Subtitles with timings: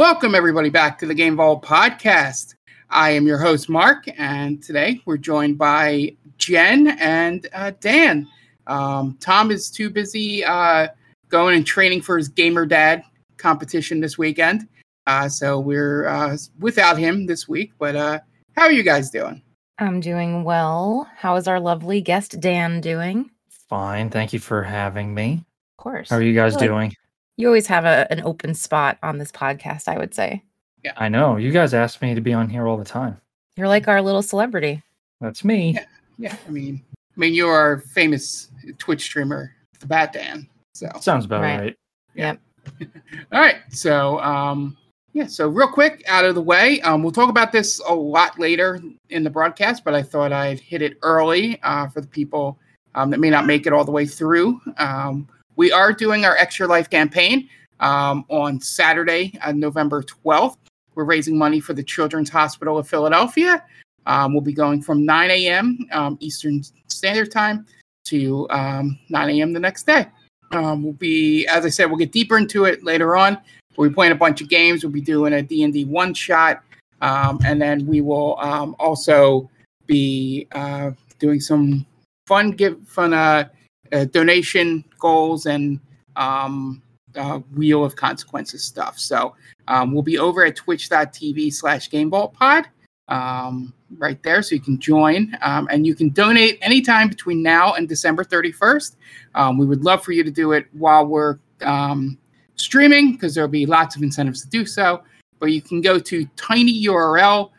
[0.00, 2.54] Welcome, everybody, back to the Game Vault podcast.
[2.88, 8.26] I am your host, Mark, and today we're joined by Jen and uh, Dan.
[8.66, 10.88] Um, Tom is too busy uh,
[11.28, 13.02] going and training for his Gamer Dad
[13.36, 14.66] competition this weekend.
[15.06, 17.72] Uh, so we're uh, without him this week.
[17.78, 18.20] But uh,
[18.56, 19.42] how are you guys doing?
[19.78, 21.06] I'm doing well.
[21.14, 23.30] How is our lovely guest Dan doing?
[23.68, 24.08] Fine.
[24.08, 25.44] Thank you for having me.
[25.72, 26.08] Of course.
[26.08, 26.68] How are you guys Good.
[26.68, 26.94] doing?
[27.40, 30.44] You always have a, an open spot on this podcast, I would say.
[30.84, 30.92] Yeah.
[30.96, 31.36] I know.
[31.36, 33.18] You guys ask me to be on here all the time.
[33.56, 34.82] You're like our little celebrity.
[35.20, 35.72] That's me.
[35.72, 35.84] Yeah.
[36.18, 40.48] Yeah, I mean, I mean, you are a famous Twitch streamer, the Bat Dan.
[40.74, 41.58] So Sounds about Right.
[41.58, 41.76] right.
[42.14, 42.40] Yep.
[43.32, 43.56] All right.
[43.70, 44.76] So, um,
[45.14, 45.26] yeah.
[45.26, 48.82] So, real quick, out of the way, um, we'll talk about this a lot later
[49.08, 52.58] in the broadcast, but I thought I'd hit it early uh, for the people
[52.94, 54.60] um, that may not make it all the way through.
[54.76, 55.26] Um,
[55.60, 57.46] we are doing our Extra Life campaign
[57.80, 60.56] um, on Saturday, uh, November 12th.
[60.94, 63.62] We're raising money for the Children's Hospital of Philadelphia.
[64.06, 65.78] Um, we'll be going from 9 a.m.
[65.92, 67.66] Um, Eastern Standard Time
[68.04, 69.52] to um, 9 a.m.
[69.52, 70.06] the next day.
[70.52, 73.36] Um, we'll be, as I said, we'll get deeper into it later on.
[73.76, 74.82] We'll be playing a bunch of games.
[74.82, 76.62] We'll be doing a D&D one shot,
[77.02, 78.32] um, and then we will
[78.78, 79.50] also
[79.86, 81.84] be uh, doing some
[82.24, 83.46] fun give fun uh,
[83.92, 85.80] uh, donation goals and
[86.16, 86.82] um,
[87.16, 88.98] uh, wheel of consequences stuff.
[88.98, 89.34] So
[89.68, 92.66] um, we'll be over at twitch.tv slash gamevaultpod
[93.08, 94.42] um, right there.
[94.42, 98.96] So you can join um, and you can donate anytime between now and December 31st.
[99.34, 102.16] Um, we would love for you to do it while we're um,
[102.54, 105.02] streaming because there'll be lots of incentives to do so.
[105.38, 107.50] But you can go to tinyurl.com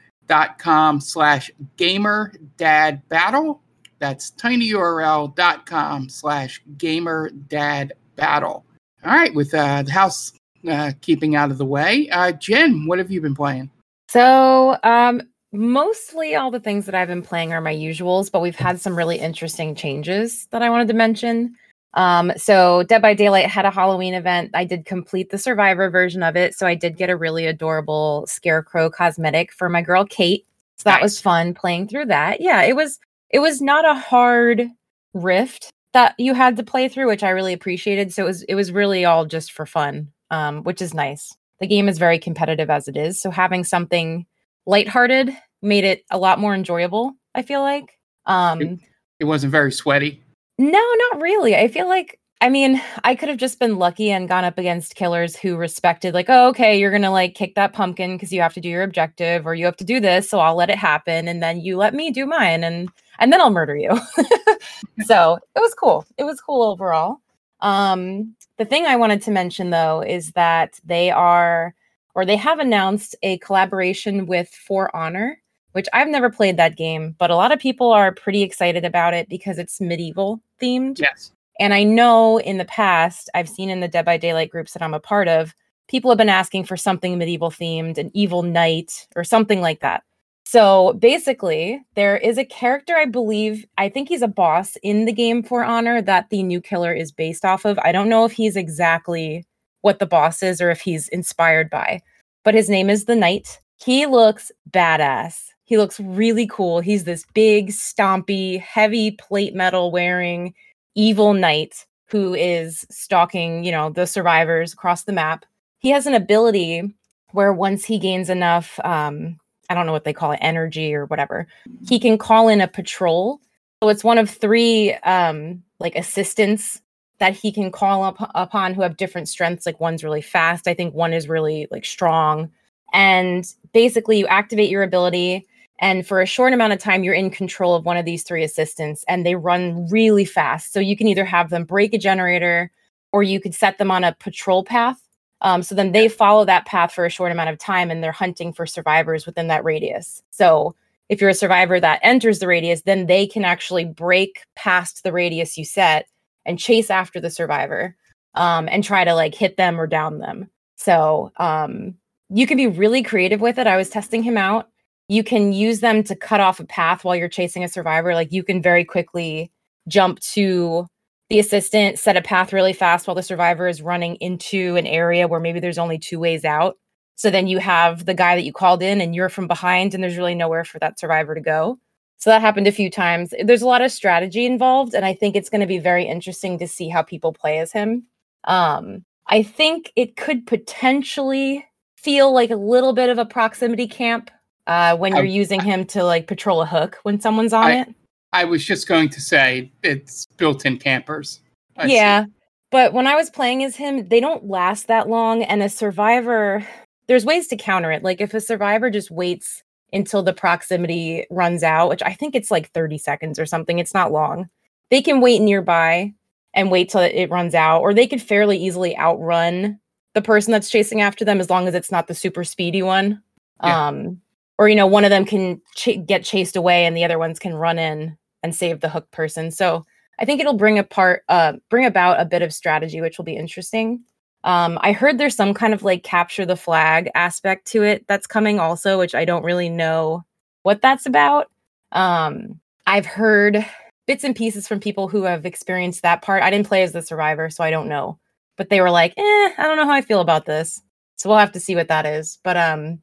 [1.01, 3.61] slash gamer dad battle.
[4.01, 8.65] That's tinyurl.com slash gamer dad battle.
[9.05, 10.33] All right, with uh, the house
[10.67, 13.69] uh, keeping out of the way, uh, Jen, what have you been playing?
[14.09, 15.21] So, um,
[15.53, 18.97] mostly all the things that I've been playing are my usuals, but we've had some
[18.97, 21.55] really interesting changes that I wanted to mention.
[21.93, 24.49] Um, so Dead by Daylight had a Halloween event.
[24.55, 26.55] I did complete the survivor version of it.
[26.55, 30.45] So I did get a really adorable scarecrow cosmetic for my girl Kate.
[30.77, 32.41] So that was fun playing through that.
[32.41, 32.97] Yeah, it was
[33.33, 34.67] it was not a hard
[35.13, 38.13] rift that you had to play through, which I really appreciated.
[38.13, 41.35] So it was it was really all just for fun, um, which is nice.
[41.59, 43.21] The game is very competitive as it is.
[43.21, 44.25] So having something
[44.65, 47.97] lighthearted made it a lot more enjoyable, I feel like.
[48.25, 48.79] Um
[49.19, 50.23] It wasn't very sweaty.
[50.57, 50.69] no,
[51.11, 51.55] not really.
[51.55, 54.95] I feel like I mean, I could have just been lucky and gone up against
[54.95, 58.41] killers who respected like, "Oh, okay, you're going to like kick that pumpkin because you
[58.41, 60.79] have to do your objective or you have to do this, so I'll let it
[60.79, 62.89] happen and then you let me do mine and
[63.21, 63.97] and then I'll murder you."
[65.05, 66.05] so, it was cool.
[66.17, 67.21] It was cool overall.
[67.61, 71.73] Um the thing I wanted to mention though is that they are
[72.13, 77.15] or they have announced a collaboration with For Honor, which I've never played that game,
[77.17, 80.99] but a lot of people are pretty excited about it because it's medieval themed.
[80.99, 81.31] Yes.
[81.59, 84.81] And I know in the past, I've seen in the Dead by Daylight groups that
[84.81, 85.53] I'm a part of,
[85.87, 90.03] people have been asking for something medieval themed, an evil knight, or something like that.
[90.45, 95.13] So basically, there is a character, I believe, I think he's a boss in the
[95.13, 97.79] game For Honor that the new killer is based off of.
[97.79, 99.45] I don't know if he's exactly
[99.81, 102.01] what the boss is or if he's inspired by,
[102.43, 103.61] but his name is the Knight.
[103.77, 105.45] He looks badass.
[105.63, 106.81] He looks really cool.
[106.81, 110.53] He's this big, stompy, heavy plate metal wearing
[110.95, 115.45] evil knight who is stalking, you know, the survivors across the map.
[115.79, 116.93] He has an ability
[117.31, 119.37] where once he gains enough um
[119.71, 121.47] I don't know what they call it, energy or whatever,
[121.87, 123.39] he can call in a patrol.
[123.81, 126.81] So it's one of three um like assistants
[127.19, 129.65] that he can call up upon who have different strengths.
[129.65, 130.67] Like one's really fast.
[130.67, 132.51] I think one is really like strong.
[132.93, 135.47] And basically you activate your ability
[135.79, 138.43] and for a short amount of time you're in control of one of these three
[138.43, 142.71] assistants and they run really fast so you can either have them break a generator
[143.13, 145.01] or you could set them on a patrol path
[145.41, 148.11] um, so then they follow that path for a short amount of time and they're
[148.11, 150.21] hunting for survivors within that radius.
[150.31, 150.75] So
[151.09, 155.11] if you're a survivor that enters the radius then they can actually break past the
[155.11, 156.07] radius you set
[156.45, 157.95] and chase after the survivor
[158.35, 160.49] um, and try to like hit them or down them.
[160.75, 161.95] So um,
[162.29, 163.67] you can be really creative with it.
[163.67, 164.69] I was testing him out.
[165.07, 168.15] You can use them to cut off a path while you're chasing a survivor.
[168.15, 169.51] Like you can very quickly
[169.87, 170.87] jump to
[171.31, 175.27] the assistant, set a path really fast while the survivor is running into an area
[175.27, 176.77] where maybe there's only two ways out.
[177.15, 180.03] So then you have the guy that you called in and you're from behind and
[180.03, 181.79] there's really nowhere for that survivor to go.
[182.17, 183.33] So that happened a few times.
[183.43, 186.59] There's a lot of strategy involved and I think it's going to be very interesting
[186.59, 188.05] to see how people play as him.
[188.45, 191.65] Um I think it could potentially
[191.97, 194.31] feel like a little bit of a proximity camp
[194.67, 197.81] uh, when you're I- using him to like patrol a hook when someone's on I-
[197.81, 197.87] it.
[198.33, 201.41] I was just going to say it's built-in campers.
[201.77, 201.95] I see.
[201.95, 202.25] yeah.
[202.71, 205.43] But when I was playing as him, they don't last that long.
[205.43, 206.65] And a survivor,
[207.07, 208.03] there's ways to counter it.
[208.03, 209.61] Like if a survivor just waits
[209.91, 213.93] until the proximity runs out, which I think it's like 30 seconds or something, it's
[213.93, 214.49] not long.
[214.89, 216.13] They can wait nearby
[216.53, 219.79] and wait till it runs out, or they could fairly easily outrun
[220.13, 223.21] the person that's chasing after them as long as it's not the super speedy one.
[223.63, 223.87] Yeah.
[223.87, 224.21] Um,
[224.57, 227.39] or, you know, one of them can ch- get chased away and the other ones
[227.39, 229.51] can run in and save the hook person.
[229.51, 229.85] So,
[230.19, 233.35] I think it'll bring apart, uh, bring about a bit of strategy, which will be
[233.35, 234.03] interesting.
[234.43, 238.27] Um, I heard there's some kind of like capture the flag aspect to it that's
[238.27, 240.23] coming also, which I don't really know
[240.63, 241.49] what that's about.
[241.91, 243.65] Um, I've heard
[244.07, 246.43] bits and pieces from people who have experienced that part.
[246.43, 248.19] I didn't play as the survivor, so I don't know.
[248.57, 249.21] But they were like, eh,
[249.57, 250.81] I don't know how I feel about this.
[251.15, 252.39] So we'll have to see what that is.
[252.43, 253.01] But um,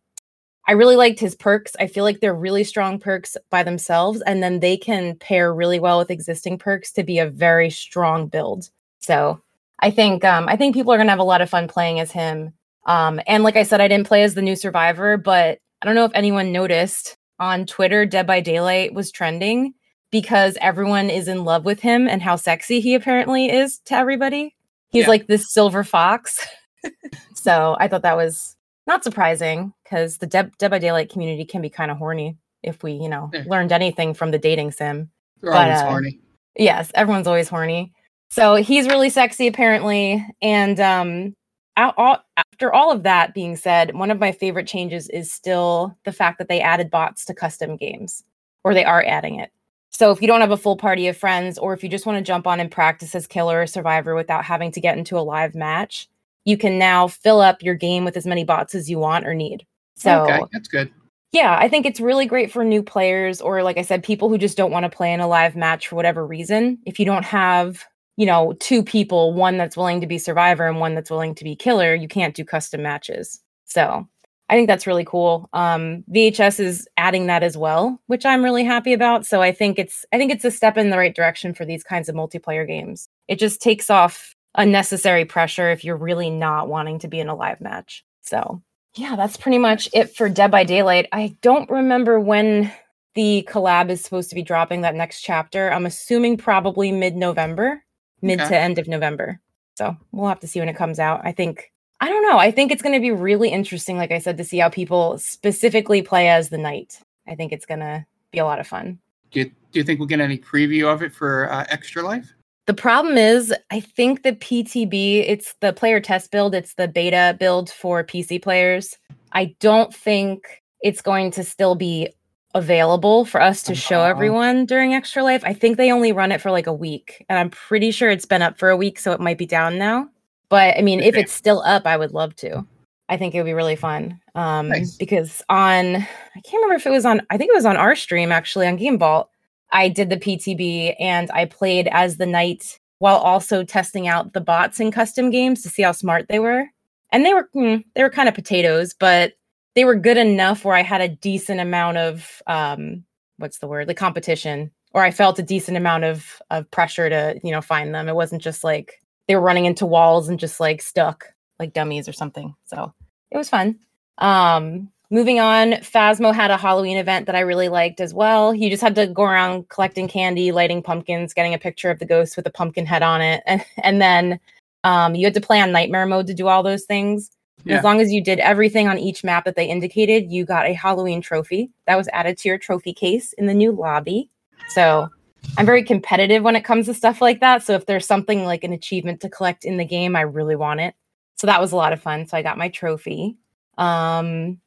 [0.68, 1.74] I really liked his perks.
[1.80, 5.80] I feel like they're really strong perks by themselves, and then they can pair really
[5.80, 8.68] well with existing perks to be a very strong build.
[9.00, 9.40] So
[9.80, 12.12] I think um, I think people are gonna have a lot of fun playing as
[12.12, 12.52] him.
[12.86, 15.94] Um, and like I said, I didn't play as the new survivor, but I don't
[15.94, 19.72] know if anyone noticed on Twitter, Dead by Daylight was trending
[20.10, 24.54] because everyone is in love with him and how sexy he apparently is to everybody.
[24.90, 25.08] He's Yeah.
[25.08, 26.46] like this silver fox.
[27.34, 28.56] so I thought that was
[28.88, 32.82] not surprising because the Dead, Dead by Daylight community can be kind of horny if
[32.82, 33.44] we, you know, Yeah.
[33.46, 35.10] learned anything from the dating sim.
[35.40, 36.20] They're but, always uh, horny.
[36.56, 37.92] Yes, everyone's always horny.
[38.30, 40.26] So he's really sexy apparently.
[40.42, 41.34] And um
[41.76, 46.38] after all of that being said, one of my favorite changes is still the fact
[46.38, 48.24] that they added bots to custom games
[48.64, 49.52] or they are adding it.
[49.90, 52.18] So if you don't have a full party of friends or if you just want
[52.18, 55.20] to jump on and practice as killer or survivor without having to get into a
[55.20, 56.08] live match,
[56.44, 59.34] you can now fill up your game with as many bots as you want or
[59.34, 59.66] need.
[59.96, 60.90] So okay, that's good.
[61.32, 64.38] yeah, I think it's really great for new players or like I said, people who
[64.38, 66.78] just don't want to play in a live match for whatever reason.
[66.86, 67.84] If you don't have,
[68.16, 71.44] you know, two people, one that's willing to be survivor and one that's willing to
[71.44, 73.40] be killer, you can't do custom matches.
[73.64, 74.08] So
[74.48, 75.48] I think that's really cool.
[75.52, 79.26] Um, VHS is adding that as well, which I'm really happy about.
[79.26, 81.84] So I think it's I think it's a step in the right direction for these
[81.84, 83.08] kinds of multiplayer games.
[83.28, 87.34] It just takes off unnecessary pressure if you're really not wanting to be in a
[87.34, 88.04] live match.
[88.22, 88.62] So
[88.94, 91.06] yeah, that's pretty much it for Dead by Daylight.
[91.12, 92.72] I don't remember when
[93.14, 95.70] the collab is supposed to be dropping that next chapter.
[95.70, 97.82] I'm assuming probably mid November,
[98.22, 98.50] mid Okay.
[98.50, 99.40] to end of November.
[99.76, 101.20] So we'll have to see when it comes out.
[101.24, 102.38] I think, I don't know.
[102.38, 105.18] I think it's going to be really interesting, like I said, to see how people
[105.18, 107.00] specifically play as the knight.
[107.28, 108.98] I think it's going to be a lot of fun.
[109.30, 112.34] Do you, do you think we'll get any preview of it for uh, Extra Life?
[112.68, 117.34] The problem is, I think the PTB, it's the player test build, it's the beta
[117.40, 118.94] build for PC players.
[119.32, 122.10] I don't think it's going to still be
[122.54, 125.42] available for us to show everyone during Extra Life.
[125.46, 128.26] I think they only run it for like a week, and I'm pretty sure it's
[128.26, 130.06] been up for a week, so it might be down now.
[130.50, 132.66] But I mean, if it's still up, I would love to.
[133.08, 134.20] I think it would be really fun.
[134.34, 134.94] Um, Nice.
[134.94, 137.96] because on I can't remember if it was on I think it was on our
[137.96, 139.30] stream actually on Game Vault.
[139.70, 144.40] I did the PTB and I played as the knight while also testing out the
[144.40, 146.66] bots in custom games to see how smart they were.
[147.10, 149.32] And they were hmm, they were kind of potatoes, but
[149.74, 153.04] they were good enough where I had a decent amount of um
[153.38, 153.88] what's the word?
[153.88, 157.94] The competition or I felt a decent amount of of pressure to, you know, find
[157.94, 158.08] them.
[158.08, 161.26] It wasn't just like they were running into walls and just like stuck
[161.58, 162.54] like dummies or something.
[162.66, 162.94] So,
[163.30, 163.78] it was fun.
[164.18, 168.54] Um moving on, Phasmo had a Halloween event that I really liked as well.
[168.54, 172.04] You just had to go around collecting candy, lighting pumpkins, getting a picture of the
[172.04, 174.40] ghost with a pumpkin head on it, and, and then
[174.84, 177.30] um, you had to play on nightmare mode to do all those things.
[177.64, 177.78] Yeah.
[177.78, 180.72] As long as you did everything on each map that they indicated, you got a
[180.72, 184.30] Halloween trophy that was added to your trophy case in the new lobby.
[184.68, 185.08] So
[185.56, 187.62] I'm very competitive when it comes to stuff like that.
[187.62, 190.80] So if there's something like an achievement to collect in the game, I really want
[190.80, 190.94] it.
[191.36, 192.26] So that was a lot of fun.
[192.26, 193.36] So I got my trophy.
[193.76, 194.60] Um,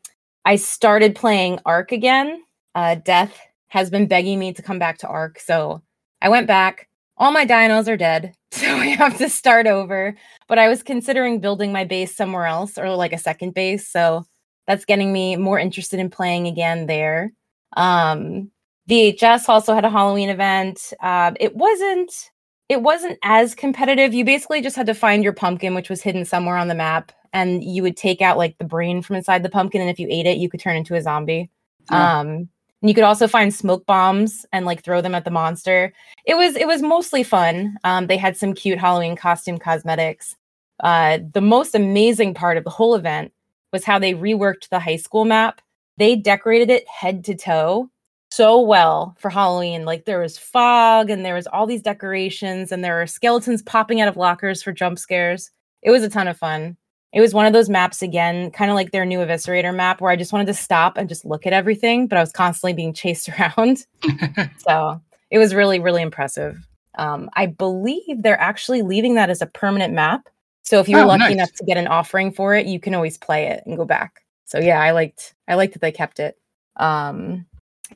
[0.46, 2.44] I started playing Ark again.
[2.76, 5.82] Uh, Death has been begging me to come back to Ark, so
[6.22, 6.88] I went back.
[7.18, 10.16] All my dinos are dead, so I have to start over.
[10.48, 14.26] But I was considering building my base somewhere else or like a second base, so
[14.68, 17.34] that's getting me more interested in playing again there.
[17.78, 18.52] Um,
[18.90, 20.94] VHS also had a Halloween event.
[21.02, 22.32] Uh, it wasn't
[22.70, 24.14] it wasn't as competitive.
[24.14, 27.12] You basically just had to find your pumpkin, which was hidden somewhere on the map,
[27.34, 30.08] and you would take out like the brain from inside the pumpkin, and if you
[30.10, 31.50] ate it, you could turn into a zombie.
[31.90, 32.20] Yeah.
[32.20, 32.50] Um,
[32.82, 35.94] and you could also find smoke bombs and like throw them at the monster.
[36.26, 37.78] It was it was mostly fun.
[37.84, 40.36] Um, they had some cute Halloween costume cosmetics.
[40.82, 43.32] Uh, the most amazing part of the whole event
[43.72, 45.62] was how they reworked the high school map.
[45.98, 47.90] They decorated it head to toe
[48.32, 49.86] so well for Halloween.
[49.86, 54.02] Like there was fog and there was all these decorations and there were skeletons popping
[54.02, 55.52] out of lockers for jump scares.
[55.84, 56.78] It was a ton of fun.
[57.14, 60.12] It was one of those maps again, kind of like their new Eviscerator map, where
[60.12, 62.94] I just wanted to stop and just look at everything, but I was constantly being
[63.02, 63.86] chased around.
[64.58, 66.58] so it was really, really impressive.
[66.98, 70.28] Um, I believe they're actually leaving that as a permanent map.
[70.64, 71.32] So if you're Oh, lucky nice.
[71.34, 74.24] enough to get an offering for it, you can always play it and go back.
[74.46, 76.38] So yeah, I liked I liked that they kept it.
[76.78, 77.46] Um,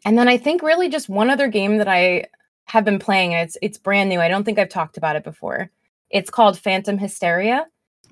[0.05, 2.25] and then I think really just one other game that I
[2.65, 4.19] have been playing, and it's it's brand new.
[4.19, 5.69] I don't think I've talked about it before.
[6.09, 7.65] It's called Phantom Hysteria.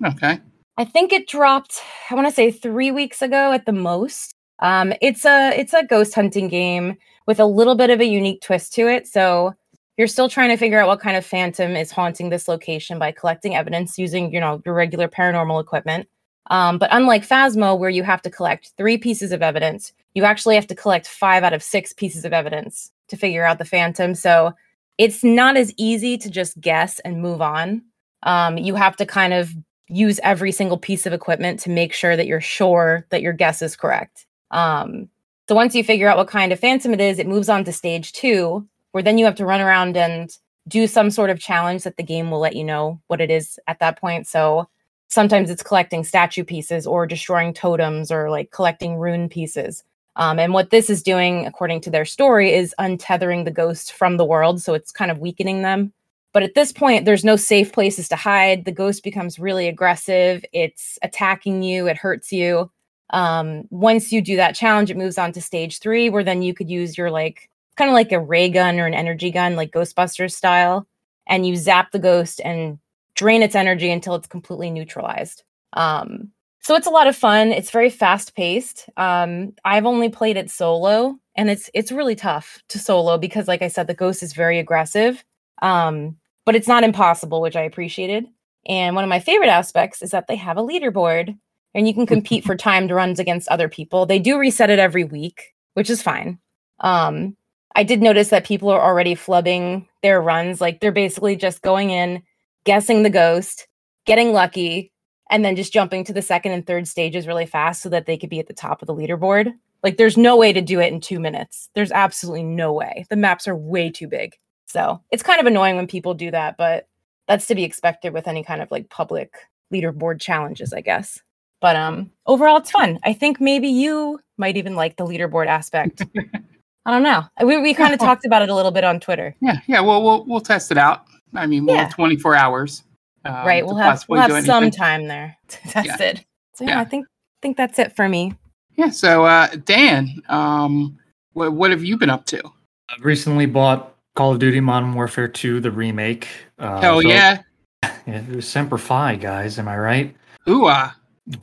[0.04, 0.38] okay.
[0.76, 4.34] I think it dropped, I want to say three weeks ago at the most.
[4.60, 8.40] Um, it's a it's a ghost hunting game with a little bit of a unique
[8.40, 9.06] twist to it.
[9.06, 9.54] So
[9.96, 13.12] you're still trying to figure out what kind of phantom is haunting this location by
[13.12, 16.08] collecting evidence using, you know, your regular paranormal equipment.
[16.50, 20.56] Um, but unlike Phasmo, where you have to collect three pieces of evidence, you actually
[20.56, 24.14] have to collect five out of six pieces of evidence to figure out the phantom.
[24.14, 24.52] So
[24.98, 27.82] it's not as easy to just guess and move on.
[28.24, 29.54] Um, you have to kind of
[29.94, 33.62] use every single piece of equipment to make sure that you're sure that your guess
[33.62, 34.26] is correct.
[34.50, 35.08] Um,
[35.48, 37.72] so once you figure out what kind of phantom it is, it moves on to
[37.72, 40.36] stage two, where then you have to run around and
[40.66, 43.58] do some sort of challenge that the game will let you know what it is
[43.66, 44.26] at that point.
[44.26, 44.68] So
[45.08, 49.84] sometimes it's collecting statue pieces or destroying totems or like collecting rune pieces.
[50.16, 54.16] Um, and what this is doing, according to their story, is untethering the ghost from
[54.16, 54.62] the world.
[54.62, 55.92] So it's kind of weakening them.
[56.34, 58.64] But at this point, there's no safe places to hide.
[58.64, 60.44] The ghost becomes really aggressive.
[60.52, 62.70] It's attacking you, it hurts you.
[63.10, 66.52] Um, once you do that challenge, it moves on to stage three, where then you
[66.52, 69.70] could use your like kind of like a ray gun or an energy gun, like
[69.70, 70.86] Ghostbusters style,
[71.28, 72.78] and you zap the ghost and
[73.14, 75.44] drain its energy until it's completely neutralized.
[75.74, 77.52] Um, so it's a lot of fun.
[77.52, 78.88] It's very fast paced.
[78.96, 83.62] Um, I've only played it solo, and it's it's really tough to solo because, like
[83.62, 85.24] I said, the ghost is very aggressive.
[85.62, 88.26] Um, but it's not impossible, which I appreciated.
[88.66, 91.36] And one of my favorite aspects is that they have a leaderboard
[91.74, 94.06] and you can compete for timed runs against other people.
[94.06, 96.38] They do reset it every week, which is fine.
[96.80, 97.36] Um,
[97.76, 100.60] I did notice that people are already flubbing their runs.
[100.60, 102.22] Like they're basically just going in,
[102.64, 103.66] guessing the ghost,
[104.06, 104.92] getting lucky,
[105.30, 108.16] and then just jumping to the second and third stages really fast so that they
[108.16, 109.52] could be at the top of the leaderboard.
[109.82, 111.68] Like there's no way to do it in two minutes.
[111.74, 113.04] There's absolutely no way.
[113.10, 114.34] The maps are way too big.
[114.74, 116.88] So it's kind of annoying when people do that, but
[117.28, 119.32] that's to be expected with any kind of like public
[119.72, 121.20] leaderboard challenges, I guess.
[121.60, 122.98] But um overall it's fun.
[123.04, 126.02] I think maybe you might even like the leaderboard aspect.
[126.86, 127.22] I don't know.
[127.42, 128.06] We we kind of Yeah.
[128.08, 129.34] talked about it a little bit on Twitter.
[129.40, 129.80] Yeah, yeah.
[129.80, 131.04] Well, we'll we'll test it out.
[131.34, 131.84] I mean, we'll Yeah.
[131.84, 132.82] have 24 hours.
[133.24, 133.64] um, right.
[133.64, 136.02] We'll have we'll have some time there to test Yeah.
[136.08, 136.24] it.
[136.56, 136.80] So yeah, Yeah.
[136.80, 137.06] I think
[137.42, 138.34] think that's it for me.
[138.76, 138.90] Yeah.
[138.90, 140.98] So, uh, Dan, um,
[141.32, 142.42] what what have you been up to?
[142.90, 146.28] I've recently bought Call of Duty Modern Warfare 2, the remake.
[146.58, 147.42] Uh, Hell so- yeah!
[147.82, 147.92] yeah!
[148.06, 149.58] It was Semper Fi, guys.
[149.58, 150.16] Am I right?
[150.48, 150.90] Ooh, uh,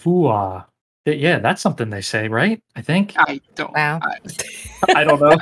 [0.08, 0.66] Ooh-ah.
[1.06, 2.62] Yeah, that's something they say, right?
[2.76, 3.14] I think.
[3.18, 3.74] I don't.
[3.74, 4.00] Wow.
[4.04, 4.18] I,
[4.96, 5.36] I don't know.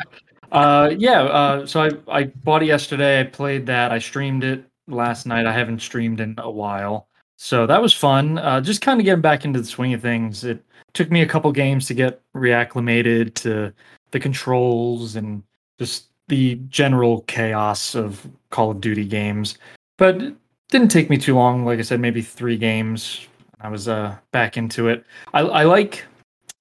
[0.52, 1.24] Uh, yeah.
[1.24, 3.20] Uh, so I I bought it yesterday.
[3.20, 3.92] I played that.
[3.92, 5.46] I streamed it last night.
[5.46, 8.38] I haven't streamed in a while, so that was fun.
[8.38, 10.46] Uh, just kind of getting back into the swing of things.
[10.46, 13.74] It took me a couple games to get reacclimated to
[14.12, 15.44] the controls and
[15.78, 19.58] just the general chaos of Call of Duty games,
[19.98, 20.36] but it
[20.70, 21.66] didn't take me too long.
[21.66, 23.28] Like I said, maybe three games.
[23.62, 25.06] I was uh back into it.
[25.34, 26.06] I, I like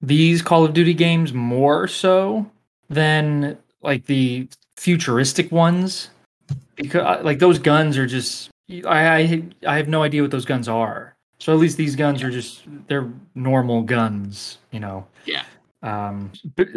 [0.01, 2.49] these Call of Duty games more so
[2.89, 6.09] than like the futuristic ones
[6.75, 8.49] because like those guns are just
[8.85, 11.15] I, I I have no idea what those guns are.
[11.39, 15.07] So at least these guns are just they're normal guns, you know.
[15.25, 15.43] Yeah.
[15.81, 16.31] Um,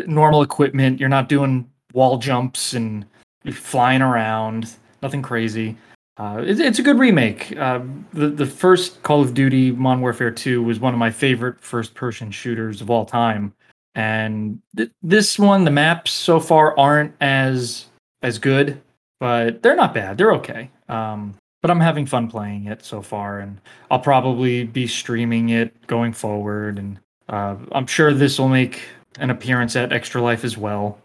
[0.06, 1.00] normal equipment.
[1.00, 3.04] You're not doing wall jumps and
[3.52, 4.74] flying around.
[5.02, 5.76] Nothing crazy.
[6.18, 7.56] Uh, it's, it's a good remake.
[7.56, 7.80] Uh,
[8.12, 11.94] the the first Call of Duty Modern Warfare 2 was one of my favorite first
[11.94, 13.54] person shooters of all time,
[13.94, 17.86] and th- this one the maps so far aren't as
[18.22, 18.80] as good,
[19.20, 20.18] but they're not bad.
[20.18, 20.70] They're okay.
[20.88, 23.58] Um, but I'm having fun playing it so far, and
[23.90, 28.82] I'll probably be streaming it going forward, and uh, I'm sure this will make
[29.18, 30.98] an appearance at Extra Life as well.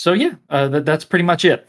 [0.00, 1.66] Uh, so yeah, uh, that, that's pretty much it.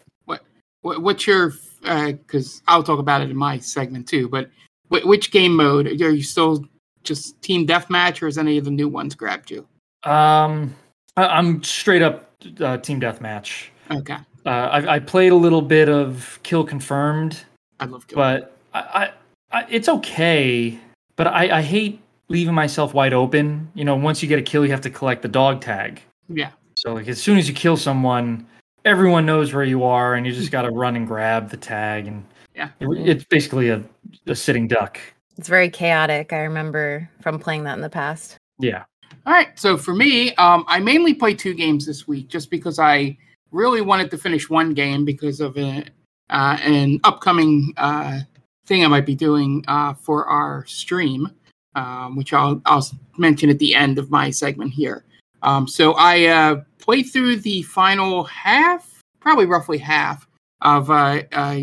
[0.82, 1.54] what, what's your?
[1.84, 4.30] Because I'll talk about it in my segment too.
[4.30, 4.50] But
[4.90, 6.64] wh- which game mode are you still
[7.04, 9.68] just team deathmatch, or has any of the new ones grabbed you?
[10.04, 10.76] Um,
[11.18, 13.68] I, I'm straight up uh, team deathmatch.
[13.92, 17.38] Okay, Uh, I, I played a little bit of Kill Confirmed,
[17.80, 18.16] I love Kill.
[18.16, 20.80] but I, I, I it's okay.
[21.18, 23.70] But I, I hate leaving myself wide open.
[23.76, 26.02] You know, once you get a kill, you have to collect the dog tag.
[26.30, 26.52] Yeah.
[26.82, 28.48] So like as soon as you kill someone,
[28.86, 32.08] everyone knows where you are, and you just got to run and grab the tag,
[32.08, 32.70] and Yeah.
[32.80, 33.84] it- it's basically a,
[34.26, 35.00] a sitting duck.
[35.38, 36.34] It's very chaotic.
[36.34, 38.38] I remember from playing that in the past.
[38.58, 38.86] Yeah.
[39.28, 39.50] All right.
[39.60, 43.16] So for me, um, I mainly played two games this week just because I
[43.52, 45.84] really wanted to finish one game because of a,
[46.32, 48.22] uh, an upcoming uh,
[48.66, 51.30] thing I might be doing uh, for our stream,
[51.76, 52.86] um, which I'll, I'll
[53.20, 55.06] mention at the end of my segment here.
[55.44, 60.28] Um, so I uh, played through the final half, probably roughly half,
[60.62, 61.62] of uh, uh,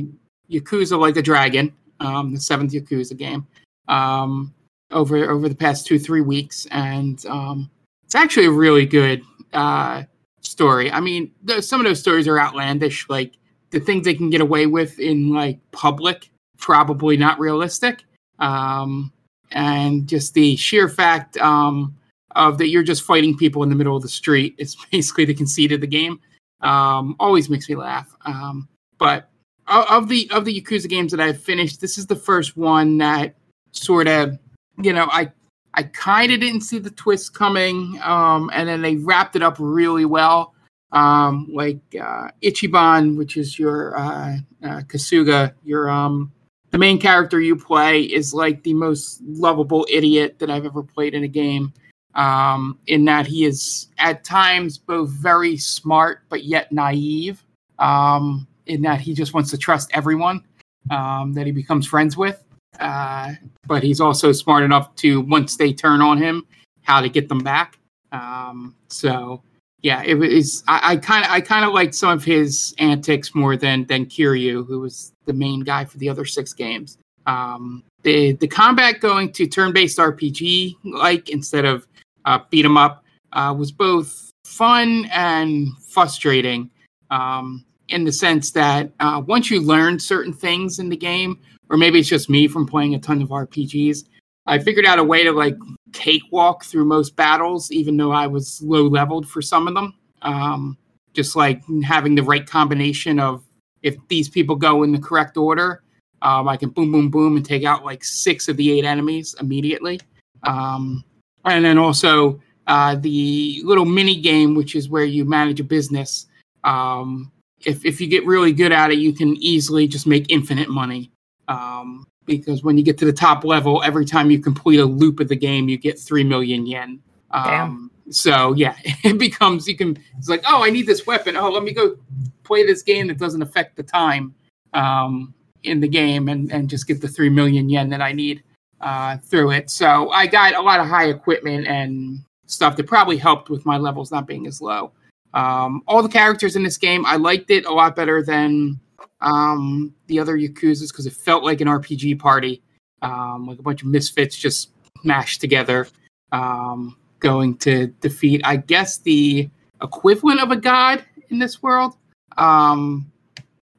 [0.50, 3.46] Yakuza Like a Dragon, um, the seventh Yakuza game.
[3.88, 4.54] Um,
[4.90, 7.70] over over the past two three weeks, and um,
[8.04, 10.04] it's actually a really good uh,
[10.40, 10.90] story.
[10.90, 13.34] I mean, th- some of those stories are outlandish, like
[13.70, 18.04] the things they can get away with in like public, probably not realistic,
[18.38, 19.12] um,
[19.52, 21.94] and just the sheer fact um,
[22.38, 25.34] of that you're just fighting people in the middle of the street is basically the
[25.34, 26.20] conceit of the game.
[26.60, 28.14] Um, always makes me laugh.
[28.24, 28.68] Um,
[28.98, 29.28] but
[29.66, 33.34] of the of the Yakuza games that I've finished, this is the first one that
[33.72, 34.38] sort of
[34.82, 35.32] you know, I
[35.74, 39.56] I kind of didn't see the twist coming, um, and then they wrapped it up
[39.58, 40.54] really well.
[40.90, 46.32] Um, like uh, Ichiban, which is your uh, uh, Kasuga, your um,
[46.70, 51.14] the main character you play is like the most lovable idiot that I've ever played
[51.14, 51.72] in a game.
[52.14, 57.44] Um, in that he is at times both very smart but yet naive.
[57.78, 60.44] Um, in that he just wants to trust everyone
[60.90, 62.42] um, that he becomes friends with.
[62.78, 63.32] Uh,
[63.66, 66.46] but he's also smart enough to once they turn on him,
[66.82, 67.78] how to get them back.
[68.12, 69.42] Um, so
[69.82, 70.64] yeah, it was.
[70.66, 74.66] I kind of I kind of liked some of his antics more than than Kiryu,
[74.66, 76.98] who was the main guy for the other six games.
[77.26, 81.86] Um, the the combat going to turn based RPG like instead of
[82.28, 86.70] uh, beat 'em up uh, was both fun and frustrating.
[87.10, 91.38] Um, in the sense that uh, once you learn certain things in the game,
[91.70, 94.04] or maybe it's just me from playing a ton of RPGs.
[94.46, 95.56] I figured out a way to like
[95.92, 99.94] cakewalk through most battles, even though I was low leveled for some of them.
[100.22, 100.78] Um,
[101.12, 103.42] just like having the right combination of
[103.82, 105.82] if these people go in the correct order,
[106.22, 109.34] um, I can boom, boom, boom, and take out like six of the eight enemies
[109.40, 110.00] immediately.
[110.44, 111.04] Um,
[111.44, 116.26] and then also uh, the little mini game, which is where you manage a business.
[116.64, 117.32] Um,
[117.64, 121.10] if if you get really good at it, you can easily just make infinite money.
[121.48, 125.18] Um, because when you get to the top level, every time you complete a loop
[125.18, 127.00] of the game, you get three million yen.
[127.30, 129.98] Um, so yeah, it becomes you can.
[130.18, 131.36] It's like, oh, I need this weapon.
[131.36, 131.96] Oh, let me go
[132.44, 134.34] play this game that doesn't affect the time
[134.74, 138.42] um, in the game, and and just get the three million yen that I need
[138.80, 139.70] uh, through it.
[139.70, 143.76] So I got a lot of high equipment and stuff that probably helped with my
[143.76, 144.92] levels not being as low.
[145.34, 148.80] Um, all the characters in this game, I liked it a lot better than
[149.20, 152.62] um, the other Yakuza's because it felt like an RPG party,
[153.02, 154.70] um, like a bunch of misfits just
[155.04, 155.86] mashed together,
[156.32, 159.48] um, going to defeat, I guess, the
[159.82, 161.96] equivalent of a god in this world.
[162.36, 163.10] Um,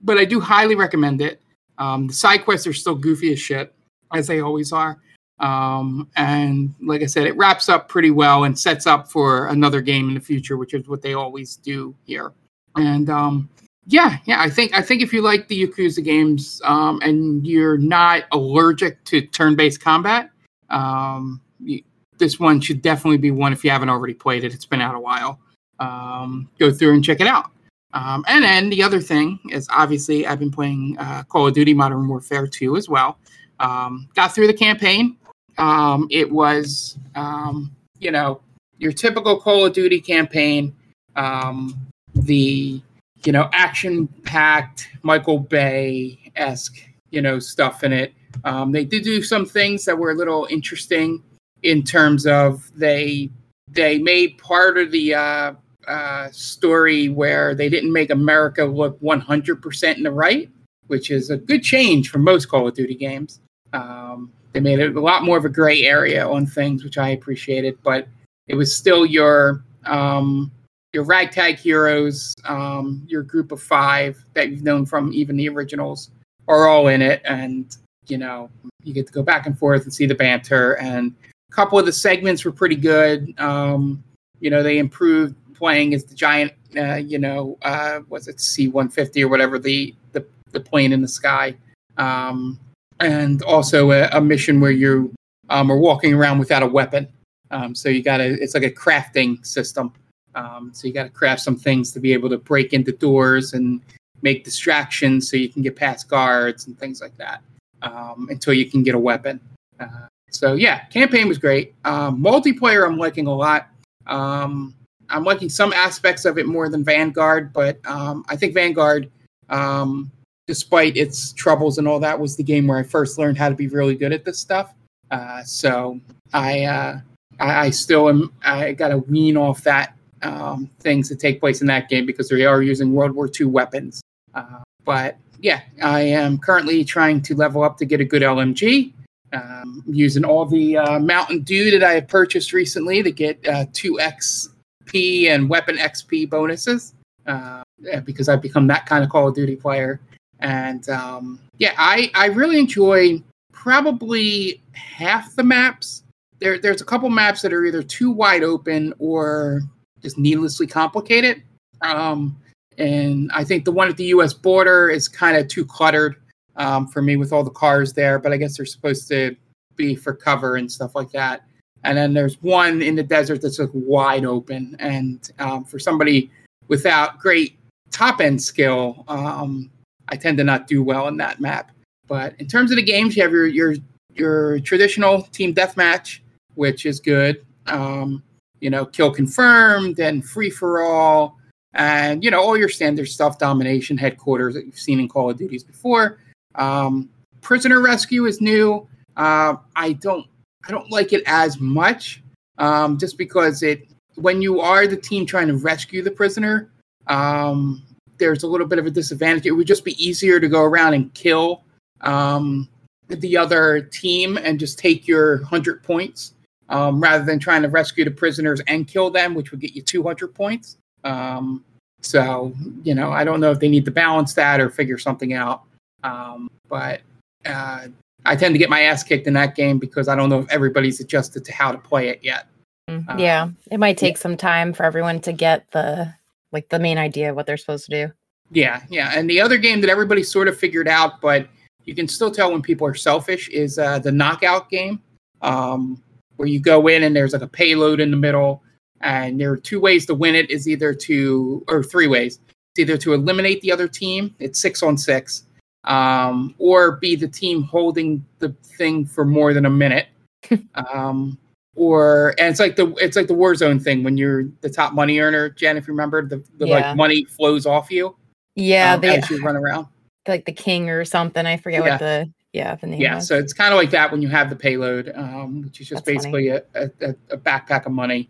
[0.02, 1.42] but I do highly recommend it.
[1.78, 3.74] Um, the side quests are still goofy as shit,
[4.14, 5.00] as they always are.
[5.40, 9.82] Um, and like I said, it wraps up pretty well and sets up for another
[9.82, 12.34] game in the future, which is what they always do here.
[12.76, 13.50] And um,
[13.86, 17.78] yeah, yeah, I think I think if you like the Yakuza games um, and you're
[17.78, 20.30] not allergic to turn-based combat,
[20.70, 21.82] um, you,
[22.18, 24.54] this one should definitely be one if you haven't already played it.
[24.54, 25.40] It's been out a while.
[25.80, 27.52] Um, go through and check it out.
[27.94, 31.74] Um, and then the other thing is obviously I've been playing uh, Call of Duty
[31.74, 33.18] Modern Warfare 2 as well.
[33.60, 35.18] Um, got through the campaign.
[35.58, 38.42] Um, it was, um, you know,
[38.78, 40.76] your typical Call of Duty campaign.
[41.16, 41.76] Um,
[42.16, 42.82] the,
[43.26, 48.14] you know, action-packed Michael Bay esque, you know, stuff in it.
[48.46, 51.22] Um, they did do some things that were a little interesting
[51.64, 53.30] in terms of they
[53.72, 55.54] they made part of the uh,
[55.88, 60.50] uh, story where they didn't make America look 100% in the right,
[60.88, 63.42] which is a good change for most Call of Duty games.
[63.74, 67.10] Um, they made it a lot more of a gray area on things, which I
[67.10, 68.08] appreciated, but
[68.48, 70.52] it was still your um,
[70.94, 76.10] your ragtag heroes, um, your group of five that you've known from even the originals
[76.48, 77.78] are all in it, and
[78.08, 78.50] you know
[78.84, 80.74] you get to go back and forth and see the banter.
[80.78, 81.14] And
[81.52, 83.34] a couple of the segments were pretty good.
[83.40, 84.04] Um,
[84.40, 86.54] you know, they improved playing as the giant.
[86.78, 90.94] Uh, you know, uh, was it C one fifty or whatever the, the the plane
[90.94, 91.56] in the sky.
[91.98, 92.60] Um,
[93.00, 95.14] and also a, a mission where you
[95.50, 97.08] um, are walking around without a weapon.
[97.52, 99.92] Um, so you got to, it's like a crafting system.
[100.36, 103.54] Um, so you got to craft some things to be able to break into doors
[103.54, 103.82] and
[104.22, 107.42] make distractions so you can get past guards and things like that
[107.82, 109.40] um, until you can get a weapon.
[109.80, 111.74] Uh, so yeah, campaign was great.
[111.86, 113.70] Um, multiplayer, I'm liking a lot.
[114.06, 114.76] Um,
[115.10, 119.10] I'm liking some aspects of it more than Vanguard, but I think Vanguard,
[119.50, 120.12] um,
[120.50, 123.56] despite its troubles and all that, was the game where I first learned how to
[123.56, 124.74] be really good at this stuff.
[125.12, 126.00] Uh, so
[126.34, 127.00] I, uh,
[127.40, 128.34] I, I still am.
[128.44, 132.30] I got to wean off that um, things that take place in that game because
[132.30, 134.02] they are using World War II weapons.
[134.34, 138.94] Uh, but yeah, I am currently trying to level up to get a good LMG.
[139.32, 143.68] Um, using all the uh, Mountain Dew that I have purchased recently to get uh,
[143.68, 146.96] 2XP and Weapon XP bonuses
[147.28, 147.62] uh,
[148.04, 150.02] because I've become that kind of Call of Duty player.
[150.40, 153.22] And um, yeah, I, I really enjoy
[153.52, 156.04] probably half the maps.
[156.40, 159.62] There, there's a couple maps that are either too wide open or
[160.02, 161.44] just needlessly complicated.
[161.82, 162.38] Um,
[162.78, 164.34] and I think the one at the U.S.
[164.34, 166.16] border is kind of too cluttered
[166.56, 168.20] um, for me with all the cars there.
[168.20, 169.36] But I guess they're supposed to
[169.76, 171.44] be for cover and stuff like that.
[171.84, 174.76] And then there's one in the desert that's like wide open.
[174.80, 176.32] And um, for somebody
[176.68, 177.58] without great
[177.92, 179.70] top end skill, um,
[180.10, 181.72] I tend to not do well in that map.
[182.08, 183.76] But in terms of the games, you have your your
[184.16, 186.20] your traditional team deathmatch,
[186.56, 187.46] which is good.
[187.68, 188.24] Um,
[188.60, 191.38] you know, kill confirmed and free for all,
[191.74, 195.38] and you know all your standard stuff, domination, headquarters that you've seen in Call of
[195.38, 196.20] Duties before.
[196.56, 197.10] Um,
[197.42, 198.88] prisoner rescue is new.
[199.16, 200.26] Uh, I don't
[200.68, 202.24] I don't like it as much,
[202.58, 206.72] um, just because it when you are the team trying to rescue the prisoner,
[207.08, 207.84] um,
[208.20, 209.46] there's a little bit of a disadvantage.
[209.46, 211.64] It would just be easier to go around and kill
[212.02, 212.70] um,
[213.08, 216.34] the other team and just take your hundred points
[216.70, 219.82] um, rather than trying to rescue the prisoners and kill them, which would get you
[219.82, 220.78] 200 points.
[221.04, 221.64] Um,
[222.02, 222.54] so,
[222.84, 225.64] you know, I don't know if they need to balance that or figure something out.
[226.04, 227.02] Um, but
[227.46, 227.88] uh,
[228.26, 230.50] I tend to get my ass kicked in that game because I don't know if
[230.50, 232.48] everybody's adjusted to how to play it yet.
[232.90, 234.22] Mm, um, yeah, it might take yeah.
[234.22, 236.14] some time for everyone to get the
[236.52, 238.14] like the main idea of what they're supposed to do.
[238.52, 239.14] Yeah, yeah.
[239.16, 241.48] And the other game that everybody sort of figured out, but
[241.86, 245.02] you can still tell when people are selfish, is uh, the knockout game.
[245.42, 246.02] Um,
[246.40, 248.64] where you go in and there's like a payload in the middle
[249.02, 252.80] and there are two ways to win it is either to or three ways it's
[252.80, 255.44] either to eliminate the other team it's six on six
[255.84, 260.08] um, or be the team holding the thing for more than a minute
[260.76, 261.38] um,
[261.80, 265.20] or and it's like the it's like the warzone thing when you're the top money
[265.20, 266.76] earner jen if you remember the, the yeah.
[266.76, 268.16] like money flows off you
[268.56, 269.88] yeah um, they, as you run around
[270.28, 271.92] like the king or something i forget yeah.
[271.92, 273.02] what the yeah, the name.
[273.02, 273.28] Yeah, was.
[273.28, 276.06] so it's kind of like that when you have the payload, um, which is just
[276.06, 278.28] That's basically a, a, a, backpack of money,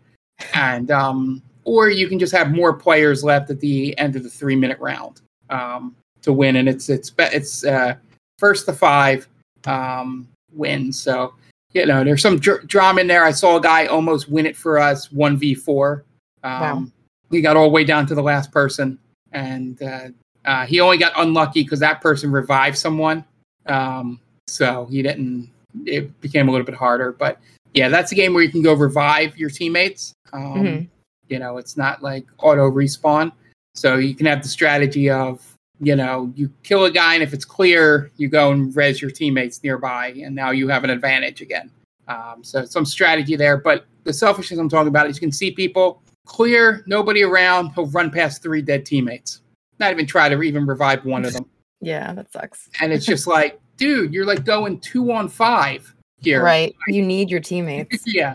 [0.52, 4.28] and um, or you can just have more players left at the end of the
[4.28, 7.94] three minute round um, to win, and it's it's it's uh,
[8.38, 9.26] first to five
[9.64, 11.00] um, wins.
[11.00, 11.32] So
[11.72, 13.24] you know, there's some dr- drama in there.
[13.24, 16.04] I saw a guy almost win it for us, one v four.
[16.42, 16.86] Um, wow.
[17.30, 18.98] He got all the way down to the last person,
[19.32, 20.08] and uh,
[20.44, 23.24] uh, he only got unlucky because that person revived someone
[23.66, 25.50] um, so he didn't.
[25.86, 27.38] It became a little bit harder, but
[27.74, 30.12] yeah, that's a game where you can go revive your teammates.
[30.32, 30.84] Um, mm-hmm.
[31.28, 33.32] You know, it's not like auto respawn,
[33.74, 37.32] so you can have the strategy of you know you kill a guy, and if
[37.32, 41.40] it's clear, you go and res your teammates nearby, and now you have an advantage
[41.40, 41.70] again.
[42.08, 45.50] Um, so some strategy there, but the selfishness I'm talking about is you can see
[45.50, 49.40] people clear, nobody around, he'll run past three dead teammates.
[49.78, 51.46] Not even try to even revive one of them.
[51.82, 52.68] Yeah, that sucks.
[52.82, 56.44] and it's just like, dude, you're like going two on five here.
[56.44, 56.76] Right.
[56.88, 58.02] You need your teammates.
[58.06, 58.34] yeah.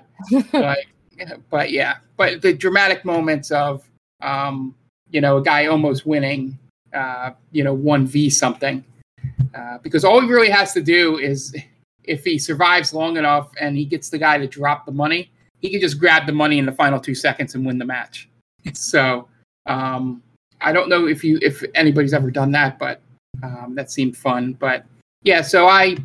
[0.51, 0.79] but,
[1.51, 3.87] but yeah, but the dramatic moments of,
[4.21, 4.73] um,
[5.11, 6.57] you know, a guy almost winning,
[6.95, 8.83] uh, you know, one v something,
[9.53, 11.55] uh, because all he really has to do is,
[12.03, 15.69] if he survives long enough and he gets the guy to drop the money, he
[15.69, 18.29] can just grab the money in the final two seconds and win the match.
[18.73, 19.27] So,
[19.65, 20.21] um,
[20.61, 23.01] I don't know if you if anybody's ever done that, but
[23.43, 24.85] um, that seemed fun, but
[25.23, 25.41] yeah.
[25.41, 25.97] So I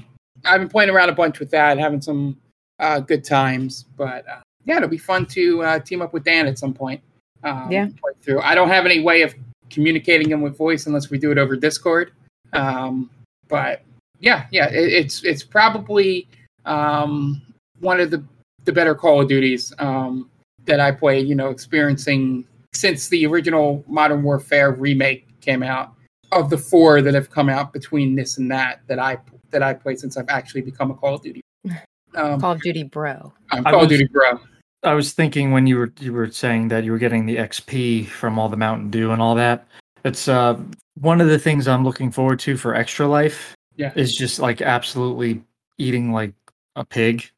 [0.44, 2.36] I've been playing around a bunch with that, having some
[2.78, 3.86] uh, good times.
[3.96, 7.00] But uh, yeah, it'll be fun to uh, team up with Dan at some point.
[7.44, 7.88] Um, yeah.
[8.22, 8.40] Through.
[8.40, 9.34] I don't have any way of
[9.70, 12.12] communicating him with voice unless we do it over Discord.
[12.52, 13.10] Um,
[13.48, 13.82] but
[14.18, 16.28] yeah, yeah, it, it's it's probably
[16.64, 17.40] um,
[17.80, 18.22] one of the
[18.64, 20.30] the better Call of Duties um,
[20.66, 21.20] that I play.
[21.20, 25.94] You know, experiencing since the original Modern Warfare remake came out
[26.32, 29.18] of the four that have come out between this and that that I
[29.50, 31.40] that I played since I've actually become a Call of Duty.
[32.16, 33.32] Um, Call of Duty Bro.
[33.52, 34.40] I'm Call of Duty Bro.
[34.82, 38.06] I was thinking when you were you were saying that you were getting the XP
[38.08, 39.66] from all the Mountain Dew and all that.
[40.04, 40.58] It's uh
[40.98, 43.54] one of the things I'm looking forward to for Extra Life.
[43.76, 43.92] Yeah.
[43.94, 45.42] is just like absolutely
[45.78, 46.34] eating like
[46.76, 47.30] a pig.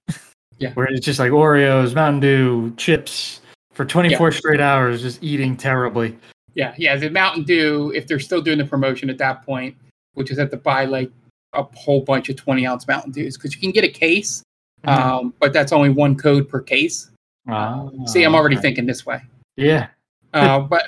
[0.59, 0.73] Yeah.
[0.75, 3.41] where it's just like Oreos, Mountain Dew, chips
[3.73, 6.17] for 24 straight hours, just eating terribly.
[6.55, 6.95] Yeah, yeah.
[6.97, 9.75] The Mountain Dew, if they're still doing the promotion at that point,
[10.15, 11.11] which is have to buy like
[11.55, 14.45] a whole bunch of 20 ounce Mountain Dews because you can get a case,
[14.85, 17.11] um, but that's only one code per case.
[17.49, 18.63] Ah, See, I'm already okay.
[18.63, 19.21] thinking this way.
[19.57, 19.89] Yeah.
[20.33, 20.85] Uh, but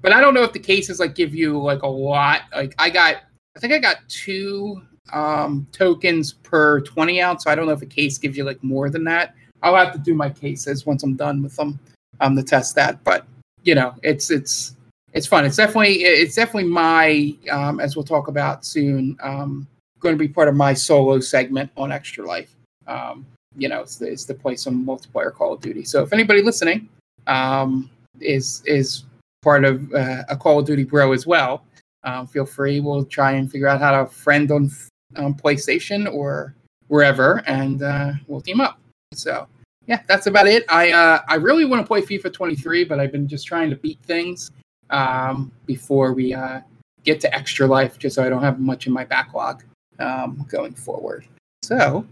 [0.00, 2.42] but I don't know if the cases like give you like a lot.
[2.54, 3.22] Like I got,
[3.56, 7.44] I think I got two um, tokens per 20 ounce.
[7.44, 9.34] So I don't know if a case gives you like more than that.
[9.62, 11.78] I'll have to do my cases once I'm done with them
[12.20, 13.02] um, to test that.
[13.04, 13.26] But
[13.62, 14.76] you know, it's it's
[15.12, 15.44] it's fun.
[15.44, 19.16] It's definitely it's definitely my um, as we'll talk about soon.
[19.22, 19.68] Um,
[20.00, 22.56] going to be part of my solo segment on Extra Life.
[22.88, 23.24] Um,
[23.56, 25.84] you know, it's, it's to play some multiplayer Call of Duty.
[25.84, 26.88] So if anybody listening
[27.26, 29.04] um, is is
[29.42, 31.64] part of uh, a Call of Duty Bro as well,
[32.04, 32.80] um, feel free.
[32.80, 34.70] We'll try and figure out how to friend on
[35.16, 36.54] PlayStation or
[36.88, 38.78] wherever, and uh, we'll team up.
[39.14, 39.46] So
[39.86, 40.64] yeah, that's about it.
[40.68, 43.76] I uh, I really want to play FIFA 23, but I've been just trying to
[43.76, 44.50] beat things
[44.90, 46.60] um, before we uh,
[47.04, 49.64] get to Extra Life, just so I don't have much in my backlog
[49.98, 51.24] um, going forward.
[51.62, 52.06] So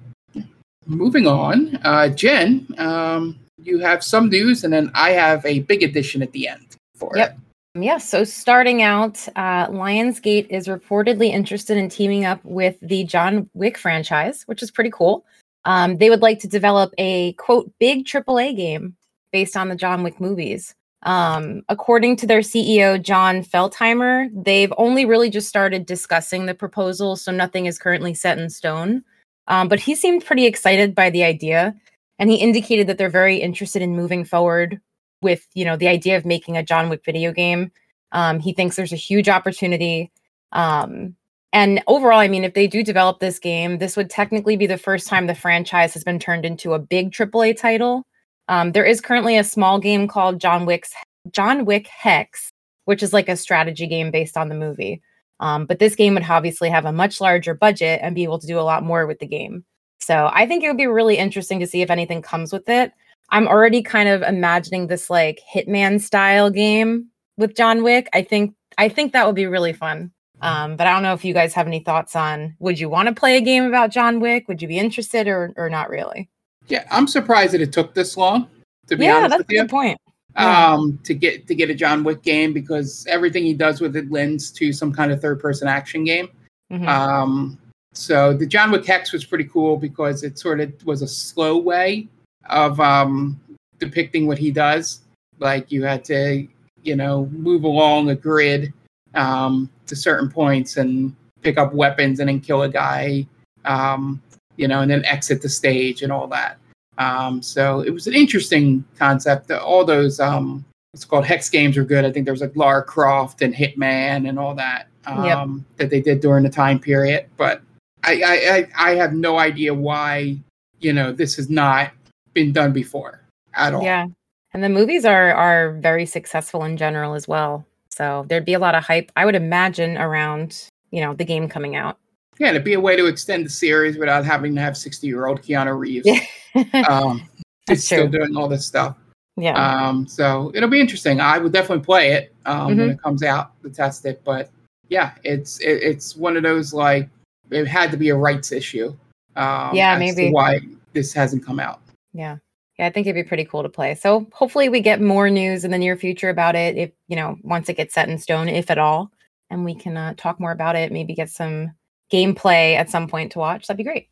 [0.90, 5.82] moving on, uh, Jen, um, you have some news, and then I have a big
[5.82, 7.30] addition at the end for Yep.
[7.30, 7.36] it.
[7.80, 13.48] Yeah, so starting out, uh, Lionsgate is reportedly interested in teaming up with the John
[13.54, 15.24] Wick franchise, which is pretty cool.
[15.64, 18.96] Um, they would like to develop a quote big AAA game
[19.30, 20.74] based on the John Wick movies.
[21.02, 27.14] Um, according to their CEO Jon Feltheimer, they've only really just started discussing the proposal,
[27.14, 29.04] so nothing is currently set in stone.
[29.50, 31.74] Um, but he seemed pretty excited by the idea,
[32.18, 34.80] and he indicated that they're very interested in moving forward
[35.20, 37.70] with you know the idea of making a John Wick video game.
[38.12, 40.10] Um, he thinks there's a huge opportunity.
[40.52, 41.16] Um,
[41.52, 44.78] and overall, I mean, if they do develop this game, this would technically be the
[44.78, 48.06] first time the franchise has been turned into a big AAA title.
[48.46, 50.92] Um, there is currently a small game called John Wick's
[51.32, 52.52] John Wick Hex,
[52.84, 55.02] which is like a strategy game based on the movie.
[55.40, 58.46] Um, but this game would obviously have a much larger budget and be able to
[58.46, 59.64] do a lot more with the game.
[59.98, 62.92] So I think it would be really interesting to see if anything comes with it.
[63.30, 68.08] I'm already kind of imagining this like Hitman style game with John Wick.
[68.12, 70.12] I think I think that would be really fun.
[70.42, 73.08] Um, but I don't know if you guys have any thoughts on would you want
[73.08, 74.48] to play a game about John Wick?
[74.48, 76.28] Would you be interested or or not really?
[76.68, 78.48] Yeah, I'm surprised that it took this long.
[78.88, 79.98] To be yeah, honest that's a good point.
[80.36, 80.72] Yeah.
[80.72, 84.10] um, to get to get a John Wick game because everything he does with it
[84.10, 86.28] lends to some kind of third person action game.
[86.72, 86.86] Mhm.
[86.86, 87.58] Um,
[87.92, 91.58] so the John Wick Hex was pretty cool because it sort of was a slow
[91.58, 92.06] way
[92.48, 93.40] of um,
[93.78, 95.00] depicting what he does.
[95.40, 96.46] Like you had to,
[96.84, 98.72] you know, move along a grid
[99.14, 103.26] um, to certain points and pick up weapons and then kill a guy,
[103.64, 104.22] um,
[104.56, 106.58] you know, and then exit the stage and all that.
[107.00, 109.50] Um, so it was an interesting concept.
[109.50, 112.04] All those um, what's called hex games are good.
[112.04, 115.36] I think there was like Lara Croft and Hitman and all that Yep.
[115.36, 117.26] um, that they did during the time period.
[117.38, 117.62] But
[118.04, 120.36] I, I, I, I have no idea why
[120.78, 121.90] you know this has not
[122.34, 123.22] been done before
[123.54, 123.82] at all.
[123.82, 124.06] Yeah.
[124.52, 127.64] And the movies are are very successful in general as well.
[127.88, 131.48] So there'd be a lot of hype, I would imagine, around, you know, the game
[131.48, 131.98] coming out.
[132.38, 135.78] Yeah, it'd be a way to extend the series without having to have sixty-year-old Keanu
[135.78, 136.08] Reeves.
[136.88, 137.28] um,
[137.68, 138.96] is still doing all this stuff.
[139.36, 139.54] yeah.
[139.88, 141.20] Um, so it'll be interesting.
[141.20, 142.90] I would definitely play it um, when Mm-hmm.
[142.90, 144.22] it comes out to test it.
[144.24, 144.50] But
[144.88, 147.08] yeah, it's it, it's one of those like
[147.50, 148.94] it had to be a rights issue.
[149.36, 150.30] Um, Yeah, maybe.
[150.30, 150.60] why
[150.92, 151.80] this hasn't come out.
[152.12, 152.36] Yeah.
[152.78, 153.94] Yeah, I think it'd be pretty cool to play.
[153.94, 157.36] So hopefully we get more news in the near future about it if, you know,
[157.42, 159.10] once it gets set in stone, if at all,
[159.50, 161.72] and we can uh, talk more about it, maybe get some
[162.10, 163.66] gameplay at some point to watch.
[163.66, 164.08] That'd be great.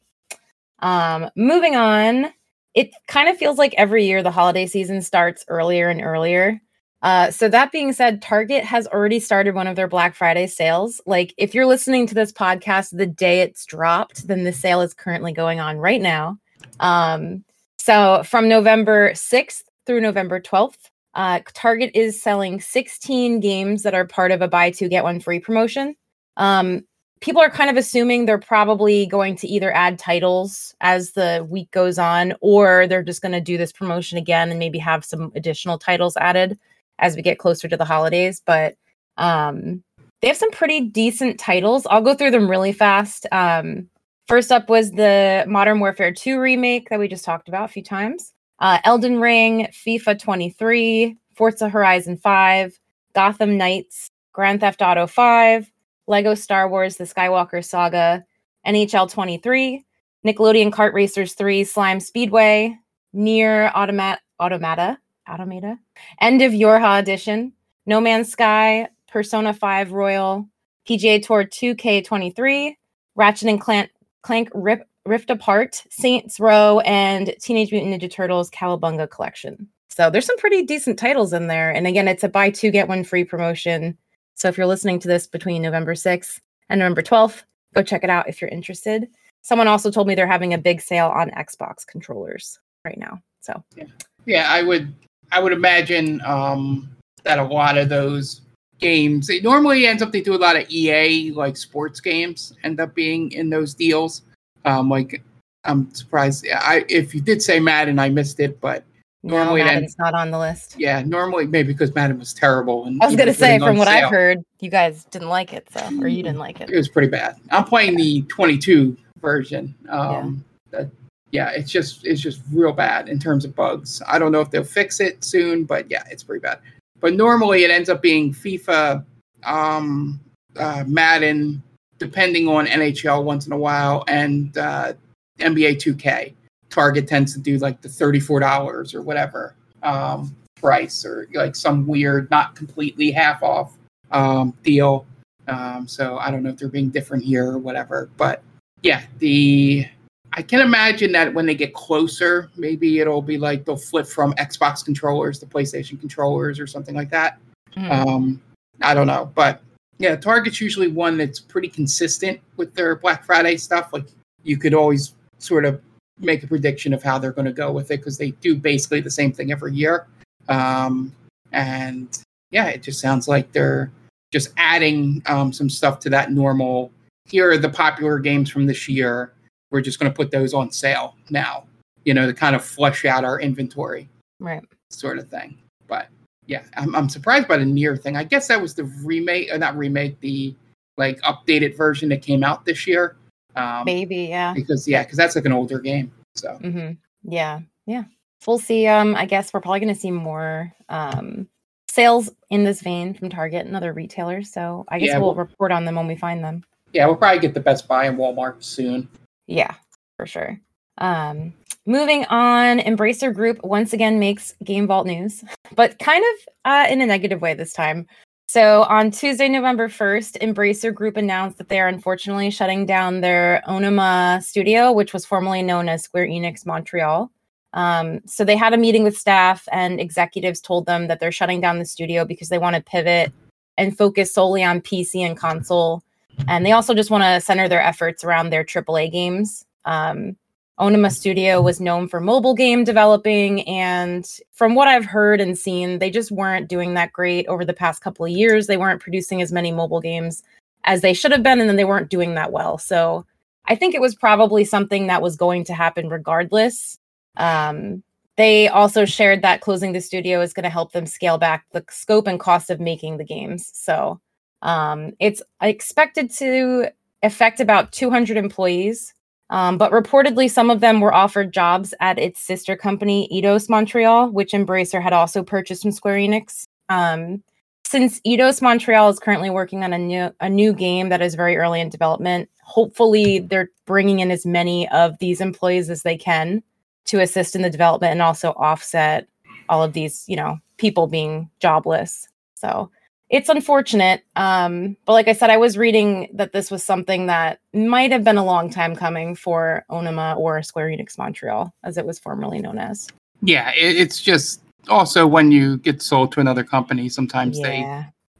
[0.80, 2.32] Um, moving on,
[2.74, 6.60] it kind of feels like every year the holiday season starts earlier and earlier.
[7.02, 11.00] Uh, so that being said, Target has already started one of their Black Friday sales.
[11.06, 14.94] Like if you're listening to this podcast the day it's dropped, then the sale is
[14.94, 16.38] currently going on right now.
[16.80, 17.44] Um,
[17.78, 24.06] so from November 6th through November 12th, uh, Target is selling 16 games that are
[24.06, 25.94] part of a buy two get one free promotion.
[26.36, 26.84] Um,
[27.20, 31.70] people are kind of assuming they're probably going to either add titles as the week
[31.70, 35.32] goes on, or they're just going to do this promotion again and maybe have some
[35.34, 36.58] additional titles added
[36.98, 38.42] as we get closer to the holidays.
[38.44, 38.76] But
[39.16, 39.82] um,
[40.20, 41.86] they have some pretty decent titles.
[41.90, 43.26] I'll go through them really fast.
[43.32, 43.88] Um,
[44.28, 47.82] First up was the Modern Warfare 2 remake that we just talked about a few
[47.82, 48.34] times.
[48.58, 52.78] Uh, Elden Ring, FIFA 23, Forza Horizon 5,
[53.14, 55.72] Gotham Knights, Grand Theft Auto 5,
[56.08, 58.24] Lego Star Wars The Skywalker Saga,
[58.66, 59.84] NHL 23,
[60.26, 62.76] Nickelodeon Kart Racers 3, Slime Speedway,
[63.12, 65.78] Nier Automat Automata, Automata,
[66.20, 67.52] End of Yorha Edition,
[67.86, 70.48] No Man's Sky, Persona 5 Royal,
[70.88, 72.74] PGA Tour 2K23,
[73.14, 73.90] Ratchet and Clank,
[74.22, 79.68] Clank Rip, Rift Apart, Saints Row, and Teenage Mutant Ninja Turtles Cowabunga Collection.
[79.88, 81.70] So there's some pretty decent titles in there.
[81.70, 83.98] And again, it's a buy two, get one free promotion.
[84.38, 87.42] So if you're listening to this between November 6th and November 12th,
[87.74, 89.08] go check it out if you're interested.
[89.42, 93.20] Someone also told me they're having a big sale on Xbox controllers right now.
[93.40, 93.84] So yeah,
[94.26, 94.94] yeah I would
[95.32, 96.88] I would imagine um,
[97.24, 98.42] that a lot of those
[98.78, 102.78] games it normally ends up they do a lot of EA like sports games end
[102.78, 104.22] up being in those deals.
[104.64, 105.20] Um, like
[105.64, 106.46] I'm surprised.
[106.52, 108.84] I if you did say Madden, I missed it, but
[109.22, 110.76] normally no, Madden's not on the list.
[110.78, 112.86] Yeah, normally maybe because Madden was terrible.
[112.86, 114.06] And I was gonna say, from what sale.
[114.06, 116.70] I've heard, you guys didn't like it, so or you didn't like it.
[116.70, 117.36] It was pretty bad.
[117.50, 119.74] I'm playing the 22 version.
[119.88, 120.78] Um, yeah.
[120.78, 120.90] That,
[121.30, 124.02] yeah, it's just it's just real bad in terms of bugs.
[124.06, 126.60] I don't know if they'll fix it soon, but yeah, it's pretty bad.
[127.00, 129.04] But normally it ends up being FIFA,
[129.44, 130.20] um,
[130.56, 131.62] uh, Madden,
[131.98, 134.94] depending on NHL once in a while, and uh,
[135.38, 136.34] NBA 2K.
[136.70, 142.30] Target tends to do like the $34 or whatever um, price or like some weird,
[142.30, 143.76] not completely half off
[144.10, 145.06] um, deal.
[145.46, 148.10] Um, so I don't know if they're being different here or whatever.
[148.16, 148.42] But
[148.82, 149.86] yeah, the
[150.34, 154.34] I can imagine that when they get closer, maybe it'll be like they'll flip from
[154.34, 157.38] Xbox controllers to PlayStation controllers or something like that.
[157.76, 157.90] Mm.
[157.90, 158.42] Um,
[158.82, 159.62] I don't know, but
[159.98, 163.92] yeah, Target's usually one that's pretty consistent with their Black Friday stuff.
[163.92, 164.06] Like
[164.44, 165.80] you could always sort of
[166.20, 169.00] make a prediction of how they're going to go with it because they do basically
[169.00, 170.06] the same thing every year.
[170.48, 171.12] Um,
[171.52, 172.18] and
[172.50, 173.90] yeah, it just sounds like they're
[174.32, 176.90] just adding um, some stuff to that normal.
[177.26, 179.32] Here are the popular games from this year.
[179.70, 181.64] We're just going to put those on sale now,
[182.04, 184.08] you know, to kind of flush out our inventory,
[184.40, 184.64] right?
[184.90, 185.58] Sort of thing.
[185.86, 186.08] But
[186.46, 188.16] yeah, I'm, I'm surprised by the Nier thing.
[188.16, 190.54] I guess that was the remake, or uh, not remake, the
[190.96, 193.16] like updated version that came out this year.
[193.58, 194.54] Um, Maybe, yeah.
[194.54, 196.12] Because yeah, because that's like an older game.
[196.34, 196.92] So mm-hmm.
[197.24, 198.04] yeah, yeah.
[198.46, 198.86] We'll see.
[198.86, 201.48] Um, I guess we're probably going to see more um
[201.90, 204.52] sales in this vein from Target and other retailers.
[204.52, 206.62] So I guess yeah, we'll, we'll report on them when we find them.
[206.92, 209.08] Yeah, we'll probably get the Best Buy and Walmart soon.
[209.46, 209.74] Yeah,
[210.16, 210.60] for sure.
[210.98, 211.52] Um,
[211.86, 215.42] moving on, Embracer Group once again makes Game Vault news,
[215.74, 218.06] but kind of uh, in a negative way this time.
[218.48, 223.62] So on Tuesday, November 1st, Embracer Group announced that they are unfortunately shutting down their
[223.68, 227.30] Onoma studio, which was formerly known as Square Enix Montreal.
[227.74, 231.60] Um, so they had a meeting with staff, and executives told them that they're shutting
[231.60, 233.34] down the studio because they want to pivot
[233.76, 236.02] and focus solely on PC and console.
[236.48, 239.66] And they also just want to center their efforts around their AAA games.
[239.84, 240.36] Um,
[240.78, 245.98] Onoma Studio was known for mobile game developing, and from what I've heard and seen,
[245.98, 248.66] they just weren't doing that great over the past couple of years.
[248.66, 250.42] They weren't producing as many mobile games
[250.84, 252.78] as they should have been, and then they weren't doing that well.
[252.78, 253.26] So
[253.66, 256.98] I think it was probably something that was going to happen regardless.
[257.36, 258.02] Um,
[258.36, 261.84] they also shared that closing the studio is going to help them scale back the
[261.90, 263.68] scope and cost of making the games.
[263.74, 264.20] So
[264.62, 266.90] um, it's expected to
[267.24, 269.12] affect about 200 employees.
[269.50, 274.30] Um, but reportedly, some of them were offered jobs at its sister company, Eidos Montreal,
[274.30, 276.66] which Embracer had also purchased from Square Enix.
[276.88, 277.42] Um,
[277.84, 281.56] since Eidos Montreal is currently working on a new a new game that is very
[281.56, 286.62] early in development, hopefully they're bringing in as many of these employees as they can
[287.06, 289.26] to assist in the development and also offset
[289.70, 292.28] all of these, you know, people being jobless.
[292.54, 292.90] So
[293.30, 294.22] it's unfortunate.
[294.36, 298.24] Um, but like I said, I was reading that this was something that might have
[298.24, 302.60] been a long time coming for Onoma or Square Enix Montreal, as it was formerly
[302.60, 303.08] known as.
[303.42, 307.66] Yeah, it, it's just also when you get sold to another company, sometimes yeah.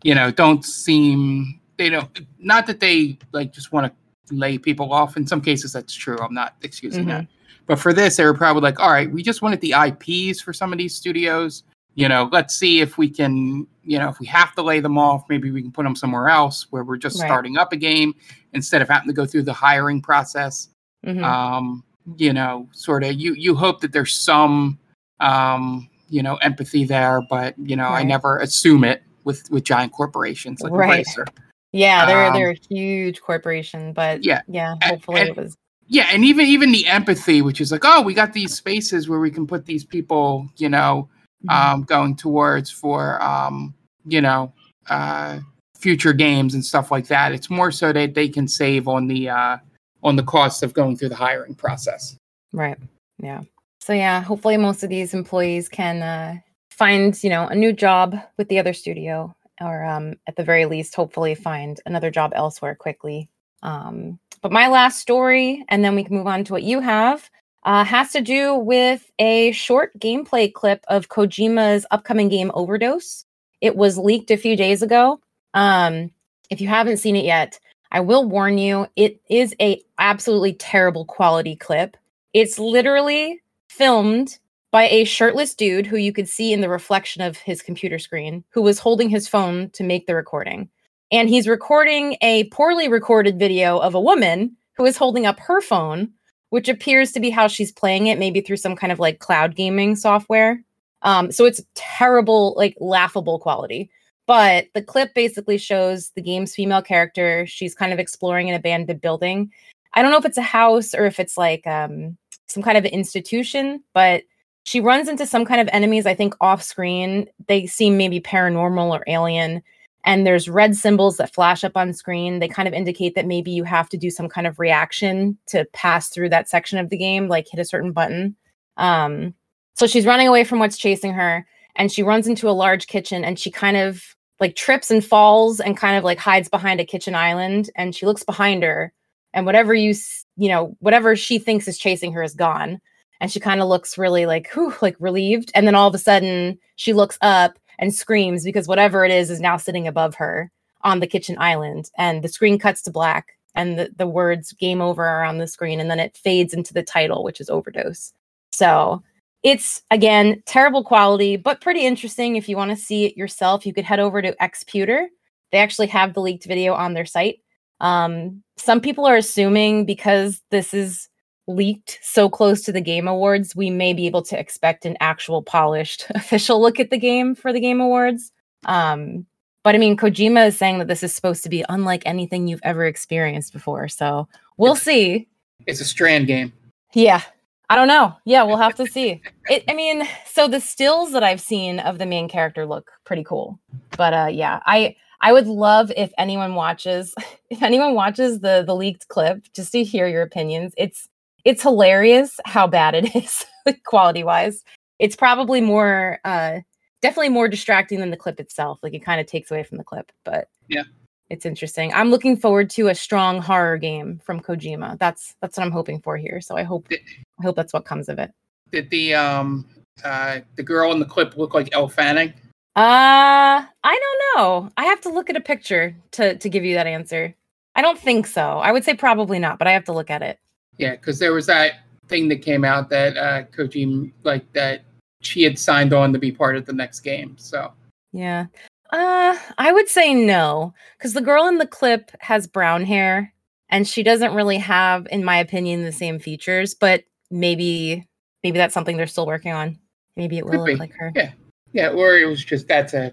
[0.03, 2.20] they, you know, don't seem they don't.
[2.39, 5.16] Not that they like just want to lay people off.
[5.16, 6.18] In some cases, that's true.
[6.18, 7.11] I'm not excusing mm-hmm.
[7.11, 7.26] that.
[7.66, 10.55] But for this, they were probably like, all right, we just wanted the IPs for
[10.55, 11.64] some of these studios
[11.95, 14.99] you know, let's see if we can, you know, if we have to lay them
[14.99, 17.26] off, maybe we can put them somewhere else where we're just right.
[17.26, 18.14] starting up a game
[18.53, 20.68] instead of having to go through the hiring process.
[21.05, 21.24] Mm-hmm.
[21.24, 21.84] Um,
[22.16, 24.78] you know, sort of you you hope that there's some
[25.20, 28.01] um, you know, empathy there, but you know, right.
[28.01, 31.05] I never assume it with with giant corporations like right.
[31.05, 31.28] Embracer.
[31.72, 36.09] Yeah, they're um, they're a huge corporation, but yeah, yeah, hopefully and, it was yeah,
[36.12, 39.30] and even even the empathy, which is like, oh, we got these spaces where we
[39.30, 41.09] can put these people, you know.
[41.49, 43.74] Um, going towards for um,
[44.05, 44.53] you know
[44.89, 45.41] uh,
[45.78, 47.32] future games and stuff like that.
[47.32, 49.59] It's more so that they can save on the uh,
[50.03, 52.16] on the cost of going through the hiring process.
[52.53, 52.78] Right.
[53.18, 53.43] Yeah.
[53.80, 56.36] So yeah, hopefully most of these employees can uh,
[56.70, 60.66] find, you know, a new job with the other studio or um, at the very
[60.66, 63.28] least hopefully find another job elsewhere quickly.
[63.62, 67.28] Um, but my last story and then we can move on to what you have
[67.68, 73.26] uh, has to do with a short gameplay clip of Kojima's upcoming game Overdose.
[73.60, 75.20] It was leaked a few days ago.
[75.52, 76.10] Um,
[76.48, 77.60] if you haven't seen it yet,
[77.92, 81.98] I will warn you, it is a absolutely terrible quality clip.
[82.32, 84.38] It's literally filmed
[84.70, 88.44] by a shirtless dude who you could see in the reflection of his computer screen,
[88.48, 90.70] who was holding his phone to make the recording.
[91.12, 95.60] And he's recording a poorly recorded video of a woman who is holding up her
[95.60, 96.14] phone,
[96.51, 99.55] which appears to be how she's playing it, maybe through some kind of like cloud
[99.55, 100.62] gaming software.
[101.03, 103.90] Um, so it's terrible, like laughable quality.
[104.26, 107.46] But the clip basically shows the game's female character.
[107.46, 109.51] She's kind of exploring an abandoned building.
[109.94, 112.84] I don't know if it's a house or if it's like um, some kind of
[112.84, 114.22] institution, but
[114.64, 117.26] she runs into some kind of enemies, I think off screen.
[117.46, 119.62] They seem maybe paranormal or alien.
[120.05, 122.38] And there's red symbols that flash up on screen.
[122.38, 125.66] They kind of indicate that maybe you have to do some kind of reaction to
[125.72, 128.36] pass through that section of the game, like hit a certain button.
[128.76, 129.34] Um,
[129.74, 131.46] so she's running away from what's chasing her,
[131.76, 134.03] and she runs into a large kitchen and she kind of
[134.40, 137.70] like trips and falls and kind of like hides behind a kitchen island.
[137.76, 138.92] And she looks behind her,
[139.34, 139.94] and whatever you,
[140.36, 142.80] you know, whatever she thinks is chasing her is gone
[143.20, 145.99] and she kind of looks really like whew, like relieved and then all of a
[145.99, 150.50] sudden she looks up and screams because whatever it is is now sitting above her
[150.82, 151.90] on the kitchen island.
[151.96, 155.46] And the screen cuts to black and the, the words game over are on the
[155.46, 158.12] screen and then it fades into the title which is overdose.
[158.52, 159.02] So
[159.42, 162.36] it's again terrible quality but pretty interesting.
[162.36, 165.06] If you want to see it yourself you could head over to xputer.
[165.50, 167.38] They actually have the leaked video on their site.
[167.80, 171.07] Um, some people are assuming because this is
[171.49, 175.42] leaked so close to the Game Awards, we may be able to expect an actual
[175.42, 178.30] polished official look at the game for the Game Awards.
[178.66, 179.26] Um,
[179.64, 182.61] but I mean, Kojima is saying that this is supposed to be unlike anything you've
[182.62, 183.88] ever experienced before.
[183.88, 185.26] So we'll It's- see.
[185.66, 186.53] It's a Strand game.
[186.94, 187.22] Yeah.
[187.70, 188.14] I don't know.
[188.24, 189.20] Yeah, we'll have to see.
[189.51, 193.24] It I mean, so the stills that I've seen of the main character look pretty
[193.24, 193.59] cool.
[193.96, 197.14] But uh yeah, I I would love if anyone watches
[197.51, 200.72] if anyone watches the the leaked clip just to hear your opinions.
[200.78, 201.09] It's
[201.45, 203.45] it's hilarious how bad it is
[203.84, 204.64] quality wise.
[204.99, 206.61] It's probably more uh
[207.01, 208.78] definitely more distracting than the clip itself.
[208.82, 210.84] Like it kind of takes away from the clip, but Yeah.
[211.30, 211.93] It's interesting.
[211.93, 214.99] I'm looking forward to a strong horror game from Kojima.
[214.99, 216.41] That's that's what I'm hoping for here.
[216.41, 217.03] So I hope Th-
[217.39, 218.32] I hope that's what comes of it.
[218.72, 219.66] Did the um
[220.05, 222.32] uh the girl in the clip look like Elle Fanning?
[222.76, 224.70] Uh, I don't know.
[224.76, 227.34] I have to look at a picture to to give you that answer.
[227.74, 228.59] I don't think so.
[228.59, 230.39] I would say probably not, but I have to look at it.
[230.78, 234.82] Yeah, because there was that thing that came out that uh Kojima like that
[235.20, 237.36] she had signed on to be part of the next game.
[237.38, 237.72] So
[238.12, 238.46] Yeah.
[238.90, 243.34] Uh, I would say no, because the girl in the clip has brown hair,
[243.68, 246.74] and she doesn't really have, in my opinion, the same features.
[246.74, 248.06] But maybe,
[248.42, 249.78] maybe that's something they're still working on.
[250.16, 250.74] Maybe it will Could look be.
[250.76, 251.12] like her.
[251.14, 251.32] Yeah.
[251.74, 253.12] yeah, or it was just that's a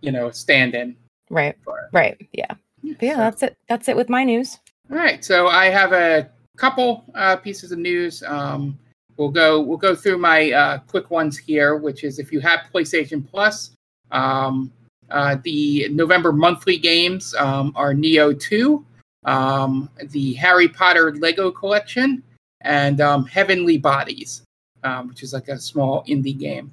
[0.00, 0.96] you know stand-in
[1.28, 1.56] Right.
[1.92, 2.16] Right.
[2.32, 2.54] Yeah.
[2.82, 3.56] But yeah, So- that's it.
[3.68, 4.58] That's it with my news.
[4.90, 8.22] All right, so I have a couple uh, pieces of news.
[8.22, 8.78] Um,
[9.16, 12.60] we'll go we'll go through my uh, quick ones here, which is if you have
[12.74, 13.72] PlayStation Plus,
[14.10, 14.72] um,
[15.10, 18.84] uh, the November monthly games um, are Nioh Two,
[19.24, 22.22] um, the Harry Potter Lego Collection,
[22.62, 24.42] and um, Heavenly Bodies,
[24.82, 26.72] um, which is like a small indie game.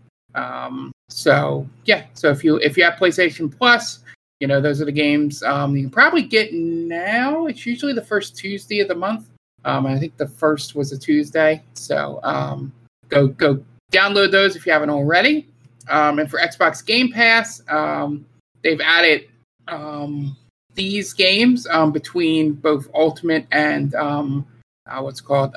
[1.10, 4.00] So yeah, so if you if you have PlayStation Plus,
[4.40, 7.46] you know those are the games you can probably get now.
[7.46, 9.28] It's usually the first Tuesday of the month.
[9.66, 12.72] Um, I think the first was a Tuesday, so um,
[13.09, 15.47] go go download those if you haven't already.
[15.89, 18.26] Um, and for Xbox Game Pass, um,
[18.61, 19.28] they've added
[19.68, 20.36] um,
[20.76, 24.41] these games um, between both Ultimate and uh,
[24.99, 25.53] what's called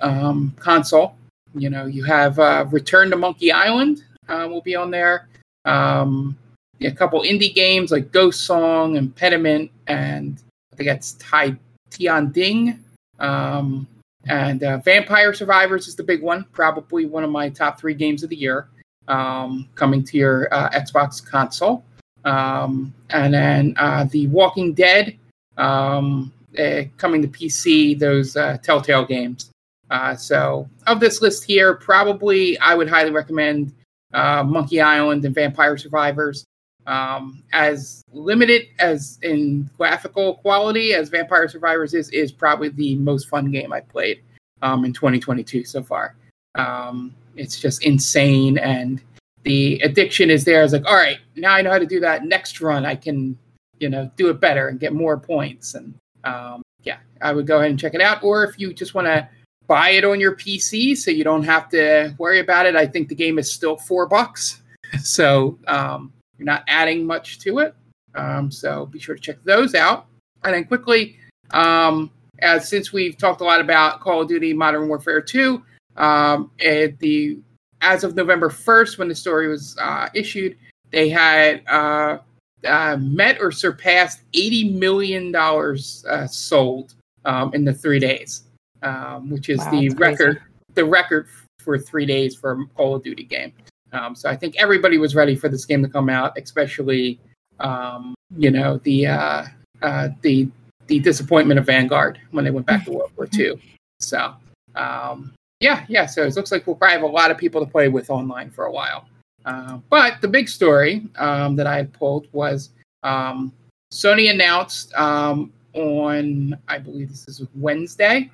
[0.58, 1.16] console.
[1.54, 5.28] You know, you have uh, Return to Monkey Island uh, will be on there.
[5.64, 10.38] A couple indie games like Ghost Song, and Impediment, and
[10.72, 11.56] I think that's Tai
[11.90, 12.78] Tian Ding.
[13.18, 13.86] Um,
[14.28, 18.22] and uh, Vampire Survivors is the big one, probably one of my top three games
[18.22, 18.68] of the year,
[19.08, 21.84] um, coming to your uh, Xbox console.
[22.24, 25.16] Um, and then uh, The Walking Dead
[25.56, 29.50] um, uh, coming to PC, those uh, Telltale games
[29.88, 33.72] Uh, so, of this list here, probably I would highly recommend
[34.12, 36.44] uh, Monkey Island and Vampire Survivors.
[36.86, 43.28] Um, as limited as in graphical quality as Vampire Survivors is, is probably the most
[43.28, 44.22] fun game I've played
[44.62, 46.14] um, in 2022 so far.
[46.54, 49.02] Um, it's just insane, and
[49.42, 50.62] the addiction is there.
[50.62, 52.24] It's like, all right, now I know how to do that.
[52.24, 53.38] Next run, I can,
[53.78, 55.74] you know, do it better and get more points.
[55.74, 58.22] And um, yeah, I would go ahead and check it out.
[58.22, 59.28] Or if you just want to
[59.66, 63.08] buy it on your PC so you don't have to worry about it, I think
[63.08, 64.62] the game is still four bucks.
[65.02, 67.74] so um, you're not adding much to it.
[68.14, 70.06] Um, so be sure to check those out.
[70.44, 71.16] And then quickly,
[71.50, 72.10] um,
[72.40, 75.62] as since we've talked a lot about Call of Duty Modern Warfare 2,
[75.96, 77.38] um, at the
[77.80, 80.56] as of November 1st, when the story was uh, issued,
[80.90, 82.18] they had uh,
[82.64, 88.44] uh, met or surpassed 80 million dollars uh, sold um, in the three days,
[88.82, 90.42] um, which is Wow, the record
[90.74, 91.28] the record
[91.58, 93.52] for three days for a Call of Duty game.
[93.92, 97.18] Um, so I think everybody was ready for this game to come out, especially
[97.60, 99.44] um, you know the uh,
[99.82, 100.48] uh, the
[100.86, 103.60] the disappointment of Vanguard when they went back to World War II.
[104.00, 104.34] So
[104.74, 106.06] um, yeah, yeah.
[106.06, 108.50] So it looks like we'll probably have a lot of people to play with online
[108.50, 109.08] for a while.
[109.44, 112.70] Uh, but the big story um, that I had pulled was
[113.04, 113.52] um,
[113.92, 118.30] Sony announced um, on, I believe this is Wednesday,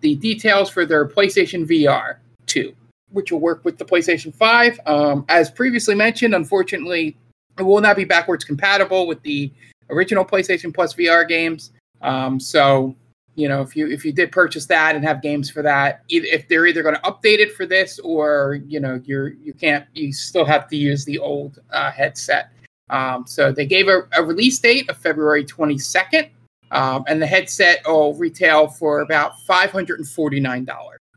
[0.00, 2.16] the details for their PlayStation VR
[2.46, 2.74] 2,
[3.10, 4.80] which will work with the PlayStation 5.
[4.86, 7.16] Um, as previously mentioned, unfortunately,
[7.58, 9.52] it will not be backwards compatible with the
[9.90, 11.72] original PlayStation Plus VR games.
[12.02, 12.94] Um, so,
[13.34, 16.48] you know, if you if you did purchase that and have games for that, if
[16.48, 20.12] they're either going to update it for this or you know you're you can't you
[20.12, 22.50] still have to use the old uh, headset.
[22.90, 26.30] Um, so they gave a, a release date of February 22nd,
[26.70, 30.68] um, and the headset will retail for about $549.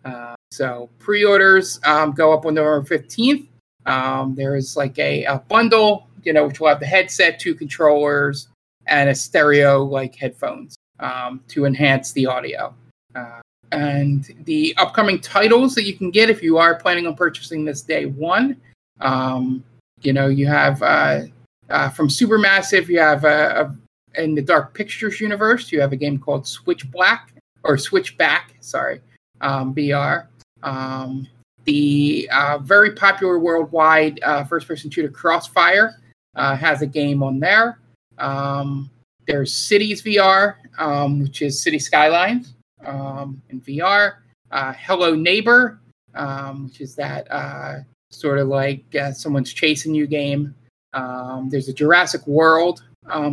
[0.04, 3.47] Uh, so pre-orders um, go up on November 15th.
[3.86, 7.56] Um, there is like a, a bundle, you know, which will have the headset, two
[7.56, 8.49] controllers,
[8.86, 12.76] and a stereo like headphones um, to enhance the audio.
[13.16, 13.39] Uh,
[13.72, 17.82] and the upcoming titles that you can get if you are planning on purchasing this
[17.82, 18.58] day one,
[18.99, 19.64] um,
[20.02, 21.22] you know, you have uh,
[21.70, 23.74] uh, from Supermassive, you have a,
[24.16, 27.34] a, in the Dark Pictures universe, you have a game called Switch Black
[27.64, 29.02] or Switch Back, sorry,
[29.39, 30.28] um, VR.
[30.64, 31.28] Um,
[31.66, 35.95] the uh, very popular worldwide uh, first-person shooter Crossfire
[36.36, 37.80] uh, has a game on there.
[38.18, 38.89] Um,
[39.28, 42.55] there's Cities VR, um, which is City Skylines
[42.86, 44.16] um, in VR.
[44.51, 45.80] Uh, Hello Neighbor,
[46.16, 47.76] um, which is that uh,
[48.09, 48.84] sort of like
[49.14, 50.55] someone's chasing you game.
[50.93, 52.84] Um, there's a Jurassic World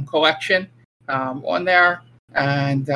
[0.06, 0.68] collection
[1.08, 2.02] on there,
[2.34, 2.86] and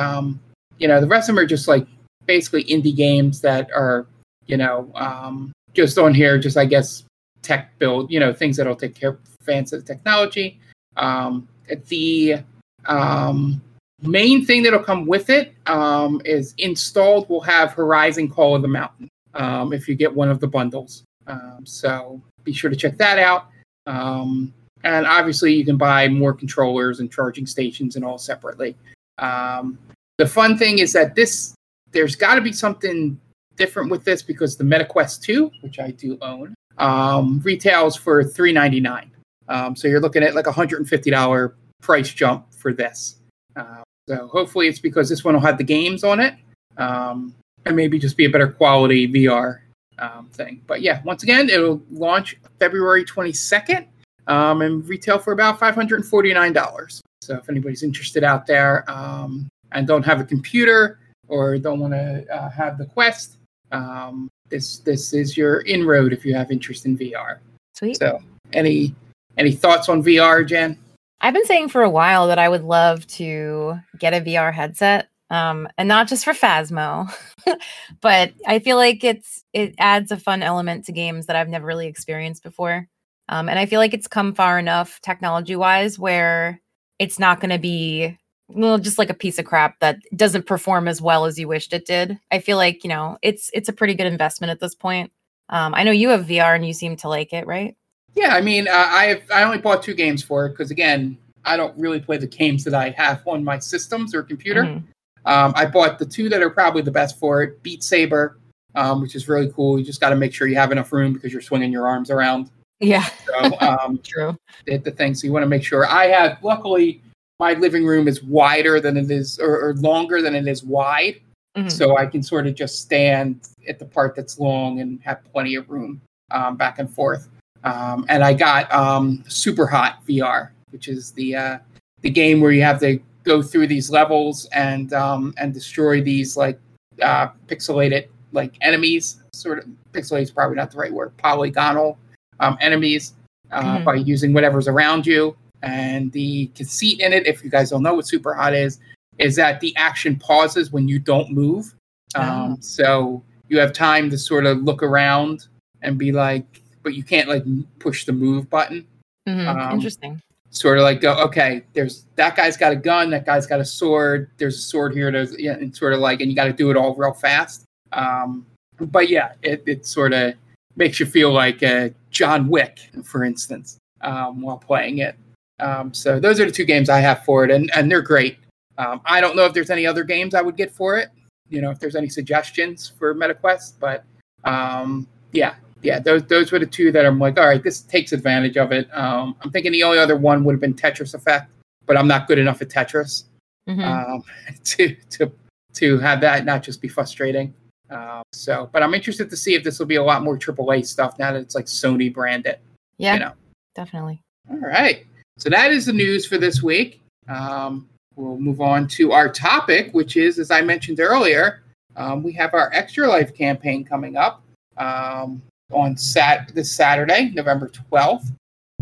[0.77, 1.87] you know the rest of them are just like
[2.25, 4.07] basically indie games that are
[4.47, 7.03] you know um, just on here, just I guess
[7.41, 10.59] tech build, you know things that'll take care of the technology.
[10.95, 11.47] Um,
[11.87, 12.37] the
[12.85, 13.61] um,
[14.01, 17.29] main thing that'll come with it um, is installed.
[17.29, 21.03] We'll have Horizon Call of the Mountain um, if you get one of the bundles.
[21.27, 23.47] Um, so be sure to check that out.
[23.85, 28.75] Um, and obviously, you can buy more controllers and charging stations and all separately.
[29.17, 29.77] Um,
[30.17, 31.55] the fun thing is that this
[31.91, 33.19] there's got to be something
[33.55, 39.11] different with this because the MetaQuest 2, which I do own, um, retails for 399.
[39.47, 43.17] Um, so you're looking at like a $150 price jump for this.
[43.55, 46.35] Uh, so hopefully it's because this one will have the games on it
[46.77, 47.33] um,
[47.65, 49.59] and maybe just be a better quality VR
[49.99, 50.61] um, thing.
[50.67, 53.87] But yeah, once again, it'll launch February 22nd
[54.27, 57.01] um, and retail for about $549.
[57.21, 61.93] So if anybody's interested out there um, and don't have a computer or don't want
[61.93, 63.37] to uh, have the Quest,
[63.73, 67.39] um, this this is your inroad if you have interest in VR.
[67.73, 67.97] Sweet.
[67.97, 68.19] So
[68.53, 68.95] any
[69.37, 70.77] any thoughts on VR, Jen?
[71.19, 75.09] I've been saying for a while that I would love to get a VR headset,
[75.29, 77.11] um, and not just for Phasmo,
[78.01, 81.65] but I feel like it's it adds a fun element to games that I've never
[81.65, 82.87] really experienced before.
[83.29, 86.61] Um, and I feel like it's come far enough technology wise where
[86.99, 88.17] it's not going to be
[88.55, 91.73] well just like a piece of crap that doesn't perform as well as you wished
[91.73, 92.17] it did.
[92.31, 95.11] I feel like you know it's it's a pretty good investment at this point.
[95.49, 97.75] Um, I know you have VR and you seem to like it, right?
[98.15, 101.17] Yeah, I mean, uh, I have, I only bought two games for it because again,
[101.45, 104.63] I don't really play the games that I have on my systems or computer.
[104.63, 104.83] Mhm.
[105.25, 108.39] Um, I bought the two that are probably the best for it: Beat Saber,
[108.75, 109.79] um, which is really cool.
[109.79, 112.09] You just got to make sure you have enough room because you're swinging your arms
[112.11, 112.49] around.
[112.79, 114.37] Yeah, So um, true.
[114.65, 115.15] the, the thing.
[115.15, 115.87] So you want to make sure.
[115.87, 117.01] I have luckily
[117.43, 121.15] my living room is wider than it is, or, or longer than it is wide.
[121.57, 121.71] Mhm.
[121.71, 123.29] so I can sort of just stand
[123.69, 127.29] at the part that's long and have plenty of room um, back and forth.
[127.63, 131.57] Um, and I got um, Super Hot VR, which is the uh,
[132.01, 136.35] the game where you have to go through these levels and um, and destroy these
[136.35, 136.57] like
[137.03, 139.17] uh, pixelated like enemies.
[139.33, 141.15] Sort of pixelated is probably not the right word.
[141.17, 141.99] Polygonal
[142.39, 143.13] um, enemies
[143.51, 143.85] uh, Mhm.
[143.85, 145.35] by using whatever's around you.
[145.63, 148.79] And the conceit in it, if you guys don't know what Super Hot is,
[149.17, 151.73] is that the action pauses when you don't move.
[152.15, 152.57] Um, Oh.
[152.59, 155.47] So you have time to sort of look around
[155.81, 157.43] and be like, but you can't like
[157.79, 158.85] push the move button.
[159.27, 159.47] Mhm.
[159.47, 160.21] Um, Interesting.
[160.49, 163.65] Sort of like go, okay, there's that guy's got a gun, that guy's got a
[163.65, 164.29] sword.
[164.37, 165.11] There's a sword here.
[165.11, 167.63] There's yeah, and sort of like, and you got to do it all real fast.
[167.91, 168.45] Um,
[168.79, 170.33] but yeah, it, it sort of
[170.75, 175.15] makes you feel like uh, John Wick, for instance, um, while playing it.
[175.59, 178.37] Um, so those are the two games I have for it, and, and they're great.
[178.77, 181.09] Um, I don't know if there's any other games I would get for it.
[181.49, 184.03] You know, if there's any suggestions for MetaQuest, but
[184.45, 188.11] um, yeah, yeah, those those were the two that I'm like, all right, this takes
[188.13, 188.87] advantage of it.
[188.97, 191.51] Um, I'm thinking the only other one would have been Tetris Effect,
[191.85, 193.25] but I'm not good enough at Tetris
[193.69, 193.85] Mhm.
[193.85, 194.23] um,
[194.63, 195.31] to to
[195.73, 197.53] to have that not just be frustrating.
[197.89, 200.85] Um, so, but I'm interested to see if this will be a lot more AAA
[200.87, 202.57] stuff now that it's like Sony branded.
[202.97, 203.33] yeah, You know.
[203.75, 204.19] definitely.
[204.49, 205.05] All right.
[205.37, 207.01] So that is the news for this week.
[207.27, 211.63] Um, we'll move on to our topic, which is, as I mentioned earlier,
[211.95, 214.43] um, we have our Extra Life campaign coming up
[214.77, 218.31] um, on sat this Saturday, November 12th.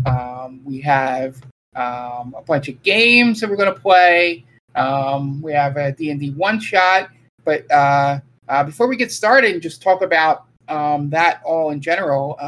[0.04, 1.36] Um, we have
[1.74, 4.44] um, a bunch of games that we're going to play.
[4.74, 7.10] Um, we have a D&D one shot,
[7.44, 12.38] but uh, uh, before we get started and just talk about that all in general,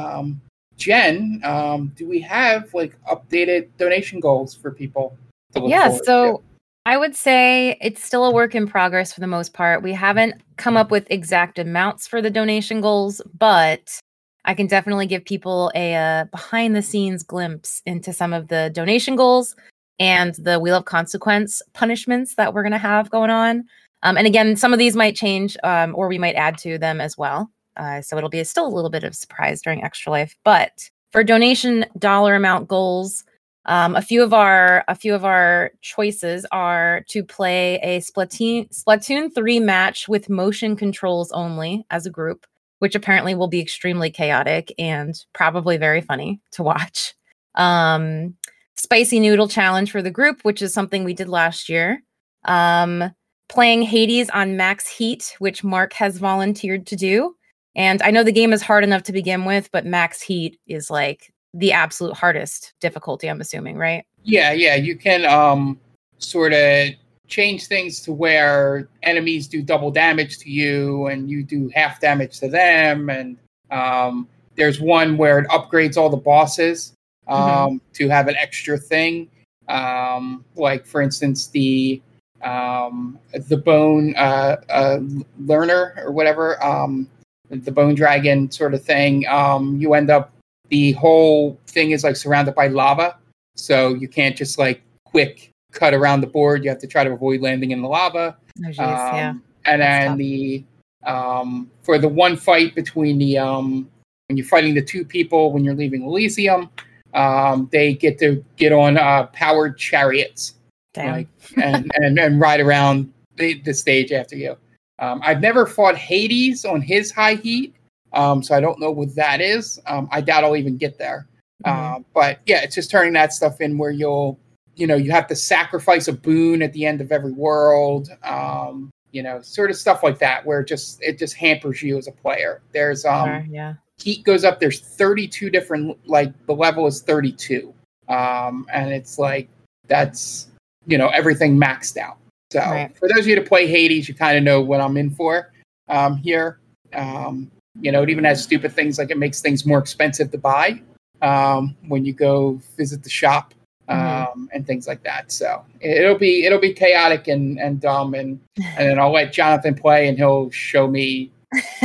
[0.77, 5.17] Jen, um, do we have like updated donation goals for people?
[5.55, 6.43] to look Yeah, so
[6.87, 9.83] I would say it's still a work in progress for the most part.
[9.83, 13.99] We haven't come up with exact amounts for the donation goals, but
[14.45, 18.71] I can definitely give people a uh, behind the scenes glimpse into some of the
[18.75, 19.57] donation goals
[19.99, 23.65] and the Wheel of Consequence punishments that we're going to have going on.
[24.03, 27.01] Um, and again, some of these might change um, or we might add to them
[27.01, 27.51] as well.
[27.77, 30.37] Uh, so it'll be still a little bit of surprise during Extra Life.
[30.45, 33.25] But for donation dollar amount goals,
[33.67, 38.69] um, a few of our a few of our choices are to play a Splatoon
[38.75, 42.47] Splatoon three match with motion controls only as a group,
[42.81, 47.15] which apparently will be extremely chaotic and probably very funny to watch.
[47.55, 48.35] Um,
[48.77, 52.03] spicy noodle challenge for the group, which is something we did last year.
[52.45, 53.15] Um,
[53.49, 57.35] playing Hades on max heat, which Mark has volunteered to do.
[57.77, 60.91] And I know the game is hard enough to begin with, but max heat is
[60.91, 64.05] like the absolute hardest difficulty, I'm assuming, right?
[64.23, 65.79] Yeah, yeah, you can um
[66.19, 66.91] sort of
[67.27, 72.39] change things to where enemies do double damage to you and you do half damage
[72.39, 73.37] to them and
[73.71, 76.93] um there's one where it upgrades all the bosses
[77.29, 79.29] um to have an extra thing
[79.69, 82.01] um like for instance the
[82.43, 83.19] um
[83.49, 84.99] the bone uh, uh
[85.39, 87.09] learner or whatever um
[87.51, 90.33] the bone dragon sort of thing um you end up
[90.71, 93.17] the whole thing is like surrounded by lava
[93.55, 97.13] so you can't just like quick cut around the board you have to try to
[97.13, 99.31] avoid landing in the lava Oh, geez, yeah.
[99.31, 100.19] um, and That's then tough.
[100.19, 100.65] the
[101.05, 103.89] um for the one fight between the um
[104.29, 106.71] when you're fighting the two people when you're leaving elysium
[107.15, 110.55] um they get to get on uh powered chariots
[110.95, 111.13] Damn.
[111.13, 111.29] like
[111.61, 114.57] and, and and ride around the, the stage after you.
[114.99, 117.75] Um, I've never fought Hades on his high heat,
[118.13, 119.81] um, so I don't know what that is.
[119.87, 121.27] Um, I doubt I'll even get there.
[121.65, 121.97] Mhm.
[121.97, 124.39] Uh, but yeah, it's just turning that stuff in where you'll,
[124.77, 128.09] you know, you have to sacrifice a boon at the end of every world.
[128.23, 131.97] Um, you know, sort of stuff like that, where it just it just hampers you
[131.99, 132.63] as a player.
[132.73, 133.75] There's um, Sure, yeah.
[133.99, 137.73] heat goes up there's 32 different like the level is 32
[138.09, 139.49] um and it's like
[139.87, 140.49] that's
[140.87, 142.17] you know everything maxed out
[142.51, 142.97] so Right.
[142.97, 145.53] for those of you to play hades you kind of know what i'm in for
[145.89, 146.59] um here
[146.95, 150.39] um you know it even has stupid things like it makes things more expensive to
[150.39, 150.81] buy
[151.23, 153.55] um when you go visit the shop
[153.89, 154.47] um Mhm.
[154.53, 158.89] and things like that so it'll be it'll be chaotic and and dumb and and
[158.89, 161.31] then i'll let jonathan play and he'll show me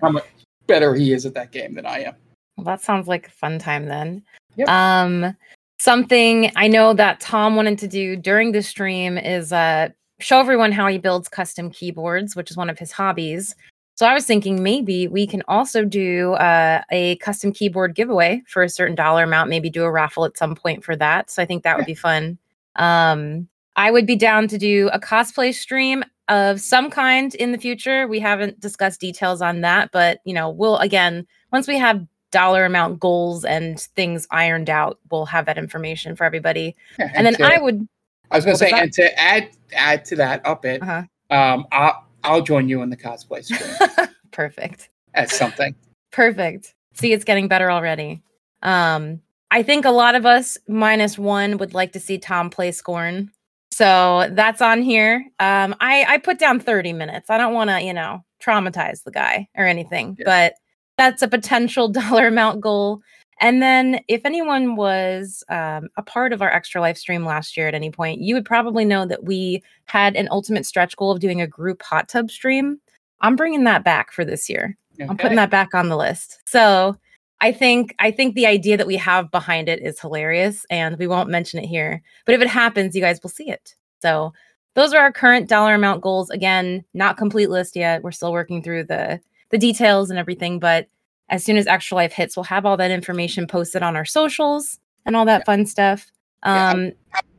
[0.00, 0.24] how much
[0.66, 2.14] better he is at that game than i am
[2.56, 4.22] Well, that sounds like a fun time then.
[4.56, 4.68] Yep.
[4.68, 5.36] Um,
[5.82, 9.88] something I know that Tom wanted to do during the stream is uh,
[10.20, 13.56] show everyone how he builds custom keyboards, which is one of his hobbies.
[13.96, 18.62] So I was thinking maybe we can also do uh, a custom keyboard giveaway for
[18.62, 19.50] a certain dollar amount.
[19.50, 21.30] Maybe do a raffle at some point for that.
[21.30, 22.38] So I think that would be fun.
[22.76, 26.04] Um, I would be down to do a cosplay stream.
[26.28, 28.06] of some kind in the future.
[28.06, 32.64] We haven't discussed details on that, but you know, we'll again once we have dollar
[32.64, 36.74] amount goals and things ironed out, we'll have that information for everybody.
[36.98, 37.86] Yeah, And then to- I would
[38.30, 41.02] I was going to say, and to add add to that up it, uh-huh.
[41.30, 44.88] um, I'll I'll join you in the cosplay stream perfect.
[45.14, 45.74] as something.
[46.12, 46.74] Perfect.
[46.94, 48.22] See, it's getting better already.
[48.62, 49.20] Um,
[49.50, 53.30] I think a lot of us, minus one, would like to see Tom play Scorn.
[53.70, 55.24] So that's on here.
[55.40, 57.28] Um, I, I put down 30 minutes.
[57.30, 60.24] I don't want to, you know, traumatize the guy or anything, Yeah.
[60.26, 60.54] but
[60.96, 63.02] that's a potential dollar amount goal.
[63.40, 67.66] And then if anyone was um, a part of our Extra Life stream last year
[67.66, 71.18] at any point, you would probably know that we had an ultimate stretch goal of
[71.20, 72.78] doing a group hot tub stream.
[73.20, 74.76] I'm bringing that back for this year.
[75.00, 76.40] I'm putting that back on the list.
[76.46, 76.96] So
[77.40, 81.08] I think I think the idea that we have behind it is hilarious, and we
[81.08, 82.00] won't mention it here.
[82.24, 83.74] But if it happens, you guys will see it.
[84.00, 84.32] So
[84.74, 86.30] those are our current dollar amount goals.
[86.30, 88.02] Again, not complete list yet.
[88.02, 89.20] We're still working through the
[89.52, 90.58] the details and everything.
[90.58, 90.88] But
[91.28, 94.80] as soon as Extra Life hits, we'll have all that information posted on our socials
[95.06, 95.44] and all that Yeah.
[95.44, 96.10] fun stuff.
[96.44, 96.92] Yeah, Um,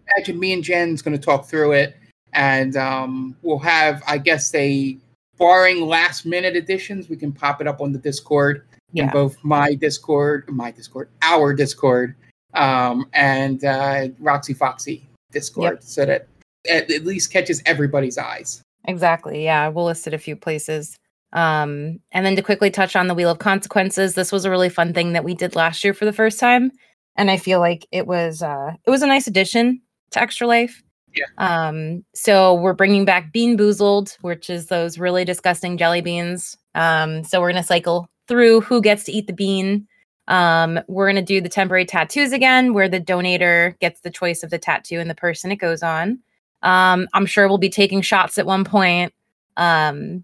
[0.07, 1.97] imagine me and Jen's going to talk through it,
[2.31, 4.97] and um, we'll have, I guess, a
[5.37, 9.73] barring last minute additions, we can pop it up on the Discord in both my
[9.73, 12.15] Discord, my Discord, our Discord,
[12.53, 16.27] um, and uh, Roxy Foxy Discord, so that
[16.63, 18.61] it at least catches everybody's eyes.
[18.85, 19.43] Exactly.
[19.43, 20.95] Yeah, we'll list it a few places.
[21.33, 24.69] Um, and then to quickly touch on the Wheel of Consequences, this was a really
[24.69, 26.71] fun thing that we did last year for the first time,
[27.15, 29.81] and I feel like it was uh, it was a nice addition
[30.11, 30.83] to Extra Life.
[31.15, 31.25] Yeah.
[31.37, 36.55] Um, so we're bringing back Bean Boozled, which is those really disgusting jelly beans.
[36.75, 39.87] Um, so we're gonna cycle through who gets to eat the bean.
[40.27, 44.51] Um, we're gonna do the temporary tattoos again, where the donator gets the choice of
[44.51, 46.19] the tattoo and the person it goes on.
[46.61, 49.13] Um, I'm sure we'll be taking shots at one point.
[49.57, 50.23] Um,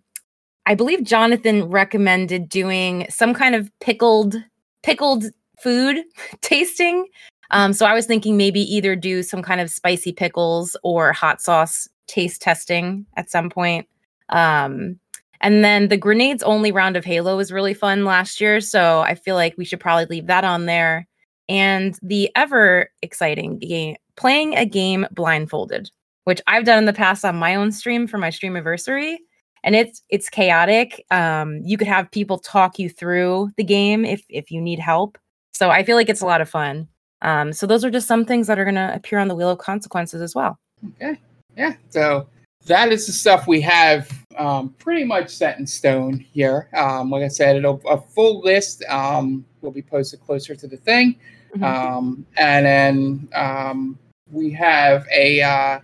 [0.69, 4.35] I believe Jonathan recommended doing some kind of pickled
[4.83, 5.25] pickled
[5.59, 6.03] food
[6.41, 7.07] tasting.
[7.49, 11.41] Um, so I was thinking maybe either do some kind of spicy pickles or hot
[11.41, 13.87] sauce taste testing at some point.
[14.29, 14.99] Um,
[15.41, 19.15] and then the grenades only round of Halo was really fun last year, so I
[19.15, 21.07] feel like we should probably leave that on there.
[21.47, 25.89] And the ever exciting game, playing a game blindfolded,
[26.25, 29.19] which I've done in the past on my own stream for my stream anniversary
[29.63, 34.23] and it's it's chaotic um you could have people talk you through the game if
[34.29, 35.17] if you need help
[35.53, 36.87] so i feel like it's a lot of fun
[37.21, 39.49] um so those are just some things that are going to appear on the wheel
[39.49, 40.57] of consequences as well
[40.95, 41.19] Okay.
[41.55, 41.73] Yeah.
[41.89, 42.27] So
[42.65, 46.69] that is the stuff we have um, pretty much set in stone here.
[46.75, 50.77] Um, like I said, it'll a full list um, will be posted closer to the
[50.77, 51.15] thing.
[51.55, 51.63] Mhm.
[51.63, 53.97] Um, and then um,
[54.31, 55.79] we have a, uh,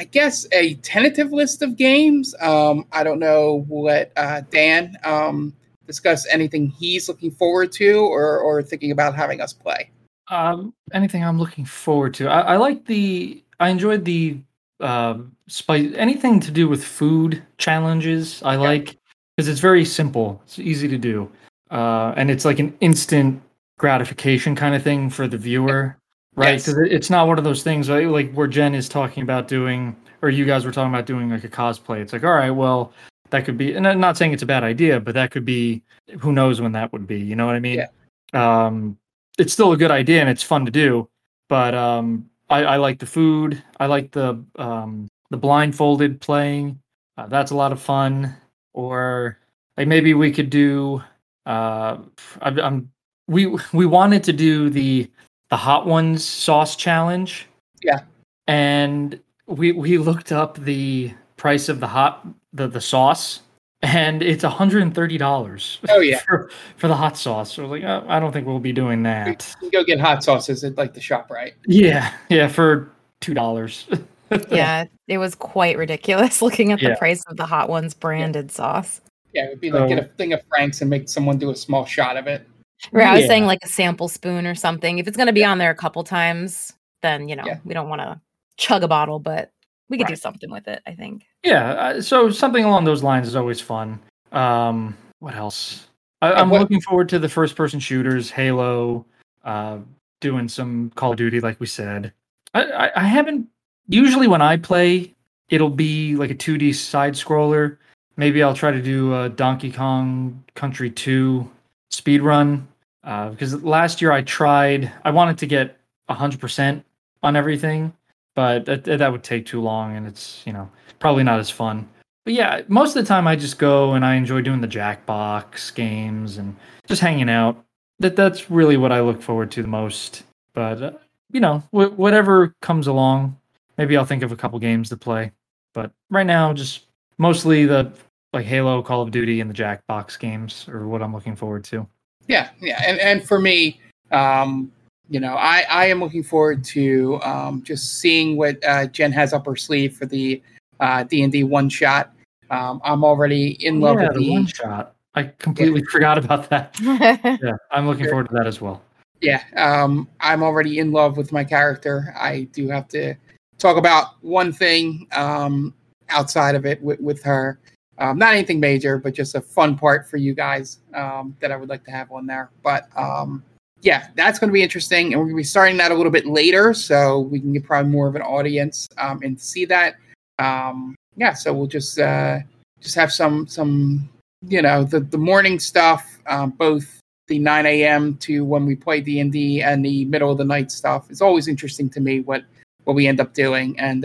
[0.00, 2.34] I guess, a tentative list of games.
[2.40, 3.66] Um, I don't know.
[3.68, 5.54] Let uh, Dan um,
[5.86, 9.90] discuss anything he's looking forward to or, or thinking about having us play.
[10.30, 12.28] Um, anything I'm looking forward to.
[12.28, 13.44] I, I like the.
[13.60, 14.38] I enjoyed the
[14.80, 15.92] um spice.
[15.94, 18.42] Anything to do with food challenges.
[18.42, 18.96] I like
[19.36, 20.40] because it's very simple.
[20.46, 21.30] It's easy to do,
[21.70, 23.42] uh, and it's like an instant
[23.76, 25.98] gratification kind of thing for the viewer,
[26.40, 26.52] right?
[26.52, 26.66] Yes.
[26.66, 29.96] Because it's not one of those things like, like where Jen is talking about doing,
[30.22, 32.00] or you guys were talking about doing like a cosplay.
[32.00, 32.92] It's like, all right, well,
[33.30, 33.74] that could be.
[33.74, 35.82] And I'm not saying it's a bad idea, but that could be.
[36.18, 37.20] Who knows when that would be?
[37.20, 37.78] You know what I mean?
[37.78, 38.66] Yeah.
[38.66, 38.98] Um,
[39.40, 41.08] it's still a good idea and it's fun to do
[41.48, 46.78] but um i, I like the food i like the um the blindfolded playing
[47.16, 48.36] uh, that's a lot of fun
[48.74, 49.38] or
[49.76, 51.02] like maybe we could do
[51.46, 51.98] uh
[52.42, 52.90] I, i'm
[53.28, 55.10] we we wanted to do the
[55.50, 57.46] the hot ones sauce challenge
[57.82, 58.00] Yeah.
[58.46, 63.40] and we we looked up the price of the hot the the sauce
[63.82, 66.18] and it's $130 Oh, yeah.
[66.28, 69.04] for, for the hot sauce so like uh, i don't think we'll be doing You
[69.04, 71.54] that can go get hot sauces at like the shop, right?
[71.66, 72.90] yeah yeah for
[73.20, 73.86] two dollars
[74.50, 79.00] yeah it was quite ridiculous looking at the price of the hot ones branded sauce
[79.32, 81.56] Yeah, it would be like get a thing of Franks and make someone do a
[81.56, 82.46] small shot of it.
[82.92, 84.98] Right i was saying like a sample spoon or something.
[84.98, 86.72] If it's going to be on there a couple times
[87.02, 87.58] then you know Yeah.
[87.64, 88.20] we don't want to
[88.56, 89.52] chug a bottle but
[89.88, 91.26] we could do something with it i think.
[91.44, 93.98] Yeah uh, so something along those lines is always fun.
[94.32, 95.88] Um what else?
[96.22, 99.04] I, Uh, i'm what- looking forward to the first person shooters halo
[99.44, 99.78] uh
[100.20, 102.12] doing some call of duty like we said.
[102.54, 103.46] I, I i haven't
[103.88, 105.14] usually when i play
[105.48, 107.78] it'll be like a 2d side scroller.
[108.16, 111.48] Maybe i'll try to do a donkey kong country 2
[111.90, 112.66] speed run
[113.04, 115.76] uh, because last year i tried i wanted to get
[116.08, 116.82] 100%
[117.22, 117.92] on everything
[118.34, 120.68] but that, that would take too long and it's you know
[120.98, 121.88] probably not as fun
[122.24, 125.74] but yeah, most of the time I just go and I enjoy doing the Jackbox
[125.74, 126.54] games and
[126.86, 127.64] just hanging out.
[127.98, 130.22] That that's really what I look forward to the most.
[130.54, 130.92] But uh,
[131.32, 133.36] you know, wh- whatever comes along,
[133.78, 135.32] maybe I'll think of a couple games to play.
[135.72, 136.86] But right now, just
[137.18, 137.92] mostly the
[138.32, 141.86] like Halo, Call of Duty, and the Jackbox games are what I'm looking forward to.
[142.26, 143.80] Yeah, yeah, and and for me,
[144.12, 144.70] um,
[145.08, 149.32] you know, I I am looking forward to um, just seeing what uh, Jen has
[149.32, 150.40] up her sleeve for the
[150.78, 152.12] uh, D and D one shot.
[152.50, 154.94] Um, I'm already in love yeah, with the the one shot.
[155.14, 156.76] I completely forgot about that.
[157.42, 158.10] Yeah, I'm looking Sure.
[158.10, 158.80] forward to that as well.
[159.20, 159.42] yeah.
[159.56, 162.14] Um, I'm already in love with my character.
[162.16, 163.14] I do have to
[163.58, 165.74] talk about one thing um,
[166.10, 167.58] outside of it with, with her.
[168.00, 171.56] Um, not anything major, but just a fun part for you guys um, that I
[171.56, 172.50] would like to have on there.
[172.62, 173.44] But um,
[173.82, 176.10] yeah, that's going to be interesting, and we're going to be starting that a little
[176.10, 179.96] bit later, so we can get probably more of an audience um, and see that.
[180.38, 182.38] Um, yeah, so we'll just uh,
[182.80, 184.08] just have some some
[184.46, 188.16] you know the the morning stuff, um, both the 9 a.m.
[188.16, 191.10] to when we play D and D and the middle of the night stuff.
[191.10, 192.44] It's always interesting to me what
[192.84, 194.04] what we end up doing, and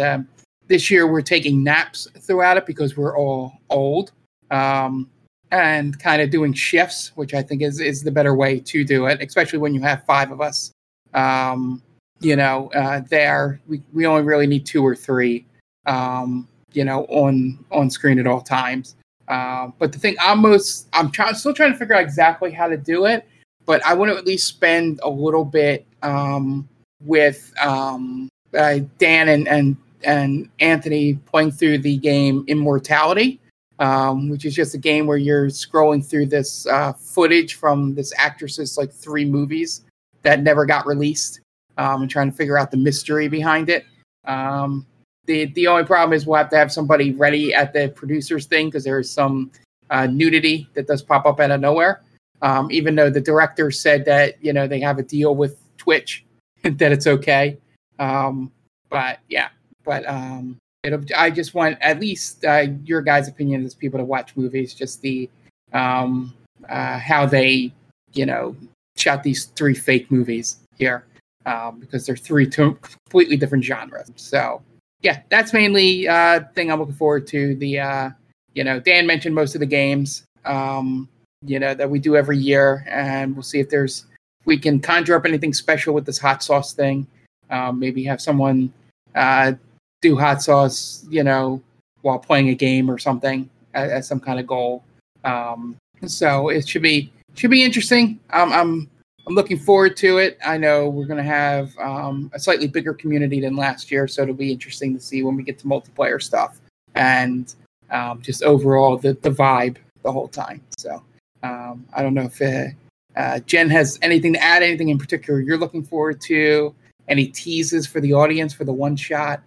[0.68, 4.12] this year we're taking naps throughout it because we're all old.
[4.52, 5.10] Um,
[5.52, 9.06] and kind of doing shifts, which I think is is the better way to do
[9.06, 10.72] it, especially when you have five of us.
[11.14, 11.82] Um,
[12.20, 15.46] you know, uh, there we, we only really need two or three,
[15.86, 18.96] um, you know, on on screen at all times.
[19.28, 22.68] Uh, but the thing I'm most I'm trying still trying to figure out exactly how
[22.68, 23.28] to do it,
[23.66, 26.68] but I want to at least spend a little bit um,
[27.04, 33.40] with um, uh, Dan and and and Anthony playing through the game Immortality
[33.80, 38.14] um, which is just a game where you're scrolling through this uh, footage from this
[38.18, 39.84] actress's like three movies
[40.22, 41.42] that never got released,
[41.78, 43.86] um, and trying to figure out the mystery behind it.
[44.26, 44.86] Um,
[45.26, 48.68] the the only problem is we'll have to have somebody ready at the producers thing
[48.68, 49.52] because there is some
[49.90, 52.02] uh, nudity that does pop up out of nowhere.
[52.42, 56.24] Um, even though the director said that you know they have a deal with Twitch
[56.64, 57.58] that it's okay,
[58.00, 58.52] um,
[58.90, 59.50] but yeah,
[59.86, 64.06] but um, it'll i just want at least uh, your guys opinion as people to
[64.06, 65.30] watch movies just the
[65.74, 66.34] um
[66.70, 67.72] uh how they
[68.14, 68.56] you know
[68.96, 71.06] shot these three fake movies here
[71.46, 74.10] um because they're three to- completely different genres.
[74.16, 74.62] So
[75.02, 78.10] yeah that's mainly uh thing i'm looking forward to the uh
[78.54, 81.08] you know dan mentioned most of the games um
[81.46, 84.06] you know that we do every year and we'll see if there's
[84.46, 87.06] we can conjure up anything special with this hot sauce thing.
[87.50, 88.72] Um maybe have someone
[89.16, 89.54] uh
[90.02, 91.62] do hot sauce, you know,
[92.02, 94.84] while playing a game or something as, some kind of goal.
[95.24, 95.76] Um,
[96.06, 98.20] so it should be should be interesting.
[98.32, 98.90] Um, I'm
[99.28, 100.38] I'm looking forward to it.
[100.46, 104.22] I know we're going to have um, a slightly bigger community than last year, so
[104.22, 106.60] it'll be interesting to see when we get to multiplayer stuff
[106.94, 107.56] and
[107.90, 110.62] um, just overall the the vibe the whole time.
[110.78, 111.02] So
[111.44, 115.40] um, I don't know if uh, uh, Jen has anything to add, anything in particular
[115.40, 116.74] you're looking forward to,
[117.08, 119.42] any teases for the audience for the one shot.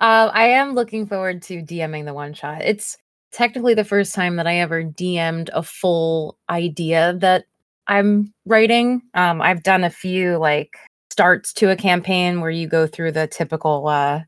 [0.00, 2.62] Um, I am looking forward to DMing the one shot.
[2.62, 2.96] It's
[3.32, 7.44] technically the first time that I ever DM'd a full idea that
[7.86, 9.02] I'm writing.
[9.14, 10.76] Um, I've done a few like
[11.10, 14.20] starts to a campaign where you go through the typical uh,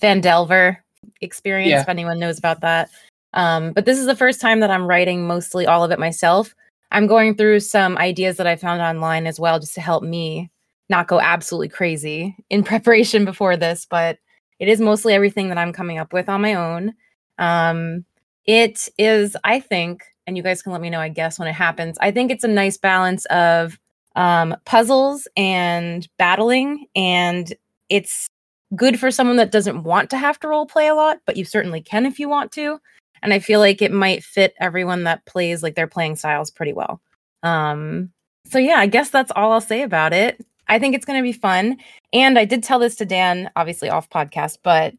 [0.00, 0.76] Phandelver
[1.20, 1.80] experience, Yeah.
[1.80, 2.88] if anyone knows about that.
[3.34, 6.54] Um, but this is the first time that I'm writing mostly all of it myself.
[6.92, 10.50] I'm going through some ideas that I found online as well, just to help me
[10.90, 13.86] not go absolutely crazy in preparation before this.
[13.88, 14.18] But
[14.58, 16.94] it is mostly everything that I'm coming up with on my own.
[17.38, 18.04] Um,
[18.44, 21.54] it is, I think, and you guys can let me know, I guess, when it
[21.54, 21.96] happens.
[22.00, 23.78] I think it's a nice balance of
[24.16, 27.54] um, puzzles and battling, and
[27.88, 28.28] it's
[28.76, 31.44] good for someone that doesn't want to have to role play a lot, but you
[31.44, 32.78] certainly can if you want to.
[33.22, 36.72] And I feel like it might fit everyone that plays like their playing styles pretty
[36.72, 37.00] well.
[37.42, 38.10] Um,
[38.46, 40.44] so yeah, I guess that's all I'll say about it.
[40.70, 41.76] I think it's going to be fun.
[42.12, 44.94] And I did tell this to Dan, obviously off podcast, but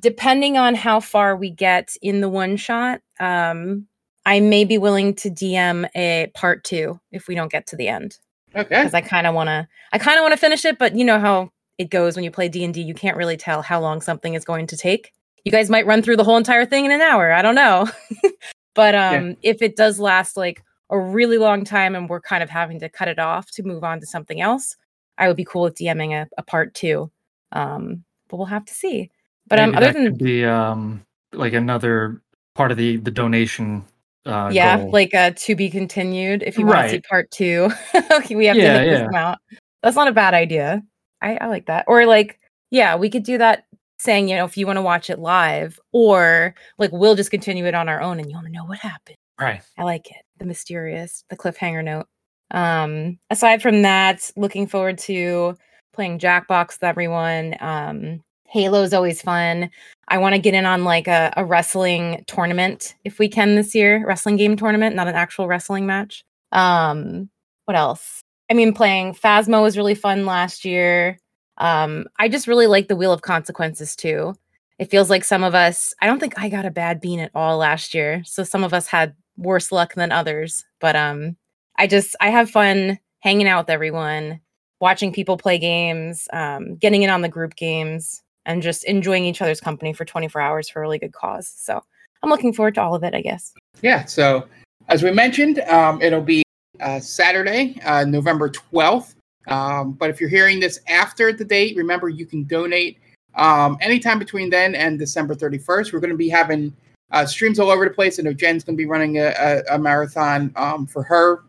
[0.00, 3.86] depending on how far we get in the one shot, um,
[4.26, 7.88] I may be willing to DM a part two if we don't get to the
[7.88, 8.18] end
[8.54, 8.68] Okay.
[8.68, 9.66] because I kind of want to.
[9.92, 12.30] I kind of want to finish it, but you know how it goes when you
[12.30, 12.82] play D and D.
[12.82, 15.12] You can't really tell how long something is going to take.
[15.44, 17.32] You guys might run through the whole entire thing in an hour.
[17.32, 17.88] I don't know,
[18.74, 22.50] but um, if it does last like a really long time and we're kind of
[22.50, 24.76] having to cut it off to move on to something else,
[25.18, 27.10] I would be cool with DMing a, a part two.
[27.52, 29.10] Um, but we'll have to see.
[29.48, 32.22] But um, other than be um like another
[32.54, 33.84] part of the the donation.
[34.24, 34.90] Uh, yeah, goal.
[34.92, 36.44] like uh, to be continued.
[36.44, 37.70] If you want to see part two,
[38.12, 39.08] okay, we have Yeah, to hit this yeah.
[39.08, 39.40] amount.
[39.82, 40.80] That's not a bad idea.
[41.20, 41.86] I, I like that.
[41.88, 42.38] Or like,
[42.70, 43.64] yeah, we could do that
[43.98, 47.66] saying, you know, if you want to watch it live, or like we'll just continue
[47.66, 49.16] it on our own and you want to know what happened.
[49.40, 49.60] Right.
[49.76, 50.24] I like it.
[50.38, 52.06] The mysterious, the cliffhanger note.
[52.52, 55.56] Um, aside from that, looking forward to
[55.92, 57.56] playing Jackbox with everyone.
[57.60, 58.22] Um,
[58.52, 59.70] Halo's always fun.
[60.08, 63.74] I want to get in on like a, a wrestling tournament if we can this
[63.74, 66.24] year, wrestling game tournament, not an actual wrestling match.
[66.52, 67.30] Um,
[67.64, 68.22] what else?
[68.50, 71.18] I mean, playing Phasmo was really fun last year.
[71.56, 74.34] Um, I just really like the Wheel of Consequences too.
[74.78, 77.30] It feels like some of us, I don't think I got a bad bean at
[77.34, 78.22] all last year.
[78.26, 80.64] So some of us had worse luck than others.
[80.80, 81.36] But um,
[81.76, 84.40] I just, I have fun hanging out with everyone,
[84.80, 89.40] watching people play games, um, getting in on the group games, and just enjoying each
[89.40, 91.52] other's company for 24 hours for a really good cause.
[91.56, 91.82] So
[92.22, 93.54] I'm looking forward to all of it, I guess.
[93.80, 94.04] Yeah.
[94.04, 94.46] So
[94.88, 96.42] as we mentioned, um, it'll be
[96.80, 99.14] uh, Saturday, uh, November 12th.
[99.48, 102.98] Um, but if you're hearing this after the date, remember you can donate
[103.34, 105.92] um, anytime between then and December 31st.
[105.92, 106.74] We're going to be having
[107.10, 108.18] uh, streams all over the place.
[108.18, 111.44] I know Jen's going to be running a, a, a marathon um, for her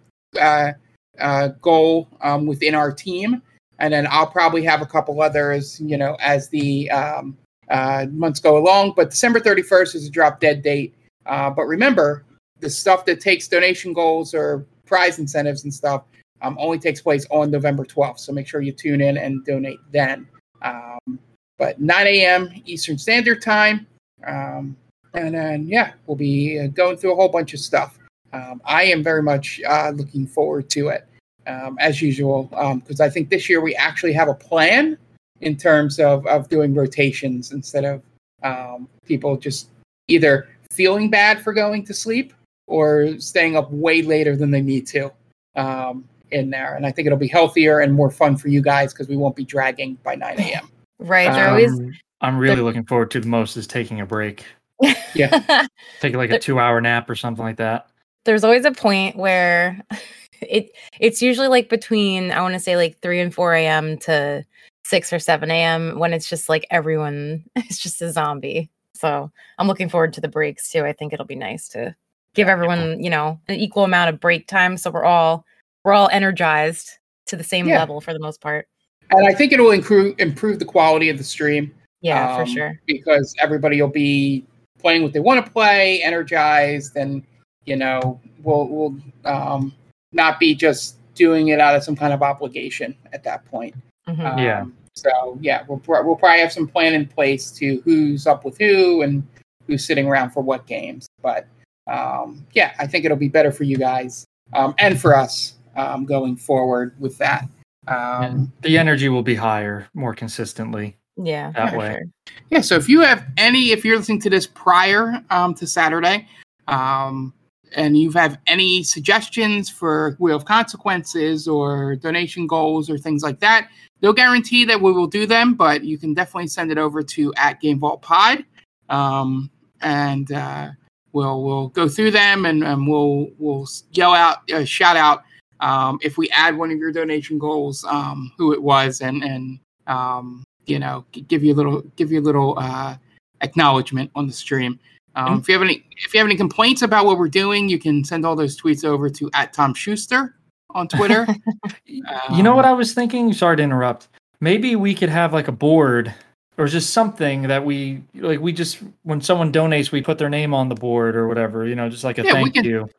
[1.61, 3.41] goal um, within our team.
[3.79, 7.37] And then I'll probably have a couple others, you know, as the um,
[7.69, 8.93] uh, months go along.
[8.95, 10.95] But December 31st is a drop dead date.
[11.25, 12.23] Uh, but remember,
[12.59, 16.03] the stuff that takes donation goals or prize incentives and stuff
[16.41, 18.19] um, only takes place on November 12th.
[18.19, 20.27] So make sure you tune in and donate then.
[20.61, 21.19] Um,
[21.57, 22.49] but 9 a.m.
[22.65, 23.87] Eastern Standard Time.
[24.25, 24.75] Um,
[25.13, 27.97] and then, yeah, we'll be uh, going through a whole bunch of stuff.
[28.33, 31.07] Um, I am very much uh, looking forward to it,
[31.47, 32.45] um, as usual,
[32.83, 34.97] because I think this year we actually have a plan
[35.41, 38.01] in terms of, of doing rotations instead of
[38.43, 39.69] um, people just
[40.07, 42.33] either feeling bad for going to sleep
[42.67, 45.11] or staying up way later than they need to
[45.55, 46.75] um, in there.
[46.75, 49.35] And I think it'll be healthier and more fun for you guys because we won't
[49.35, 50.69] be dragging by 9 a.m.
[50.99, 51.33] Right.
[51.33, 54.45] They're always Um, I'm really looking forward to the most is taking a break,
[55.15, 55.67] Yeah.
[55.99, 57.89] taking like a two hour nap or something like that.
[58.25, 59.81] There's always a point where
[60.41, 63.97] it it's usually like between I want to say like 3 and 4 a.m.
[63.99, 64.45] to
[64.85, 65.99] 6 or 7 a.m.
[65.99, 68.69] when it's just like everyone is just a zombie.
[68.95, 70.85] So I'm looking forward to the breaks too.
[70.85, 71.95] I think it'll be nice to
[72.35, 75.45] give everyone, you know, an equal amount of break time so we're all
[75.83, 76.89] we're all energized
[77.27, 77.79] to the same Yeah.
[77.79, 78.67] level for the most part.
[79.11, 81.73] And I think it will improve, improve the quality of the stream.
[82.01, 82.81] Yeah, for um, sure.
[82.85, 84.45] because everybody will be
[84.79, 87.23] playing what they want to play, energized, and
[87.65, 89.73] you know, we'll we'll um,
[90.11, 93.75] not be just doing it out of some kind of obligation at that point.
[94.07, 94.39] Mhm.
[94.39, 94.61] Yeah.
[94.61, 98.57] Um, so yeah, we'll we'll probably have some plan in place to who's up with
[98.57, 99.25] who and
[99.67, 101.07] who's sitting around for what games.
[101.21, 101.47] But
[101.87, 106.05] um, yeah, I think it'll be better for you guys um, and for us um,
[106.05, 107.47] going forward with that.
[107.87, 110.95] Um, the energy will be higher more consistently.
[111.17, 111.93] yeah, that for way.
[111.93, 112.33] sure.
[112.49, 116.27] Yeah, so if you have any, if you're listening to this prior um, to Saturday,
[116.67, 117.33] um,
[117.75, 123.39] and you have any suggestions for Wheel of Consequences or donation goals or things like
[123.39, 123.69] that,
[124.01, 127.33] no guarantee that we will do them, but you can definitely send it over to
[127.35, 128.43] at Game Vault Pod,
[128.89, 129.49] um,
[129.81, 130.69] and uh,
[131.13, 135.23] we'll we'll go through them and, and we'll we'll yell out, uh, shout out
[135.63, 139.59] um, if we add one of your donation goals, um, who it was, and and
[139.87, 142.97] um, you know, give you a little give you a little uh,
[143.41, 144.79] acknowledgement on the stream.
[145.15, 147.77] Um, if you have any if you have any complaints about what we're doing, you
[147.79, 150.35] can send all those tweets over to at Tom Schuster
[150.71, 151.27] on Twitter.
[151.85, 153.31] you know what Um, I was thinking?
[153.33, 154.07] Sorry to interrupt.
[154.41, 156.13] Maybe we could have like a board
[156.57, 160.53] or just something that we like we just when someone donates we put their name
[160.53, 162.89] on the board or whatever, you know, just like a Yeah, thank can- you.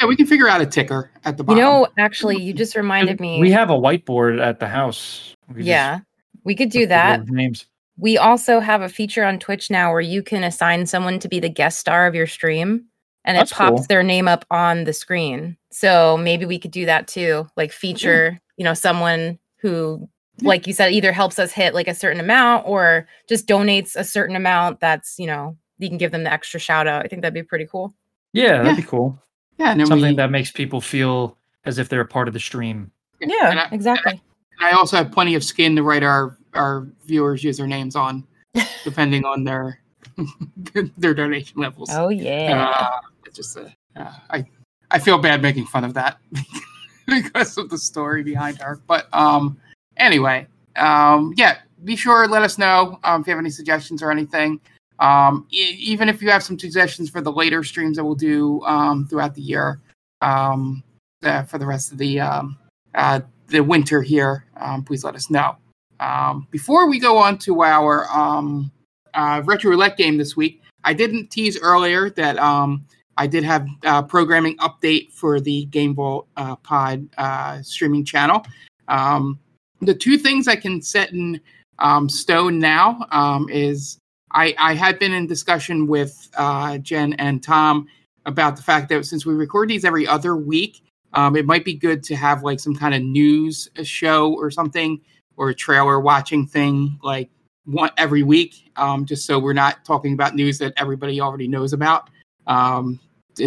[0.00, 1.58] Yeah, we can figure out a ticker at the bottom.
[1.58, 1.82] You bottom.
[1.82, 3.38] know, actually, you just reminded me.
[3.40, 5.34] We have a whiteboard at the house.
[5.48, 6.00] We just yeah,
[6.42, 7.28] we could do that.
[7.28, 7.66] Names.
[7.96, 11.38] We also have a feature on Twitch now where you can assign someone to be
[11.40, 12.84] the guest star of your stream
[13.24, 13.86] and That's it pops cool.
[13.88, 15.56] their name up on the screen.
[15.70, 17.46] So maybe we could do that too.
[17.56, 20.08] Like feature, you know, someone who
[20.42, 24.02] like you said either helps us hit like a certain amount or just donates a
[24.02, 27.04] certain amount that's, you know, you can give them the extra shout out.
[27.04, 27.94] I think that'd be pretty cool.
[28.32, 28.76] Yeah, that'd Yeah.
[28.76, 29.16] be cool.
[29.58, 32.40] yeah, and Something we, that makes people feel as if they're a part of the
[32.40, 32.90] stream.
[33.20, 34.12] Yeah, and I, exactly.
[34.58, 38.24] and I also have plenty of skin to write our our viewers' usernames on,
[38.84, 39.80] depending on their
[40.98, 41.90] their donation levels.
[41.92, 42.70] Oh yeah.
[42.70, 44.46] Uh, it's just a, uh, I
[44.90, 46.18] I feel bad making fun of that
[47.06, 48.80] because of the story behind her.
[48.86, 49.58] But um,
[49.96, 50.46] anyway,
[50.76, 54.10] um, yeah, be sure to let us know um, if you have any suggestions or
[54.10, 54.60] anything.
[55.00, 58.62] Um, e- even if you have some suggestions for the later streams that we'll do
[58.62, 59.80] um, throughout the year
[60.20, 60.82] um,
[61.24, 62.56] uh, for the rest of the um,
[62.94, 65.56] uh, the winter here, um, please let us know.
[66.04, 68.70] Um, before we go on to our um,
[69.14, 70.60] uh, retro roulette game this week.
[70.84, 72.84] I didn't tease earlier that um,
[73.16, 78.44] I did have uh, programming update for the Game Vault uh, Pod uh, streaming channel.
[78.88, 79.38] Um,
[79.80, 81.40] the two things I can set in
[81.78, 83.98] um, stone now um, is
[84.32, 87.86] I, I had been in discussion with uh, Jen and Tom
[88.26, 90.82] about the fact that since we record these every other week,
[91.16, 95.00] it might be good to have like some kind of news show or something
[95.36, 97.30] or a trailer watching thing like
[97.64, 101.72] one every week, um, just so we're not talking about news that everybody already knows
[101.72, 102.10] about
[102.46, 103.00] um,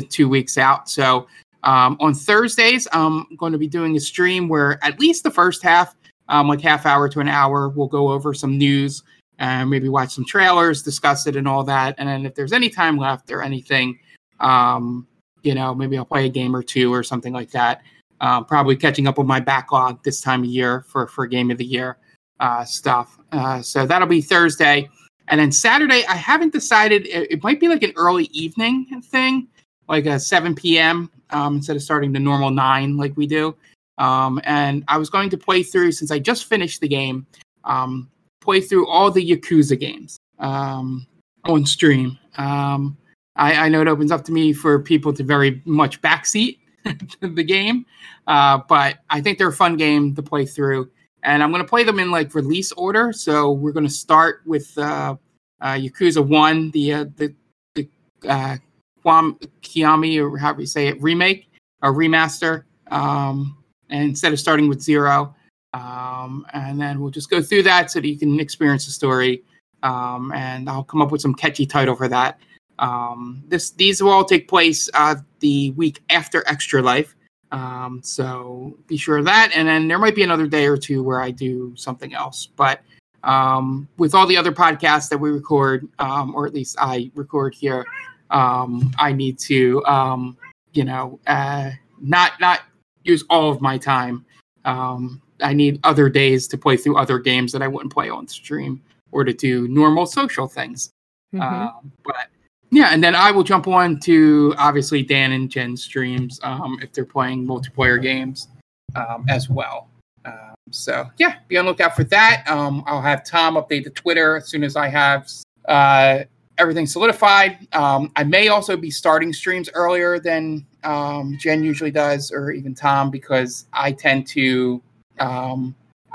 [0.09, 0.89] two weeks out.
[0.89, 1.27] So
[1.63, 5.61] um, on Thursdays, I'm going to be doing a stream where at least the first
[5.61, 5.95] half,
[6.29, 9.03] um, like half hour to an hour, we'll go over some news
[9.39, 11.95] and maybe watch some trailers, discuss it, and all that.
[11.97, 13.99] And then if there's any time left or anything,
[14.39, 15.07] um,
[15.43, 17.81] you know, maybe I'll play a game or two or something like that.
[18.19, 21.57] Uh, probably catching up with my backlog this time of year for for game of
[21.57, 21.97] the year
[22.39, 23.19] uh, stuff.
[23.31, 24.89] Uh, so that'll be Thursday,
[25.27, 26.03] and then Saturday.
[26.07, 27.05] I haven't decided.
[27.07, 29.47] It, it, might be like an early evening thing,
[29.87, 31.11] like a 7 p.m.
[31.29, 33.55] Um, instead of starting the normal nine like we do.
[33.97, 37.25] Um, and I was going to play through since I just finished the game.
[37.63, 38.09] Um,
[38.41, 41.05] play through all the Yakuza games um,
[41.45, 42.17] on stream.
[42.37, 42.97] Um,
[43.35, 46.59] I, I, know it opens up to me for people to very much backseat
[47.21, 47.85] the game,
[48.27, 50.89] uh, but I think they're a fun game to play through.
[51.23, 53.11] And I'm going to play them in like release order.
[53.11, 55.15] So we're going to start with uh,
[55.61, 57.33] uh, Yakuza One, the uh, the
[57.75, 57.89] the
[58.27, 58.57] uh,
[59.03, 61.49] Kwam, Kiami or however you say it, remake
[61.81, 62.63] or remaster.
[62.91, 63.57] Um,
[63.89, 65.35] and instead of starting with zero,
[65.73, 69.43] um, and then we'll just go through that so that you can experience the story.
[69.83, 72.39] Um, and I'll come up with some catchy title for that.
[72.79, 77.15] Um, this these will all take place uh, the week after Extra Life.
[77.51, 79.51] Um, so be sure of that.
[79.53, 82.45] And then there might be another day or two where I do something else.
[82.45, 82.81] But
[83.23, 87.53] um, with all the other podcasts that we record, um, or at least I record
[87.53, 87.85] here,
[88.29, 90.37] um, I need to, um,
[90.73, 91.71] you know, uh,
[92.01, 92.61] not not
[93.03, 94.25] use all of my time.
[94.65, 98.27] Um, I need other days to play through other games that I wouldn't play on
[98.27, 100.91] stream or to do normal social things.
[101.33, 101.41] Mm-hmm.
[101.41, 101.71] Uh,
[102.03, 102.27] but
[102.71, 106.91] yeah, and then I will jump on to obviously Dan and Jen streams um, if
[106.91, 108.49] they're playing multiplayer games
[108.95, 109.89] um, as well.
[110.25, 112.43] Um, so yeah, be on lookout for that.
[112.47, 115.29] Um, I'll have Tom update the Twitter as soon as I have
[115.69, 116.19] uh,
[116.57, 117.73] everything solidified.
[117.73, 122.75] Um, I may also be starting streams earlier than um, Jen usually does, or even
[122.75, 124.81] Tom, because I tend to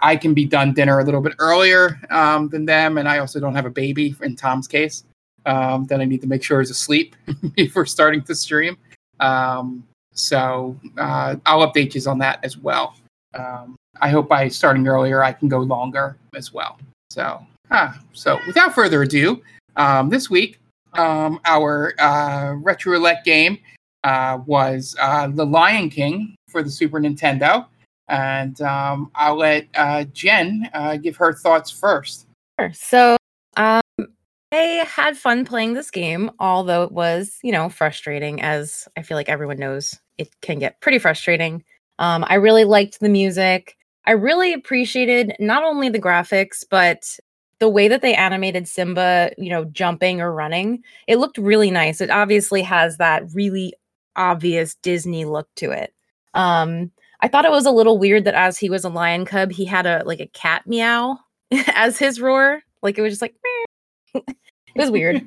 [0.05, 3.55] I can be done dinner a little bit earlier than them, and I also don't
[3.55, 5.05] have a baby in Tom's case
[5.47, 7.17] um, that I need to make sure is asleep
[7.55, 8.77] before starting to stream.
[9.21, 12.97] Um, so uh, I'll update you on that as well.
[13.35, 16.79] Um, I hope by starting earlier, I can go longer as well.
[17.11, 19.43] So, ah, so without further ado,
[19.77, 20.59] um, this week
[20.95, 23.59] um, our uh, retro roulette game
[24.05, 27.67] uh, was uh, The Lion King for the Super Nintendo,
[28.09, 32.27] and um, I'll let uh, Jen uh, give her thoughts first.
[32.59, 32.73] Sure.
[32.75, 33.17] So
[34.53, 39.17] I had fun playing this game, although it was, you know, frustrating, as I feel
[39.17, 41.65] like everyone knows it can get pretty frustrating.
[41.99, 43.77] Um, I really liked the music.
[44.07, 47.19] I really appreciated not only the graphics, but
[47.61, 50.83] the way that they animated Simba, you know, jumping or running.
[51.07, 52.01] It looked really nice.
[52.01, 53.73] It obviously has that really
[54.17, 55.95] obvious Disney look to it.
[56.35, 59.53] Um, I thought it was a little weird that as he was a lion cub,
[59.53, 61.19] he had a like a cat meow
[61.69, 62.63] as his roar.
[62.83, 63.37] Like it was just like
[64.15, 64.37] it
[64.77, 65.27] was weird.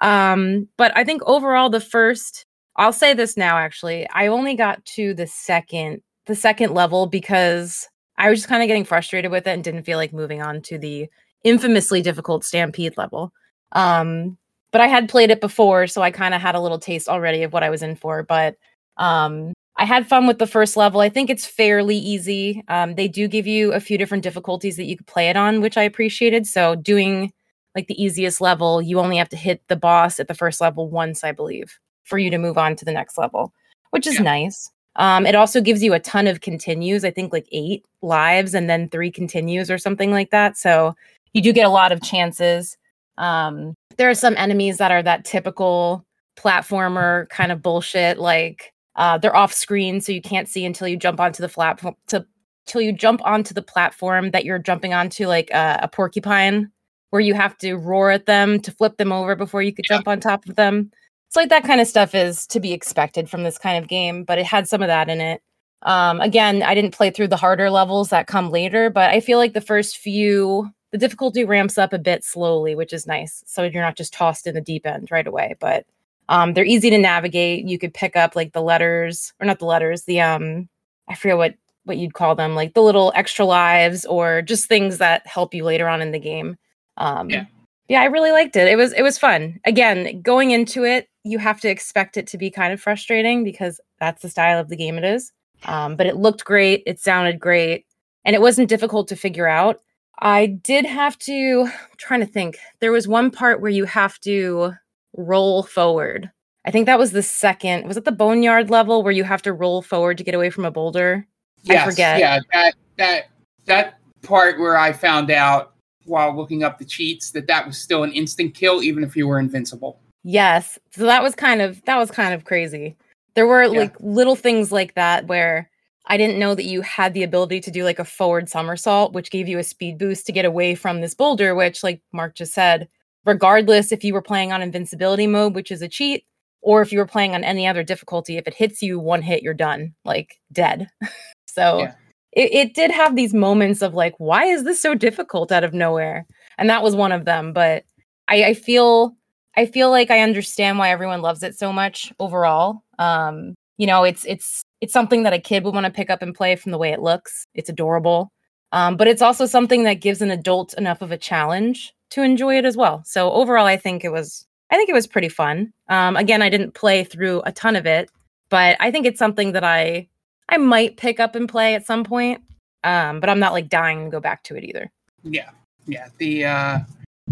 [0.00, 2.46] um, but I think overall the first
[2.76, 4.08] I'll say this now actually.
[4.10, 8.68] I only got to the second the second level because I was just kind of
[8.68, 11.08] getting frustrated with it and didn't feel like moving on to the
[11.42, 13.32] infamously difficult stampede level.
[13.72, 14.36] Um,
[14.72, 17.42] but I had played it before, so I kind of had a little taste already
[17.42, 18.22] of what I was in for.
[18.22, 18.56] But
[18.98, 21.00] um, I had fun with the first level.
[21.00, 22.62] I think it's fairly easy.
[22.68, 25.60] Um, they do give you a few different difficulties that you could play it on,
[25.60, 26.46] which I appreciated.
[26.46, 27.32] So doing
[27.74, 30.88] like the easiest level, you only have to hit the boss at the first level
[30.88, 33.52] once, I believe, for you to move on to the next level,
[33.90, 34.22] which is yeah.
[34.22, 34.70] nice.
[34.96, 38.68] Um, it also gives you a ton of continues, I think like eight lives and
[38.68, 40.56] then three continues or something like that.
[40.56, 40.96] So
[41.32, 42.76] you do get a lot of chances.
[43.16, 46.04] Um, there are some enemies that are that typical
[46.36, 50.96] platformer kind of bullshit, like uh, they're off screen, so you can't see until you
[50.96, 52.26] jump onto the platform to
[52.66, 56.70] till you jump onto the platform that you're jumping onto, like uh, a porcupine
[57.10, 60.08] where you have to roar at them to flip them over before you could jump
[60.08, 60.90] on top of them.
[61.26, 64.24] It's like that kind of stuff is to be expected from this kind of game,
[64.24, 65.42] but it had some of that in it.
[65.82, 69.38] Um, again, I didn't play through the harder levels that come later, but I feel
[69.38, 73.44] like the first few the difficulty ramps up a bit slowly, which is nice.
[73.46, 75.86] So you're not just tossed in the deep end right away, but
[76.28, 77.64] um, they're easy to navigate.
[77.64, 80.68] You could pick up like the letters, or not the letters, the um,
[81.08, 81.54] I forget what
[81.84, 85.64] what you'd call them, like the little extra lives or just things that help you
[85.64, 86.56] later on in the game.
[87.00, 87.46] Um, Yeah.
[87.88, 88.68] yeah, I really liked it.
[88.68, 89.58] It was it was fun.
[89.64, 93.80] Again, going into it, you have to expect it to be kind of frustrating because
[93.98, 95.32] that's the style of the game it is.
[95.64, 96.82] Um, but it looked great.
[96.86, 97.84] It sounded great,
[98.24, 99.80] and it wasn't difficult to figure out.
[100.20, 102.58] I did have to I'm trying to think.
[102.80, 104.72] There was one part where you have to
[105.16, 106.30] roll forward.
[106.66, 107.86] I think that was the second.
[107.88, 110.66] Was it the boneyard level where you have to roll forward to get away from
[110.66, 111.26] a boulder?
[111.68, 112.18] I forget.
[112.18, 113.24] Yeah, that that
[113.64, 115.72] that part where I found out
[116.10, 119.26] while looking up the cheats that that was still an instant kill, even if you
[119.26, 119.98] were invincible.
[120.22, 120.78] Yes.
[120.90, 122.96] So that was kind of that was kind of crazy.
[123.34, 123.80] There were Yeah.
[123.80, 125.70] like little things like that where
[126.06, 129.30] I didn't know that you had the ability to do like a forward somersault, which
[129.30, 132.52] gave you a speed boost to get away from this boulder, which, like Mark just
[132.52, 132.88] said,
[133.24, 136.24] regardless if you were playing on invincibility mode, which is a cheat,
[136.62, 139.42] or if you were playing on any other difficulty, if it hits you one hit,
[139.42, 140.88] you're done, like dead.
[141.46, 141.94] so Yeah.
[142.32, 145.74] It, it did have these moments of like, why is this so difficult out of
[145.74, 146.26] nowhere?
[146.58, 147.52] And that was one of them.
[147.52, 147.84] But
[148.28, 149.16] I, I feel
[149.56, 152.82] I feel like I understand why everyone loves it so much overall.
[152.98, 156.22] Um, you know, it's it's it's something that a kid would want to pick up
[156.22, 157.46] and play from the way it looks.
[157.54, 158.30] It's adorable.
[158.72, 162.56] Um, but it's also something that gives an adult enough of a challenge to enjoy
[162.56, 163.02] it as well.
[163.04, 165.72] So overall, I think it was I think it was pretty fun.
[165.88, 168.10] Um, again, I didn't play through a ton of it,
[168.50, 170.08] but I think it's something that I
[170.50, 172.42] I might pick up and play at some point.
[172.84, 174.90] Um, but I'm not like dying to go back to it either.
[175.22, 175.50] Yeah,
[175.86, 176.08] yeah.
[176.18, 176.78] The uh,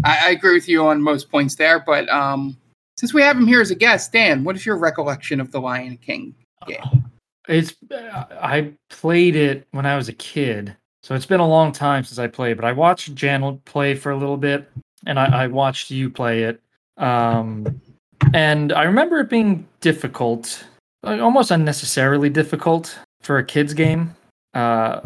[0.03, 2.55] I, I agree with you on most points there, but um,
[2.97, 5.59] since we have him here as a guest, Dan, what is your recollection of the
[5.59, 6.35] Lion King
[6.67, 7.05] game?
[7.47, 11.71] It's uh, I played it when I was a kid, so it's been a long
[11.71, 12.57] time since I played.
[12.57, 14.69] But I watched Jan play for a little bit,
[15.07, 16.61] and I, I watched you play it.
[16.97, 17.81] Um,
[18.33, 20.63] and I remember it being difficult,
[21.03, 24.15] almost unnecessarily difficult for a kids game.
[24.53, 25.01] Uh,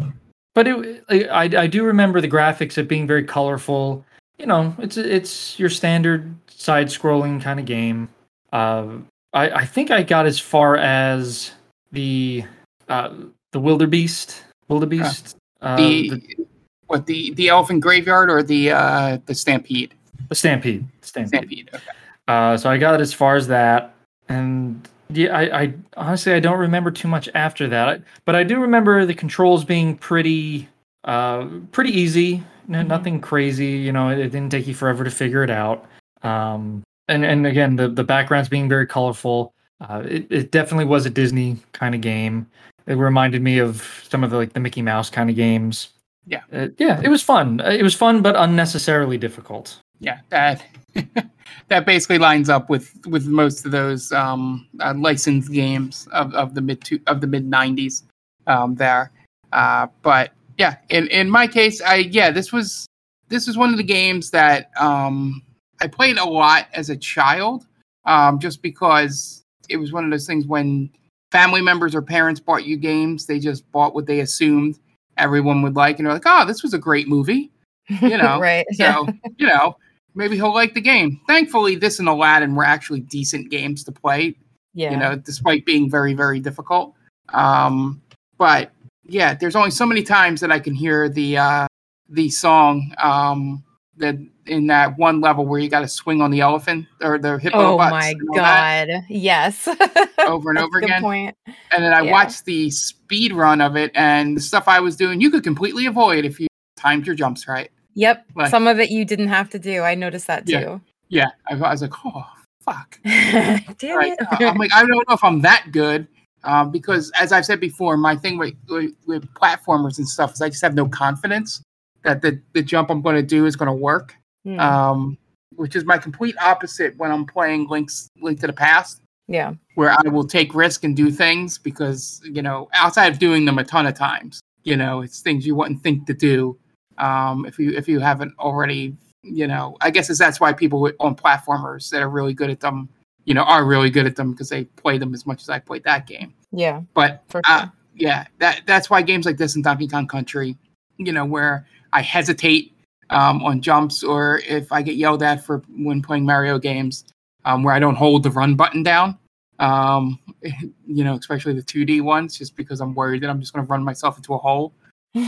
[0.54, 4.04] but it, I I do remember the graphics of being very colorful.
[4.38, 8.08] You know, it's it's your standard side-scrolling kind of game.
[8.52, 8.98] Uh,
[9.32, 11.52] I I think I got as far as
[11.92, 12.44] the
[12.88, 13.14] uh
[13.52, 16.46] the wildebeest wildebeest uh, the, the,
[16.86, 19.94] what the the Elephant Graveyard or the uh, the Stampede?
[20.28, 21.70] the stampede stampede Stampede.
[21.74, 21.84] Okay.
[22.28, 23.94] uh so i got as far as that
[24.28, 28.02] and yeah i i honestly i don't remember too much after that.
[28.24, 30.68] But i do remember the controls being pretty
[31.04, 32.42] uh pretty easy.
[32.68, 32.88] N- Mhm.
[32.88, 35.86] nothing crazy you know it, it didn't take you forever to figure it out.
[36.22, 39.52] Um and and again the the backgrounds being very colorful.
[39.80, 42.46] Uh it, it definitely was a disney kind of game.
[42.86, 45.90] It reminded me of some of the like the mickey mouse kind of games.
[46.26, 46.40] Yeah.
[46.54, 47.60] uh, yeah it was fun.
[47.60, 49.78] Uh, it was fun but unnecessarily difficult.
[50.00, 50.64] Yeah, that
[51.68, 56.54] that basically lines up with with most of those um, uh, licensed games of, of
[56.54, 58.02] the mid two, of the mid '90s
[58.46, 59.10] um, there.
[59.52, 62.86] Uh, but yeah, in in my case, I yeah, this was
[63.28, 65.42] this was one of the games that um,
[65.80, 67.66] I played a lot as a child,
[68.04, 70.90] um, just because it was one of those things when
[71.32, 74.78] family members or parents bought you games, they just bought what they assumed
[75.16, 77.50] everyone would like, and they're like, "Oh, this was a great movie."
[77.88, 78.66] You know, right?
[78.72, 79.76] So, you know,
[80.14, 81.20] maybe he'll like the game.
[81.26, 84.36] Thankfully, this and Aladdin were actually decent games to play,
[84.74, 84.90] Yeah.
[84.92, 86.94] you know, despite being very, very difficult.
[87.32, 88.00] Um,
[88.38, 88.72] but
[89.04, 91.66] yeah, there's only so many times that I can hear the uh
[92.10, 93.64] the song um
[93.96, 94.16] that
[94.46, 97.78] in that one level where you gotta swing on the elephant or the hippo Oh
[97.78, 99.02] my and all that god.
[99.08, 99.66] Yes.
[100.26, 101.00] over and over again.
[101.00, 101.34] point.
[101.46, 102.12] And then I Yeah.
[102.12, 105.86] watched the speed run of it and the stuff I was doing, you could completely
[105.86, 106.46] avoid if you
[106.76, 107.70] timed your jumps right.
[107.94, 108.26] Yep.
[108.34, 109.82] Like- Some of it you didn't have to do.
[109.82, 110.80] I noticed that too.
[111.08, 112.24] Yeah, I, I was like, oh
[112.62, 112.98] fuck.
[113.04, 114.12] Damn right?
[114.12, 114.20] it.
[114.20, 116.08] Uh, I'm like, I don't know if I'm that good,
[116.44, 120.40] um, because as I've said before, my thing with, with with platformers and stuff is
[120.42, 121.62] I just have no confidence
[122.02, 124.14] that the the jump I'm going to do is going to work.
[124.44, 125.18] Hmm, Um,
[125.56, 129.54] which is my complete opposite when I'm playing Links Link to the Past, yeah.
[129.76, 133.58] where I will take risk and do things because you know outside of doing them
[133.58, 136.58] a ton of times, you know it's things you wouldn't think to do
[136.98, 138.96] um, if you if you haven't already.
[139.26, 142.60] You know, I guess it's, that's why people on platformers that are really good at
[142.60, 142.90] them,
[143.24, 145.60] you know, are really good at them because they play them as much as I
[145.60, 146.34] played that game.
[146.52, 146.82] Yeah.
[146.92, 147.56] But For sure.
[147.56, 150.58] uh, yeah, that that's why games like this in Donkey Kong Country,
[150.98, 152.74] you know, where I hesitate
[153.10, 157.04] um, on jumps or if I get yelled at for when playing Mario games,
[157.44, 159.18] um, where I don't hold the run button down,
[159.58, 160.18] um,
[160.86, 163.70] you know, especially the 2D ones, just because I'm worried that I'm just going to
[163.70, 164.72] run myself into a hole.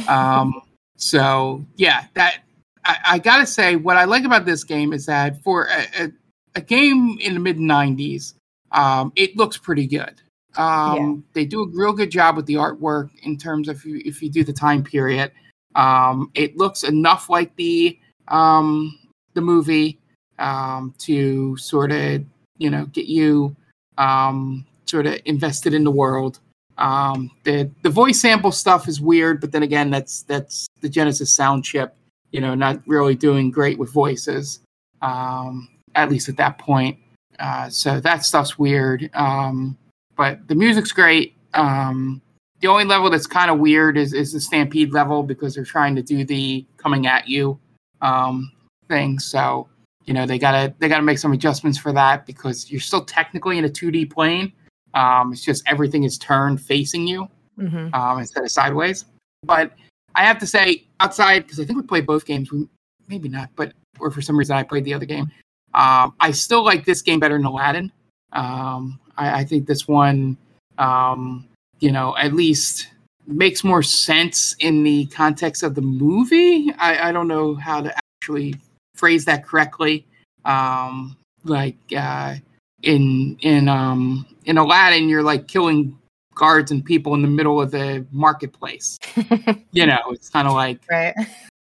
[0.08, 0.62] Um,
[0.96, 2.40] so yeah, that
[2.84, 6.12] I, I gotta say, what I like about this game is that for a, a,
[6.56, 8.34] a game in the mid '90s,
[8.72, 10.20] um, it looks pretty good.
[10.56, 11.32] Um, yeah.
[11.34, 14.22] They do a real good job with the artwork in terms of if you, if
[14.22, 15.32] you do the time period.
[15.74, 17.98] Um, it looks enough like the
[18.28, 18.98] um,
[19.34, 19.98] the movie
[20.38, 22.24] um, to sort of
[22.58, 23.54] you know get you
[23.98, 26.40] um, sort of invested in the world.
[26.78, 31.32] Um, the the voice sample stuff is weird, but then again, that's that's the Genesis
[31.32, 31.96] sound chip.
[32.30, 34.60] You know, not really doing great with voices,
[35.02, 36.98] um, at least at that point.
[37.38, 39.10] Uh, so that stuff's weird.
[39.14, 39.76] Um,
[40.16, 41.34] but the music's great.
[41.54, 42.22] Um,
[42.60, 45.96] the only level that's kind of weird is is the Stampede level because they're trying
[45.96, 47.58] to do the coming at you
[48.00, 48.52] um,
[48.88, 49.18] thing.
[49.18, 49.68] So
[50.04, 53.58] you know they gotta they gotta make some adjustments for that because you're still technically
[53.58, 54.52] in a 2D plane.
[54.94, 57.92] Um, it's just everything is turned facing you mm-hmm.
[57.92, 59.04] um, instead of sideways.
[59.42, 59.72] But
[60.16, 62.50] I have to say, outside because I think we played both games.
[62.50, 62.66] We,
[63.06, 65.30] maybe not, but or for some reason I played the other game.
[65.74, 67.92] Um, I still like this game better than Aladdin.
[68.32, 70.36] Um, I, I, think this one,
[70.78, 71.46] um,
[71.80, 72.88] you know, at least
[73.26, 76.72] makes more sense in the context of the movie.
[76.78, 78.56] I, I don't know how to actually
[78.94, 80.06] phrase that correctly.
[80.44, 82.36] Um, like uh,
[82.82, 85.98] in in um, in Aladdin, you're like killing
[86.36, 89.00] guards and people in the middle of the marketplace.
[89.72, 91.14] you know, it's kind of like right.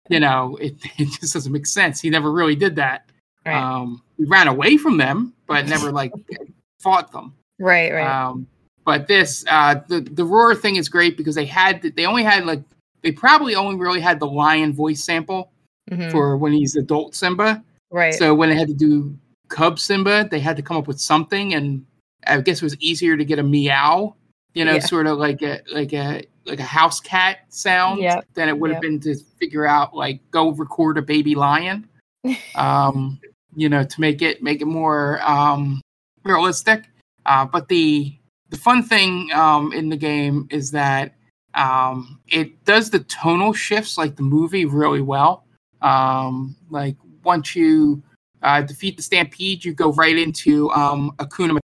[0.09, 2.01] You know, it, it just doesn't make sense.
[2.01, 3.09] He never really did that.
[3.45, 3.55] Right.
[3.55, 6.11] Um, we ran away from them, but never like
[6.79, 7.33] fought them.
[7.59, 8.05] Right, right.
[8.05, 8.47] Um,
[8.85, 12.45] but this, uh, the the roar thing is great because they had they only had
[12.45, 12.61] like
[13.01, 15.51] they probably only really had the lion voice sample
[15.89, 16.09] mm-hmm.
[16.09, 17.63] for when he's adult Simba.
[17.91, 18.13] Right.
[18.13, 19.15] So when they had to do
[19.49, 21.85] cub Simba, they had to come up with something, and
[22.27, 24.15] I guess it was easier to get a meow,
[24.53, 24.79] you know, yeah.
[24.79, 28.25] sort of like a like a like a house cat sound yep.
[28.33, 31.87] than it would have been to figure out like go record a baby lion.
[32.55, 33.19] um,
[33.55, 35.81] you know, to make it make it more um,
[36.23, 36.85] realistic.
[37.25, 38.15] Uh, but the
[38.49, 41.15] the fun thing um, in the game is that
[41.55, 45.45] um, it does the tonal shifts like the movie really well.
[45.81, 48.01] Um, like once you
[48.41, 51.57] uh, defeat the Stampede, you go right into um, Hakuna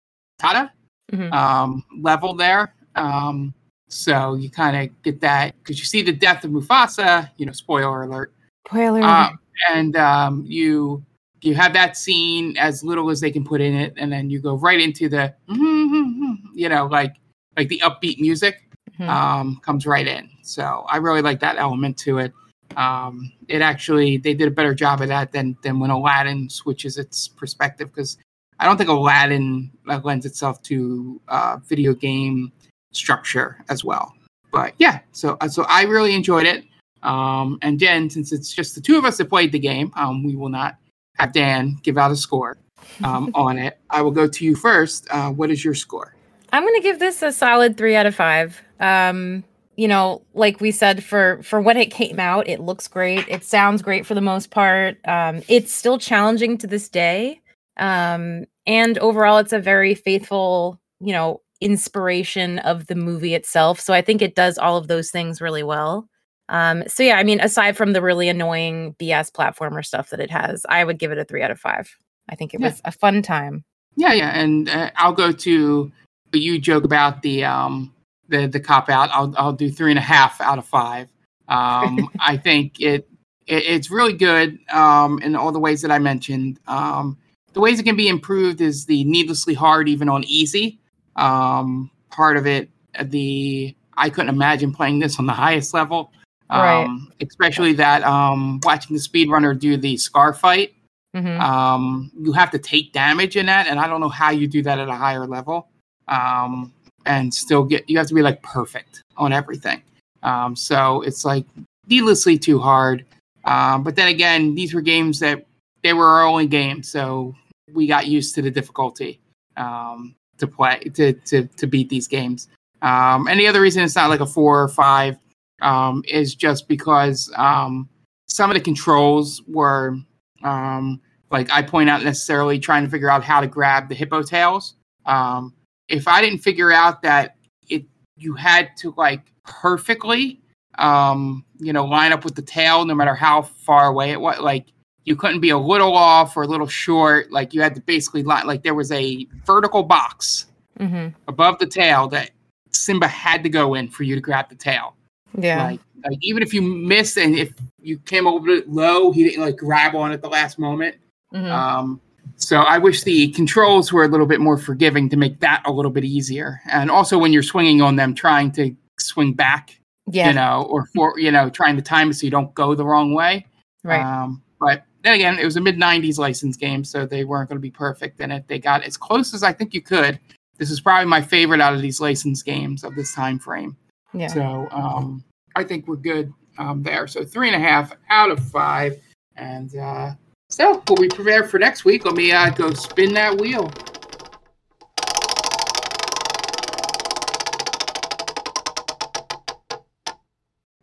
[0.43, 0.71] Matata
[1.13, 1.33] mm-hmm.
[1.33, 2.75] um, level there.
[2.95, 3.55] Um,
[3.89, 7.31] so you kind of get that because you see the death of Mufasa.
[7.37, 8.33] You know, spoiler alert.
[8.67, 9.03] Spoiler.
[9.03, 9.31] Uh,
[9.71, 11.05] and um, you
[11.41, 14.41] you have that scene as little as they can put in it, and then you
[14.41, 17.15] go right into the you know like
[17.57, 19.09] like the upbeat music mm-hmm.
[19.09, 20.29] um, comes right in.
[20.43, 22.33] So I really like that element to it.
[22.77, 26.99] Um, it actually they did a better job of that than than when Aladdin switches
[26.99, 28.19] its perspective because
[28.61, 32.53] I don't think Aladdin uh, lends itself to uh, video game
[32.93, 34.15] structure as well.
[34.53, 36.65] But yeah, so uh, so I really enjoyed it.
[37.03, 40.25] Um, and Jen, since it's just the two of us that played the game, um,
[40.25, 40.77] we will not
[41.17, 42.59] have Dan give out a score
[43.05, 43.79] um, on it.
[43.91, 45.07] I will go to you first.
[45.11, 46.15] Uh, what is your score?
[46.53, 48.61] I'm going to give this a solid three out of five.
[48.81, 49.45] Um,
[49.77, 53.29] you know, like we said, for for when it came out, it looks great.
[53.29, 54.99] It sounds great for the most part.
[55.07, 57.41] Um, it's still challenging to this day,
[57.77, 63.81] um, and overall, it's a very faithful, you know, inspiration of the movie itself.
[63.81, 66.09] So I think it does all of those things really well.
[66.49, 70.31] Um, so yeah, I mean, aside from the really annoying BS platformer stuff that it
[70.31, 71.95] has, I would give it a three out of five.
[72.29, 72.69] I think it yeah.
[72.69, 73.65] was a fun time.
[73.97, 75.93] Yeah, yeah, and uh, I'll go to
[76.33, 77.93] you joke about the um
[78.29, 79.11] the the cop out.
[79.13, 81.09] I'll I'll do three and a half out of five.
[81.49, 83.09] Um, I think it,
[83.47, 86.61] it, it's really good um in all the ways that I mentioned.
[86.69, 87.19] Um,
[87.55, 90.79] the ways it can be improved is the needlessly hard, even on easy.
[91.19, 92.71] Um, part of it,
[93.03, 96.13] the I couldn't imagine playing this on the highest level.
[96.51, 97.29] Um, right.
[97.29, 100.75] Especially that um, watching the speedrunner do the scar fight.
[101.15, 101.41] Mm-hmm.
[101.41, 104.63] Um, you have to take damage in that, and I don't know how you do
[104.63, 105.69] that at a higher level.
[106.07, 106.73] Um,
[107.05, 109.83] and still get you have to be like perfect on everything.
[110.23, 111.45] Um, so it's like
[111.89, 113.05] needlessly too hard.
[113.45, 115.47] Um, but then again, these were games that
[115.83, 117.35] they were our only games, so
[117.73, 119.21] we got used to the difficulty
[119.59, 122.49] um, to play to, to to beat these games.
[122.83, 125.17] Um, and the other reason it's not like a four or five
[125.61, 127.89] um, is just because um,
[128.29, 129.97] some of the controls were
[130.43, 131.01] um,
[131.31, 134.75] like I point out necessarily trying to figure out how to grab the hippo tails.
[135.07, 135.55] Um,
[135.89, 137.37] if I didn't figure out that
[137.69, 137.85] it
[138.17, 140.41] you had to like perfectly
[140.79, 144.39] um, you know line up with the tail no matter how far away it was
[144.41, 144.67] like
[145.09, 148.23] you couldn't be a little off or a little short like you had to basically
[148.23, 150.47] like there was a vertical box
[150.79, 151.09] mm-hmm.
[151.27, 152.31] above the tail that
[152.73, 154.95] Simba had to go in for you to grab the tail
[155.37, 155.65] Yeah.
[155.65, 159.25] Like, like even if you missed and if you came a little bit low, he
[159.25, 160.97] didn't like grab on at the last moment.
[161.35, 161.51] Mhm.
[161.51, 162.01] Um,
[162.37, 165.73] so I wish the controls were a little bit more forgiving to make that a
[165.73, 166.61] little bit easier.
[166.71, 170.29] And also when you're swinging on them, trying to swing back, yeah.
[170.29, 172.85] you know, or for you know, trying to time it so you don't go the
[172.85, 173.47] wrong way.
[173.83, 174.03] right.
[174.03, 177.57] Um, but then again, it was a mid '90s license game, so they weren't going
[177.57, 178.47] to be perfect in it.
[178.49, 180.19] They got as close as I think you could.
[180.59, 183.77] This is probably my favorite out of these license games of this time frame.
[184.13, 184.27] yeah.
[184.27, 187.07] So um, I think we're good um, there.
[187.07, 189.01] So three and a half out of five.
[189.37, 190.15] And uh,
[190.51, 192.05] so we'll be prepared for next week.
[192.05, 193.71] Let me uh, go spin that wheel.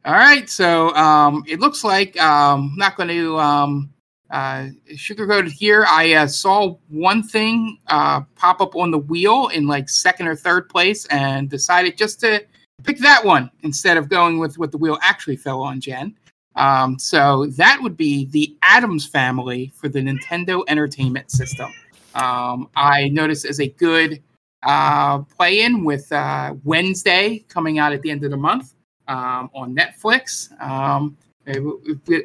[0.06, 0.48] All right.
[0.50, 3.94] So um, it looks like um, I'm not going to um,
[4.32, 5.86] uh, sugarcoat it here.
[5.88, 10.36] I uh, saw one thing uh, pop up on the wheel in like second or
[10.36, 12.44] third place and decided just to
[12.84, 16.16] pick that one instead of going with what the wheel actually fell on, Jen.
[16.56, 21.72] Um, so that would be the Addams family for the Nintendo Entertainment System.
[22.16, 24.24] Um, I noticed as a good
[24.64, 28.74] uh, play in with uh, Wednesday coming out at the end of the month
[29.08, 30.50] um, on Netflix.
[30.62, 31.18] Um,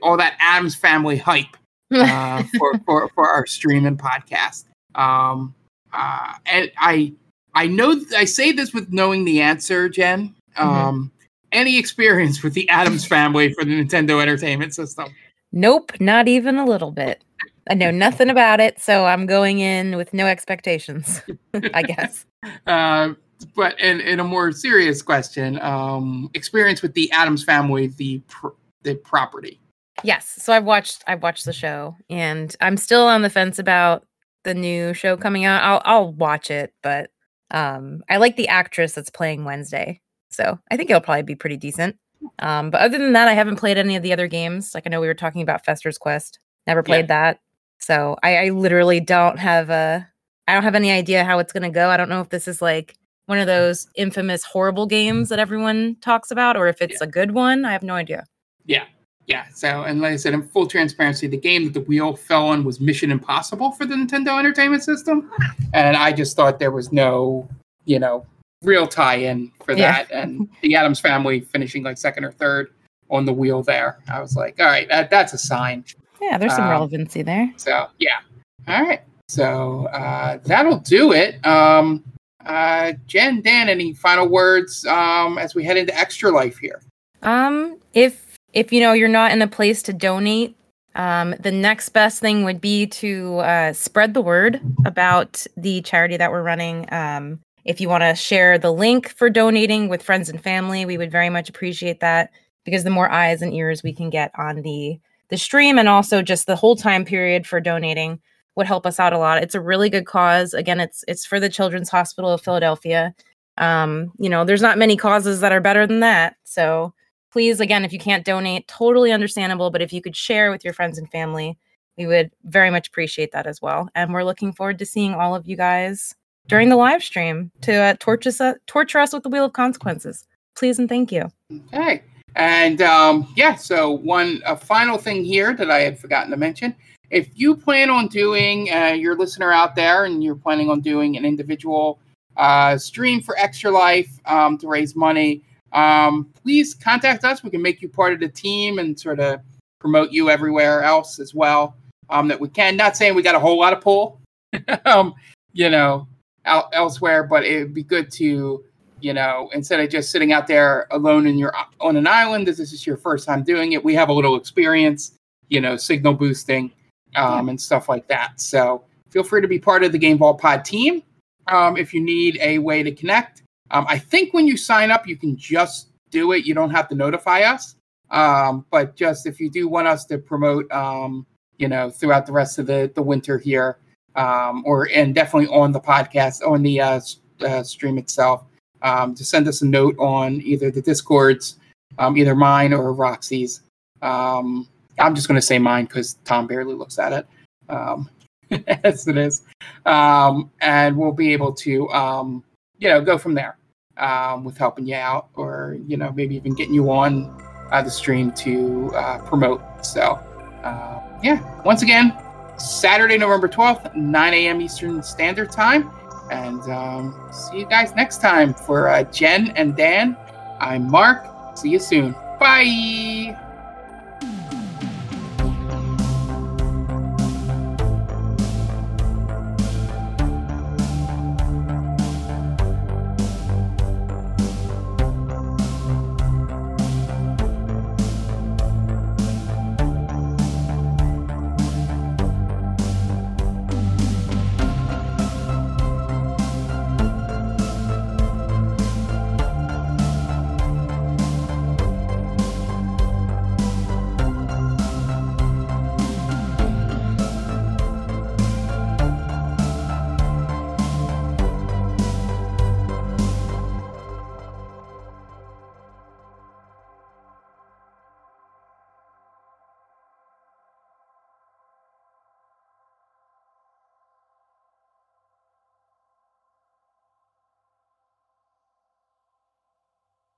[0.02, 1.56] all that Addams family hype
[1.92, 4.64] uh, for, for for our stream and podcast.
[4.94, 5.54] Um,
[5.92, 7.12] uh, and I
[7.54, 10.34] I know I say this with knowing the answer, Jen.
[10.56, 11.10] Um,
[11.52, 15.08] Any experience with the Addams family for the Nintendo Entertainment System?
[15.52, 17.24] Nope, not even a little bit.
[17.68, 21.22] I know nothing about it, so I'm going in with no expectations,
[21.74, 22.26] I guess.
[22.66, 23.12] Uh,
[23.54, 28.56] but in, in a more serious question, um, experience with the Addams family, the pr-
[28.82, 29.60] the property.
[30.04, 34.06] Yes, so I've watched I've watched the show and I'm still on the fence about
[34.44, 35.62] the new show coming out.
[35.62, 37.10] I'll I'll watch it, but
[37.50, 40.00] um I like the actress that's playing Wednesday.
[40.30, 41.96] So, I think it'll probably be pretty decent.
[42.38, 44.74] Um but other than that, I haven't played any of the other games.
[44.74, 46.38] Like I know we were talking about Fester's Quest.
[46.66, 47.40] Never played that.
[47.78, 50.06] So, I, I literally don't have a
[50.46, 51.90] I don't have any idea how it's going to go.
[51.90, 52.96] I don't know if this is like
[53.26, 57.30] one of those infamous horrible games that everyone talks about or if it's a good
[57.30, 57.64] one.
[57.64, 58.24] I have no idea.
[58.66, 58.84] Yeah.
[59.30, 62.48] Yeah, so, and like I said, in full transparency, the game that the wheel fell
[62.48, 65.30] on was Mission Impossible for the Nintendo Entertainment System,
[65.72, 67.48] and I just thought there was no,
[67.84, 68.26] you know,
[68.64, 70.02] real tie-in for Yeah.
[70.02, 70.10] that.
[70.10, 72.72] And the Addams Family finishing like second or third
[73.08, 75.84] on the wheel there, I was like, all right, that, that's a sign.
[76.20, 77.52] Yeah, there's some Um, relevancy there.
[77.56, 78.18] So, yeah.
[78.66, 79.00] All right.
[79.28, 81.44] So uh, that'll do it.
[81.46, 82.02] Um,
[82.44, 86.82] uh, Jen, Dan, any final words um, as we head into Extra Life here?
[87.22, 90.56] Um, if if you know you're not in a place to donate,
[90.94, 96.16] um, the next best thing would be to uh, spread the word about the charity
[96.16, 96.92] that we're running.
[96.92, 100.98] Um, if you want to share the link for donating with friends and family, we
[100.98, 102.30] would very much appreciate that
[102.64, 104.98] because the more eyes and ears we can get on the
[105.28, 108.20] the stream and also just the whole time period for donating
[108.56, 109.42] would help us out a lot.
[109.42, 110.54] It's a really good cause.
[110.54, 113.14] Again, it's it's for the Children's Hospital of Philadelphia.
[113.56, 116.34] Um, you know, there's not many causes that are better than that.
[116.44, 116.92] So
[117.32, 120.72] please again if you can't donate totally understandable but if you could share with your
[120.72, 121.58] friends and family
[121.98, 125.34] we would very much appreciate that as well and we're looking forward to seeing all
[125.34, 126.14] of you guys
[126.48, 130.26] during the live stream to uh, torture us torture us with the wheel of consequences
[130.54, 131.30] please and thank you
[131.72, 132.02] Okay.
[132.36, 136.74] And um, yeah, so one a final thing here that I had forgotten to mention.
[137.10, 141.16] If you plan on doing, uh, your listener out there, and you're planning on doing
[141.16, 141.98] an individual
[142.36, 147.42] uh, stream for Extra Life um, to raise money, um, please contact us.
[147.42, 149.40] We can make you part of the team and sort of
[149.78, 151.76] promote you everywhere else as well
[152.08, 152.76] um, that we can.
[152.76, 154.20] Not saying we got a whole lot of pull,
[154.84, 155.14] um,
[155.52, 156.06] you know,
[156.44, 158.64] out, elsewhere, but it would be good to
[159.00, 162.58] you know, instead of just sitting out there alone in your on an island, this
[162.58, 163.82] is your first time doing it.
[163.82, 165.12] We have a little experience,
[165.48, 166.70] you know, signal boosting
[167.16, 168.40] um, and stuff like that.
[168.40, 171.02] So feel free to be part of the Game Vault Pod team
[171.48, 173.42] um, if you need a way to connect.
[173.70, 176.44] Um, I think when you sign up, you can just do it.
[176.44, 177.76] You don't have to notify us.
[178.10, 181.26] Um, but just if you do want us to promote, um,
[181.58, 183.78] you know, throughout the rest of the, the winter here,
[184.16, 187.00] um, or and definitely on the podcast, on the uh,
[187.42, 188.44] uh, stream itself,
[188.82, 191.58] um, to send us a note on either the discords,
[191.98, 193.62] um, either mine or Roxy's.
[194.02, 197.26] I'm just going to say mine because Tom barely looks at it,
[198.84, 199.42] as it is,
[199.86, 203.56] and we'll be able to, you know, go from there
[204.00, 207.40] um, with helping you out, or you know, maybe even getting you on
[207.70, 209.62] uh, the stream to uh, promote.
[209.84, 210.18] So,
[210.64, 212.16] uh, yeah, once again,
[212.58, 214.60] Saturday, November 12th, 9 a.m.
[214.60, 215.90] Eastern Standard Time.
[216.30, 220.16] And um, see you guys next time for uh, Jen and Dan.
[220.60, 222.12] I'm Mark See you soon.
[222.38, 223.36] Bye.